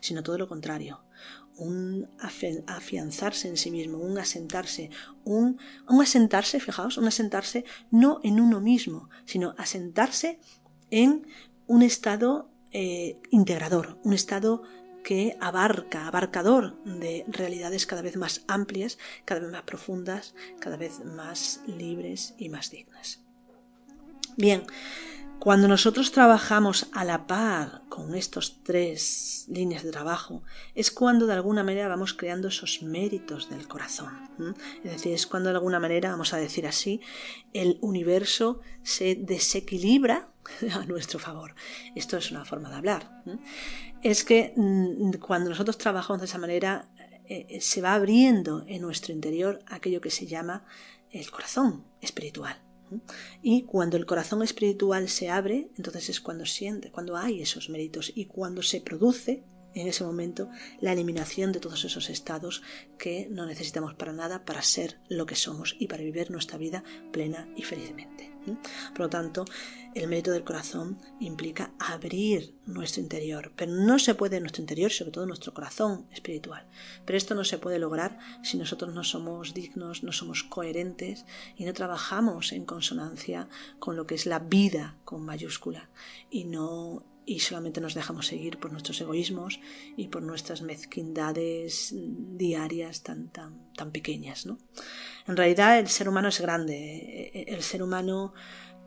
sino 0.00 0.22
todo 0.22 0.38
lo 0.38 0.48
contrario. 0.48 1.04
Un 1.56 2.08
afianzarse 2.18 3.48
en 3.48 3.58
sí 3.58 3.70
mismo, 3.70 3.98
un 3.98 4.18
asentarse, 4.18 4.90
un, 5.24 5.58
un 5.86 6.02
asentarse, 6.02 6.58
fijaos, 6.58 6.96
un 6.96 7.08
asentarse 7.08 7.64
no 7.90 8.20
en 8.24 8.40
uno 8.40 8.60
mismo, 8.60 9.10
sino 9.26 9.54
asentarse 9.58 10.40
en 10.90 11.26
un 11.66 11.82
estado 11.82 12.50
eh, 12.72 13.20
integrador, 13.30 13.98
un 14.02 14.12
estado 14.12 14.62
que 15.06 15.36
abarca, 15.40 16.08
abarcador 16.08 16.82
de 16.82 17.24
realidades 17.28 17.86
cada 17.86 18.02
vez 18.02 18.16
más 18.16 18.42
amplias, 18.48 18.98
cada 19.24 19.38
vez 19.38 19.52
más 19.52 19.62
profundas, 19.62 20.34
cada 20.58 20.76
vez 20.76 21.04
más 21.04 21.60
libres 21.68 22.34
y 22.38 22.48
más 22.48 22.72
dignas. 22.72 23.20
Bien, 24.36 24.64
cuando 25.46 25.68
nosotros 25.68 26.10
trabajamos 26.10 26.88
a 26.92 27.04
la 27.04 27.28
par 27.28 27.82
con 27.88 28.16
estos 28.16 28.64
tres 28.64 29.44
líneas 29.46 29.84
de 29.84 29.92
trabajo, 29.92 30.42
es 30.74 30.90
cuando 30.90 31.28
de 31.28 31.34
alguna 31.34 31.62
manera 31.62 31.86
vamos 31.86 32.14
creando 32.14 32.48
esos 32.48 32.82
méritos 32.82 33.48
del 33.48 33.68
corazón. 33.68 34.10
Es 34.82 34.90
decir, 34.90 35.12
es 35.12 35.24
cuando 35.28 35.50
de 35.50 35.54
alguna 35.54 35.78
manera, 35.78 36.10
vamos 36.10 36.34
a 36.34 36.38
decir 36.38 36.66
así, 36.66 37.00
el 37.52 37.78
universo 37.80 38.60
se 38.82 39.14
desequilibra 39.14 40.32
a 40.72 40.84
nuestro 40.84 41.20
favor. 41.20 41.54
Esto 41.94 42.16
es 42.16 42.32
una 42.32 42.44
forma 42.44 42.68
de 42.68 42.74
hablar. 42.74 43.22
Es 44.02 44.24
que 44.24 44.52
mm, 44.56 45.12
cuando 45.20 45.50
nosotros 45.50 45.78
trabajamos 45.78 46.22
de 46.22 46.26
esa 46.26 46.38
manera, 46.38 46.88
eh, 47.28 47.46
eh, 47.50 47.60
se 47.60 47.80
va 47.80 47.94
abriendo 47.94 48.64
en 48.66 48.82
nuestro 48.82 49.12
interior 49.12 49.60
aquello 49.68 50.00
que 50.00 50.10
se 50.10 50.26
llama 50.26 50.64
el 51.12 51.30
corazón 51.30 51.84
espiritual. 52.00 52.65
Y 53.42 53.62
cuando 53.62 53.96
el 53.96 54.06
corazón 54.06 54.42
espiritual 54.42 55.08
se 55.08 55.30
abre, 55.30 55.68
entonces 55.76 56.08
es 56.08 56.20
cuando 56.20 56.46
siente, 56.46 56.90
cuando 56.90 57.16
hay 57.16 57.42
esos 57.42 57.68
méritos 57.68 58.12
y 58.14 58.26
cuando 58.26 58.62
se 58.62 58.80
produce 58.80 59.44
en 59.74 59.88
ese 59.88 60.04
momento 60.04 60.48
la 60.80 60.92
eliminación 60.92 61.52
de 61.52 61.60
todos 61.60 61.84
esos 61.84 62.08
estados 62.10 62.62
que 62.98 63.28
no 63.30 63.46
necesitamos 63.46 63.94
para 63.94 64.12
nada 64.12 64.44
para 64.44 64.62
ser 64.62 65.00
lo 65.08 65.26
que 65.26 65.36
somos 65.36 65.76
y 65.78 65.86
para 65.86 66.02
vivir 66.02 66.30
nuestra 66.30 66.58
vida 66.58 66.82
plena 67.12 67.48
y 67.56 67.62
felizmente. 67.62 68.35
Por 68.92 69.00
lo 69.00 69.08
tanto, 69.08 69.44
el 69.94 70.08
mérito 70.08 70.30
del 70.30 70.44
corazón 70.44 70.98
implica 71.20 71.72
abrir 71.78 72.54
nuestro 72.66 73.02
interior, 73.02 73.52
pero 73.56 73.72
no 73.72 73.98
se 73.98 74.14
puede 74.14 74.36
en 74.36 74.42
nuestro 74.42 74.62
interior, 74.62 74.90
sobre 74.90 75.10
todo 75.10 75.26
nuestro 75.26 75.54
corazón 75.54 76.06
espiritual. 76.12 76.66
Pero 77.04 77.16
esto 77.16 77.34
no 77.34 77.44
se 77.44 77.58
puede 77.58 77.78
lograr 77.78 78.18
si 78.42 78.58
nosotros 78.58 78.94
no 78.94 79.04
somos 79.04 79.54
dignos, 79.54 80.02
no 80.02 80.12
somos 80.12 80.42
coherentes 80.42 81.24
y 81.56 81.64
no 81.64 81.72
trabajamos 81.72 82.52
en 82.52 82.66
consonancia 82.66 83.48
con 83.78 83.96
lo 83.96 84.06
que 84.06 84.16
es 84.16 84.26
la 84.26 84.38
vida 84.38 84.96
con 85.04 85.24
mayúscula 85.24 85.88
y 86.30 86.44
no 86.44 87.15
y 87.26 87.40
solamente 87.40 87.80
nos 87.80 87.94
dejamos 87.94 88.28
seguir 88.28 88.58
por 88.58 88.70
nuestros 88.70 89.00
egoísmos 89.00 89.60
y 89.96 90.08
por 90.08 90.22
nuestras 90.22 90.62
mezquindades 90.62 91.92
diarias 91.92 93.02
tan, 93.02 93.28
tan, 93.30 93.72
tan 93.74 93.90
pequeñas. 93.90 94.46
¿no? 94.46 94.58
En 95.26 95.36
realidad 95.36 95.78
el 95.80 95.88
ser 95.88 96.08
humano 96.08 96.28
es 96.28 96.40
grande, 96.40 97.32
el 97.48 97.62
ser 97.62 97.82
humano 97.82 98.32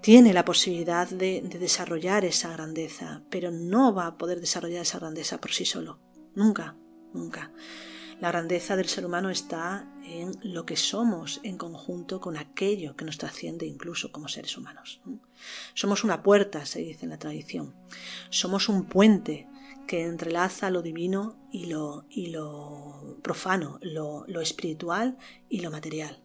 tiene 0.02 0.34
la 0.34 0.46
posibilidad 0.46 1.10
de, 1.10 1.42
de 1.44 1.60
desarrollar 1.60 2.24
esa 2.24 2.54
grandeza, 2.54 3.24
pero 3.30 3.52
no 3.52 3.94
va 3.94 4.08
a 4.08 4.18
poder 4.18 4.40
desarrollar 4.40 4.84
esa 4.84 5.00
grandeza 5.00 5.42
por 5.42 5.52
sí 5.52 5.66
solo. 5.66 6.00
Nunca, 6.34 6.78
nunca. 7.14 7.52
La 8.20 8.32
grandeza 8.32 8.76
del 8.76 8.90
ser 8.90 9.06
humano 9.06 9.30
está 9.30 9.88
en 10.04 10.38
lo 10.44 10.66
que 10.66 10.76
somos 10.76 11.40
en 11.44 11.58
conjunto 11.58 12.20
con 12.20 12.36
aquello 12.36 12.98
que 12.98 13.06
nos 13.06 13.18
trasciende 13.18 13.66
incluso 13.66 14.12
como 14.12 14.28
seres 14.28 14.58
humanos. 14.58 15.02
Somos 15.74 16.04
una 16.04 16.22
puerta, 16.22 16.66
se 16.66 16.80
dice 16.80 17.06
en 17.06 17.12
la 17.12 17.18
tradición. 17.18 17.74
Somos 18.30 18.68
un 18.68 18.86
puente 18.86 19.48
que 19.88 20.04
entrelaza 20.04 20.70
lo 20.70 20.82
divino 20.82 21.38
y 21.50 21.68
lo, 21.68 22.06
profano, 23.22 23.80
lo 23.82 24.42
espiritual 24.42 25.18
y 25.48 25.62
lo 25.62 25.72
material 25.72 26.22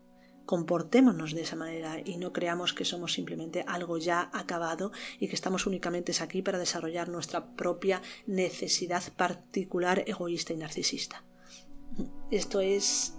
comportémonos 0.47 1.33
de 1.33 1.41
esa 1.41 1.57
manera 1.57 2.01
y 2.05 2.19
no 2.19 2.33
creamos 2.33 2.75
que 2.75 2.85
somos 2.85 3.15
simplemente 3.15 3.65
algo 3.67 3.97
ya 3.97 4.31
acabado 4.35 4.93
y 5.19 5.29
que 5.29 5.35
estamos 5.35 5.67
únicamente 5.67 6.13
aquí 6.21 6.43
para 6.43 6.59
desarrollar 6.59 7.09
nuestra 7.09 7.47
propia 7.57 8.03
necesidad 8.27 9.03
particular, 9.17 10.05
egoísta 10.07 10.53
y 10.53 10.57
narcisista. 10.57 11.25
Esto 12.31 12.61
es 12.61 13.15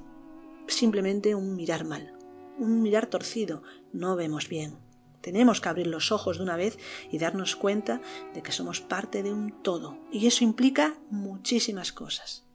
simplemente 0.67 1.35
un 1.35 1.55
mirar 1.55 1.85
mal, 1.85 2.17
un 2.57 2.81
mirar 2.81 3.07
torcido, 3.07 3.63
no 3.93 4.15
vemos 4.15 4.49
bien. 4.49 4.77
Tenemos 5.21 5.59
que 5.59 5.69
abrir 5.69 5.87
los 5.87 6.11
ojos 6.11 6.37
de 6.37 6.43
una 6.43 6.55
vez 6.55 6.77
y 7.11 7.17
darnos 7.17 7.55
cuenta 7.55 8.01
de 8.33 8.43
que 8.43 8.51
somos 8.51 8.81
parte 8.81 9.23
de 9.23 9.33
un 9.33 9.63
todo. 9.63 9.97
Y 10.11 10.27
eso 10.27 10.43
implica 10.43 10.99
muchísimas 11.09 11.91
cosas. 11.91 12.45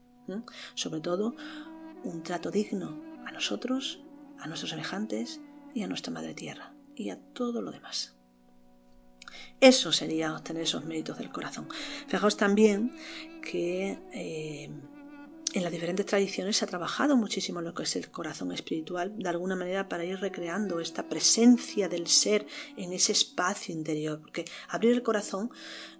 Sobre 0.74 1.00
todo 1.00 1.34
un 2.04 2.22
trato 2.22 2.52
digno 2.52 3.02
a 3.26 3.32
nosotros, 3.32 4.04
a 4.38 4.46
nuestros 4.46 4.70
semejantes 4.70 5.40
y 5.74 5.82
a 5.82 5.88
nuestra 5.88 6.12
madre 6.12 6.34
tierra 6.34 6.72
y 6.94 7.10
a 7.10 7.18
todo 7.18 7.60
lo 7.60 7.72
demás. 7.72 8.14
Eso 9.60 9.92
sería 9.92 10.34
obtener 10.34 10.62
esos 10.62 10.84
méritos 10.84 11.18
del 11.18 11.30
corazón. 11.30 11.68
Fijaos 12.08 12.36
también 12.36 12.94
que 13.42 13.98
eh, 14.12 14.70
en 15.52 15.62
las 15.62 15.72
diferentes 15.72 16.06
tradiciones 16.06 16.56
se 16.56 16.64
ha 16.64 16.68
trabajado 16.68 17.16
muchísimo 17.16 17.60
lo 17.60 17.74
que 17.74 17.82
es 17.82 17.96
el 17.96 18.10
corazón 18.10 18.52
espiritual, 18.52 19.12
de 19.16 19.28
alguna 19.28 19.56
manera 19.56 19.88
para 19.88 20.04
ir 20.04 20.20
recreando 20.20 20.80
esta 20.80 21.08
presencia 21.08 21.88
del 21.88 22.06
ser 22.06 22.46
en 22.76 22.92
ese 22.92 23.12
espacio 23.12 23.74
interior, 23.74 24.20
porque 24.20 24.44
abrir 24.68 24.92
el 24.92 25.02
corazón 25.02 25.50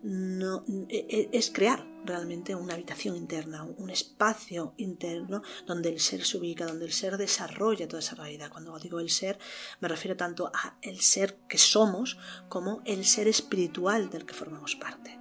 no, 0.03 0.65
e, 0.89 1.07
e, 1.09 1.29
es 1.33 1.51
crear 1.51 1.87
realmente 2.05 2.55
una 2.55 2.75
habitación 2.75 3.17
interna, 3.17 3.65
un 3.65 3.91
espacio 3.91 4.75
interno 4.77 5.43
donde 5.67 5.91
el 5.91 6.01
ser 6.01 6.25
se 6.25 6.39
ubica, 6.39 6.67
donde 6.67 6.87
el 6.87 6.93
ser 6.93 7.17
desarrolla 7.17 7.89
toda 7.89 8.01
esa 8.01 8.15
realidad. 8.15 8.51
Cuando 8.51 8.79
digo 8.79 9.01
el 9.01 9.11
ser, 9.11 9.39
me 9.81 9.89
refiero 9.89 10.17
tanto 10.17 10.51
a 10.55 10.79
el 10.83 11.01
ser 11.01 11.37
que 11.49 11.59
somos 11.59 12.19
como 12.49 12.83
el 12.85 13.05
ser 13.05 13.29
espiritual 13.29 14.11
del 14.11 14.25
que 14.25 14.35
formamos 14.35 14.77
parte. 14.77 15.19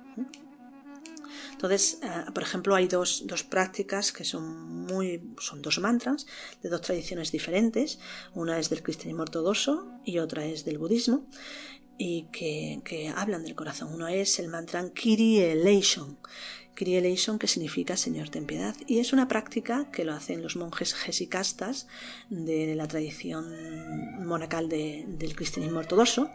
Entonces, 1.60 2.00
eh, 2.02 2.32
por 2.34 2.42
ejemplo, 2.42 2.74
hay 2.74 2.88
dos, 2.88 3.24
dos, 3.28 3.44
prácticas 3.44 4.14
que 4.14 4.24
son 4.24 4.86
muy, 4.86 5.22
son 5.42 5.62
dos 5.62 5.78
mantras 5.80 6.26
de 6.64 6.70
dos 6.70 6.80
tradiciones 6.80 7.34
diferentes. 7.34 8.00
Una 8.34 8.58
es 8.60 8.70
del 8.70 8.82
cristianismo 8.82 9.24
ortodoxo 9.24 9.92
y 10.06 10.20
otra 10.20 10.46
es 10.46 10.64
del 10.64 10.78
budismo 10.78 11.28
y 11.98 12.28
que, 12.32 12.80
que 12.86 13.10
hablan 13.10 13.44
del 13.44 13.56
corazón. 13.56 13.94
Uno 13.94 14.08
es 14.08 14.40
el 14.40 14.48
mantra 14.48 14.90
Kyrie 14.94 15.52
Eleison, 15.52 16.18
Crielation, 16.80 17.38
que 17.38 17.48
significa 17.48 17.98
Señor 17.98 18.30
ten 18.30 18.46
piedad, 18.46 18.74
y 18.88 19.00
es 19.00 19.12
una 19.12 19.28
práctica 19.28 19.92
que 19.92 20.06
lo 20.06 20.14
hacen 20.14 20.42
los 20.42 20.56
monjes 20.56 20.94
jesicastas 20.94 21.88
de 22.30 22.74
la 22.74 22.88
tradición 22.88 23.44
monacal 24.26 24.70
del 24.70 25.36
cristianismo 25.36 25.80
ortodoxo, 25.80 26.32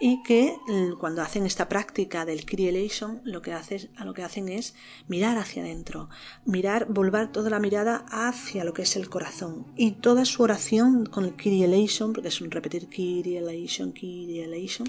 y 0.00 0.22
que 0.22 0.56
mm, 0.66 0.98
cuando 0.98 1.20
hacen 1.20 1.44
esta 1.44 1.68
práctica 1.68 2.24
del 2.24 2.46
Crielation, 2.46 3.20
lo 3.24 3.42
que, 3.42 3.52
hace, 3.52 3.90
lo 4.02 4.14
que 4.14 4.22
hacen 4.22 4.48
es 4.48 4.74
mirar 5.08 5.36
hacia 5.36 5.62
adentro, 5.62 6.08
mirar, 6.46 6.86
volver 6.88 7.30
toda 7.30 7.50
la 7.50 7.60
mirada 7.60 8.06
hacia 8.10 8.64
lo 8.64 8.72
que 8.72 8.82
es 8.82 8.96
el 8.96 9.10
corazón, 9.10 9.66
y 9.76 9.90
toda 9.90 10.24
su 10.24 10.42
oración 10.42 11.04
con 11.04 11.24
el 11.26 11.36
Crielation, 11.36 12.14
porque 12.14 12.28
es 12.28 12.40
un 12.40 12.50
repetir 12.50 12.88
Crielation, 12.88 13.92
Crielation, 13.92 14.88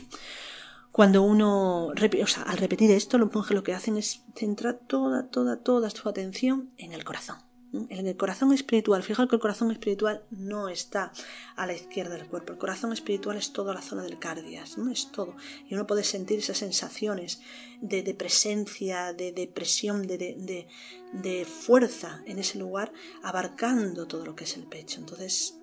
cuando 0.93 1.23
uno, 1.23 1.87
o 1.87 2.27
sea, 2.27 2.43
al 2.43 2.59
repetir 2.59 2.91
esto, 2.91 3.17
los 3.17 3.33
monjes 3.33 3.55
lo 3.55 3.63
que 3.63 3.73
hacen 3.73 3.97
es 3.97 4.21
centrar 4.35 4.79
toda, 4.85 5.27
toda, 5.27 5.57
toda 5.57 5.89
su 5.89 6.07
atención 6.07 6.69
en 6.77 6.93
el 6.93 7.03
corazón. 7.03 7.37
En 7.73 8.05
el 8.05 8.15
corazón 8.15 8.53
espiritual. 8.53 9.01
Fijaos 9.01 9.27
que 9.27 9.35
el 9.35 9.41
corazón 9.41 9.71
espiritual 9.71 10.23
no 10.29 10.69
está 10.69 11.11
a 11.55 11.65
la 11.65 11.73
izquierda 11.73 12.13
del 12.13 12.27
cuerpo. 12.27 12.53
El 12.53 12.59
corazón 12.59 12.93
espiritual 12.93 13.37
es 13.37 13.51
toda 13.53 13.73
la 13.73 13.81
zona 13.81 14.03
del 14.03 14.19
cardias, 14.19 14.77
¿no? 14.77 14.91
Es 14.91 15.11
todo. 15.11 15.35
Y 15.67 15.73
uno 15.73 15.87
puede 15.87 16.03
sentir 16.03 16.37
esas 16.37 16.59
sensaciones 16.59 17.41
de, 17.81 18.03
de 18.03 18.13
presencia, 18.13 19.13
de 19.13 19.31
depresión, 19.31 20.05
de, 20.05 20.19
de, 20.19 20.67
de 21.11 21.45
fuerza 21.45 22.21
en 22.27 22.37
ese 22.37 22.59
lugar, 22.59 22.93
abarcando 23.23 24.05
todo 24.05 24.23
lo 24.23 24.35
que 24.35 24.43
es 24.43 24.55
el 24.57 24.65
pecho. 24.65 24.99
Entonces, 24.99 25.57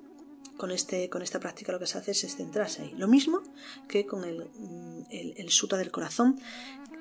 con, 0.60 0.72
este, 0.72 1.08
con 1.08 1.22
esta 1.22 1.40
práctica 1.40 1.72
lo 1.72 1.78
que 1.78 1.86
se 1.86 1.96
hace 1.96 2.10
es 2.10 2.36
centrarse 2.36 2.82
ahí. 2.82 2.92
Lo 2.98 3.08
mismo 3.08 3.42
que 3.88 4.04
con 4.04 4.24
el, 4.24 4.44
mm, 4.44 5.06
el, 5.08 5.48
del 5.78 5.90
corazón 5.90 6.38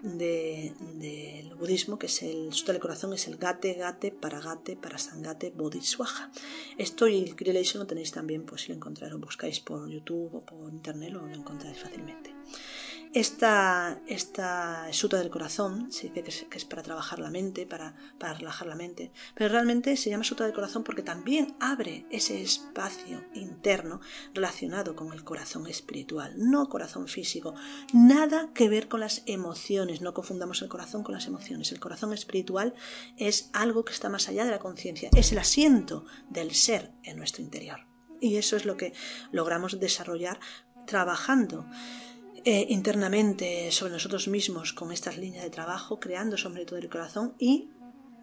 del 0.01 1.53
budismo, 1.55 1.99
que 1.99 2.05
es 2.05 2.24
el 2.24 2.53
sutta 2.53 2.72
del 2.72 2.80
corazón, 2.80 3.12
es 3.12 3.28
el 3.28 3.36
gate, 3.36 3.74
gate, 3.74 4.12
paragate, 4.14 4.78
parasangate, 4.78 5.51
bodhiswaha. 5.51 6.32
Esto 6.78 7.10
y 7.10 7.22
el 7.22 7.36
Creation 7.36 7.82
lo 7.82 7.86
tenéis 7.86 8.14
también, 8.14 8.45
pues 8.45 8.62
si 8.62 8.70
lo 8.70 8.76
encontráis, 8.76 9.12
lo 9.12 9.20
buscáis 9.20 9.60
por 9.60 9.89
YouTube 9.89 10.36
o 10.36 10.45
por 10.45 10.72
internet, 10.72 11.12
lo 11.12 11.28
encontráis 11.28 11.80
fácilmente. 11.80 12.34
Esta, 13.12 13.99
esta 14.05 14.93
suta 14.93 15.18
del 15.18 15.32
corazón 15.32 15.91
se 15.91 16.10
dice 16.10 16.24
que 16.47 16.57
es, 16.57 16.66
para 16.66 16.84
trabajar 16.84 17.18
la 17.18 17.32
mente, 17.32 17.66
para, 17.66 17.95
para, 18.20 18.36
relajar 18.36 18.68
la 18.68 18.76
mente, 18.76 19.12
pero 19.34 19.51
realmente 19.51 19.97
se 19.97 20.12
llama 20.12 20.24
suta 20.24 20.43
del 20.43 20.53
corazón 20.53 20.84
porque 20.84 21.01
también 21.01 21.55
abre 21.60 22.05
ese 22.12 22.39
espacio 22.39 23.26
interno 23.34 23.99
relacionado 24.36 24.95
con 24.95 25.12
el 25.12 25.24
corazón 25.24 25.66
espiritual, 25.66 26.36
no 26.38 26.70
corazón 26.70 27.07
físico, 27.07 27.55
nada 27.93 28.51
que 28.53 28.70
ver 28.70 28.88
con 28.88 28.99
las 28.99 29.24
emociones, 29.26 30.01
no 30.01 30.14
confundamos 30.14 30.62
el 30.62 30.70
corazón 30.70 31.01
con 31.01 31.16
las 31.16 31.26
emociones, 31.26 31.72
el 31.72 31.80
corazón 31.80 32.14
espiritual 32.14 32.76
es 33.18 33.49
algo 33.53 33.86
que 33.86 33.93
está 33.93 34.10
más 34.10 34.30
allá 34.30 34.45
de 34.45 34.51
la 34.51 34.60
conciencia, 34.60 35.10
es 35.16 35.32
el 35.32 35.39
asiento 35.39 36.05
del 36.30 36.53
ser 36.53 36.91
en 37.01 37.18
nuestro 37.18 37.41
interior. 37.41 37.88
Y 38.22 38.36
eso 38.36 38.55
es 38.55 38.66
lo 38.66 38.78
que 38.78 38.93
logramos 39.32 39.80
desarrollar 39.80 40.39
trabajando 40.86 41.66
eh, 42.45 42.65
internamente 42.69 43.71
sobre 43.71 43.93
nosotros 43.93 44.27
mismos 44.27 44.73
con 44.73 44.91
estas 44.91 45.17
líneas 45.17 45.43
de 45.43 45.49
trabajo, 45.49 45.99
creando 45.99 46.37
sobre 46.37 46.65
todo 46.65 46.79
el 46.79 46.89
corazón 46.89 47.35
y 47.37 47.69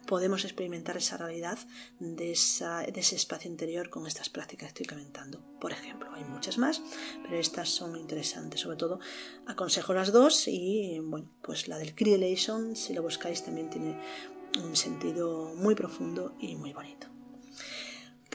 podemos 0.07 0.45
experimentar 0.45 0.97
esa 0.97 1.17
realidad 1.17 1.59
de, 1.99 2.27
de, 2.27 3.01
ese 3.01 3.17
espacio 3.17 3.51
interior 3.51 3.91
con 3.91 4.07
estas 4.07 4.29
prácticas 4.29 4.73
que 4.73 4.85
estoy 4.85 4.87
comentando. 4.87 5.43
Por 5.61 5.73
ejemplo, 5.73 6.11
hay 6.15 6.25
muchas 6.25 6.59
más, 6.59 6.81
pero 7.23 7.37
estas 7.37 7.69
son 7.69 7.97
interesantes. 7.97 8.61
Sobre 8.61 8.77
todo, 8.77 9.01
aconsejo 9.47 9.93
las 9.93 10.13
dos 10.13 10.49
y, 10.49 11.01
bueno, 11.03 11.29
pues 11.43 11.69
la 11.69 11.79
del 11.79 11.95
Creation, 11.95 12.77
si 12.77 12.95
lo 12.95 13.03
buscáis, 13.03 13.45
también 13.45 13.69
tiene 13.69 13.99
un 14.63 14.77
sentido 14.77 15.53
muy 15.57 15.75
profundo 15.75 16.35
y 16.39 16.55
muy 16.57 16.73
bonito. 16.73 17.16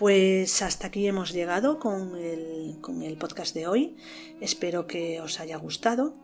Pues 0.02 0.64
hasta 0.64 0.88
aquí 0.88 1.06
hemos 1.06 1.32
llegado 1.32 1.78
con 1.78 2.16
el, 2.16 2.78
con 2.82 3.04
el 3.04 3.18
podcast 3.18 3.54
de 3.54 3.68
hoy. 3.68 3.96
Espero 4.40 4.88
que 4.88 5.22
os 5.22 5.40
haya 5.40 5.58
gustado. 5.58 6.16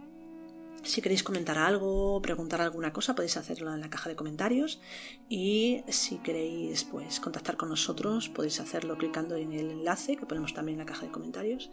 Si 0.82 1.00
queréis 1.00 1.22
comentar 1.22 1.60
algo 1.60 2.20
preguntar 2.24 2.60
alguna 2.60 2.92
cosa, 2.92 3.14
podéis 3.14 3.38
hacerlo 3.38 3.72
en 3.72 3.82
la 3.82 3.92
caja 3.92 4.10
de 4.10 4.16
comentarios. 4.16 4.82
Y 5.30 5.84
si 5.90 6.18
queréis 6.18 6.86
pues, 6.86 7.20
contactar 7.20 7.56
con 7.56 7.70
nosotros, 7.70 8.30
podéis 8.30 8.60
hacerlo 8.60 8.98
clicando 8.98 9.36
en 9.36 9.54
el 9.54 9.70
enlace 9.70 10.18
que 10.18 10.26
ponemos 10.26 10.56
también 10.56 10.80
en 10.80 10.88
la 10.88 10.92
caja 10.92 11.06
de 11.06 11.12
comentarios. 11.12 11.70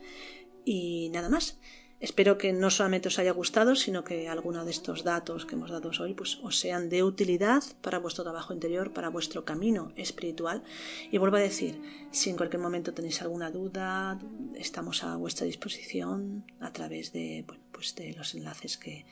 Y 0.67 1.09
nada 1.09 1.31
más. 1.31 1.59
Espero 2.01 2.37
que 2.37 2.53
no 2.53 2.71
solamente 2.71 3.09
os 3.09 3.19
haya 3.19 3.33
gustado, 3.33 3.77
sino 3.77 4.05
que 4.05 4.29
alguno 4.29 4.65
de 4.65 4.71
estos 4.71 5.05
datos 5.05 5.47
que 5.47 5.55
hemos 5.55 5.71
dado 5.71 5.91
hoy 6.01 6.13
pues, 6.15 6.39
os 6.43 6.59
sean 6.59 6.89
de 6.89 7.03
utilidad 7.03 7.63
para 7.81 7.99
vuestro 7.99 8.25
trabajo 8.25 8.53
interior, 8.53 8.93
para 8.93 9.09
vuestro 9.09 9.45
camino 9.45 9.93
espiritual. 9.97 10.63
Y 11.11 11.19
vuelvo 11.19 11.37
a 11.37 11.41
decir, 11.41 11.81
si 12.11 12.31
en 12.31 12.37
cualquier 12.37 12.61
momento 12.61 12.93
tenéis 12.93 13.23
alguna 13.23 13.51
duda, 13.51 14.19
estamos 14.55 15.03
a 15.05 15.17
vuestra 15.17 15.47
disposición 15.47 16.45
a 16.61 16.73
través 16.73 17.13
de, 17.13 17.45
bueno, 17.47 17.63
pues 17.73 17.95
de 17.95 18.13
los 18.13 18.35
enlaces 18.35 18.77
que, 18.77 19.07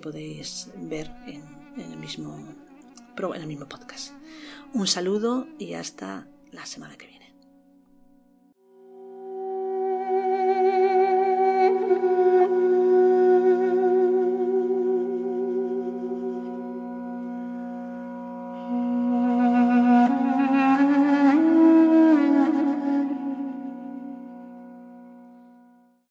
podéis 0.00 0.68
ver 0.76 1.10
en, 1.26 1.42
el 1.76 1.96
mismo, 1.96 2.36
en 2.36 3.40
el 3.40 3.46
mismo 3.48 3.68
podcast. 3.68 4.12
Un 4.72 4.86
saludo 4.86 5.48
y 5.58 5.74
hasta 5.74 6.28
la 6.52 6.64
semana 6.64 6.96
que 6.96 7.06
viene. 7.06 7.19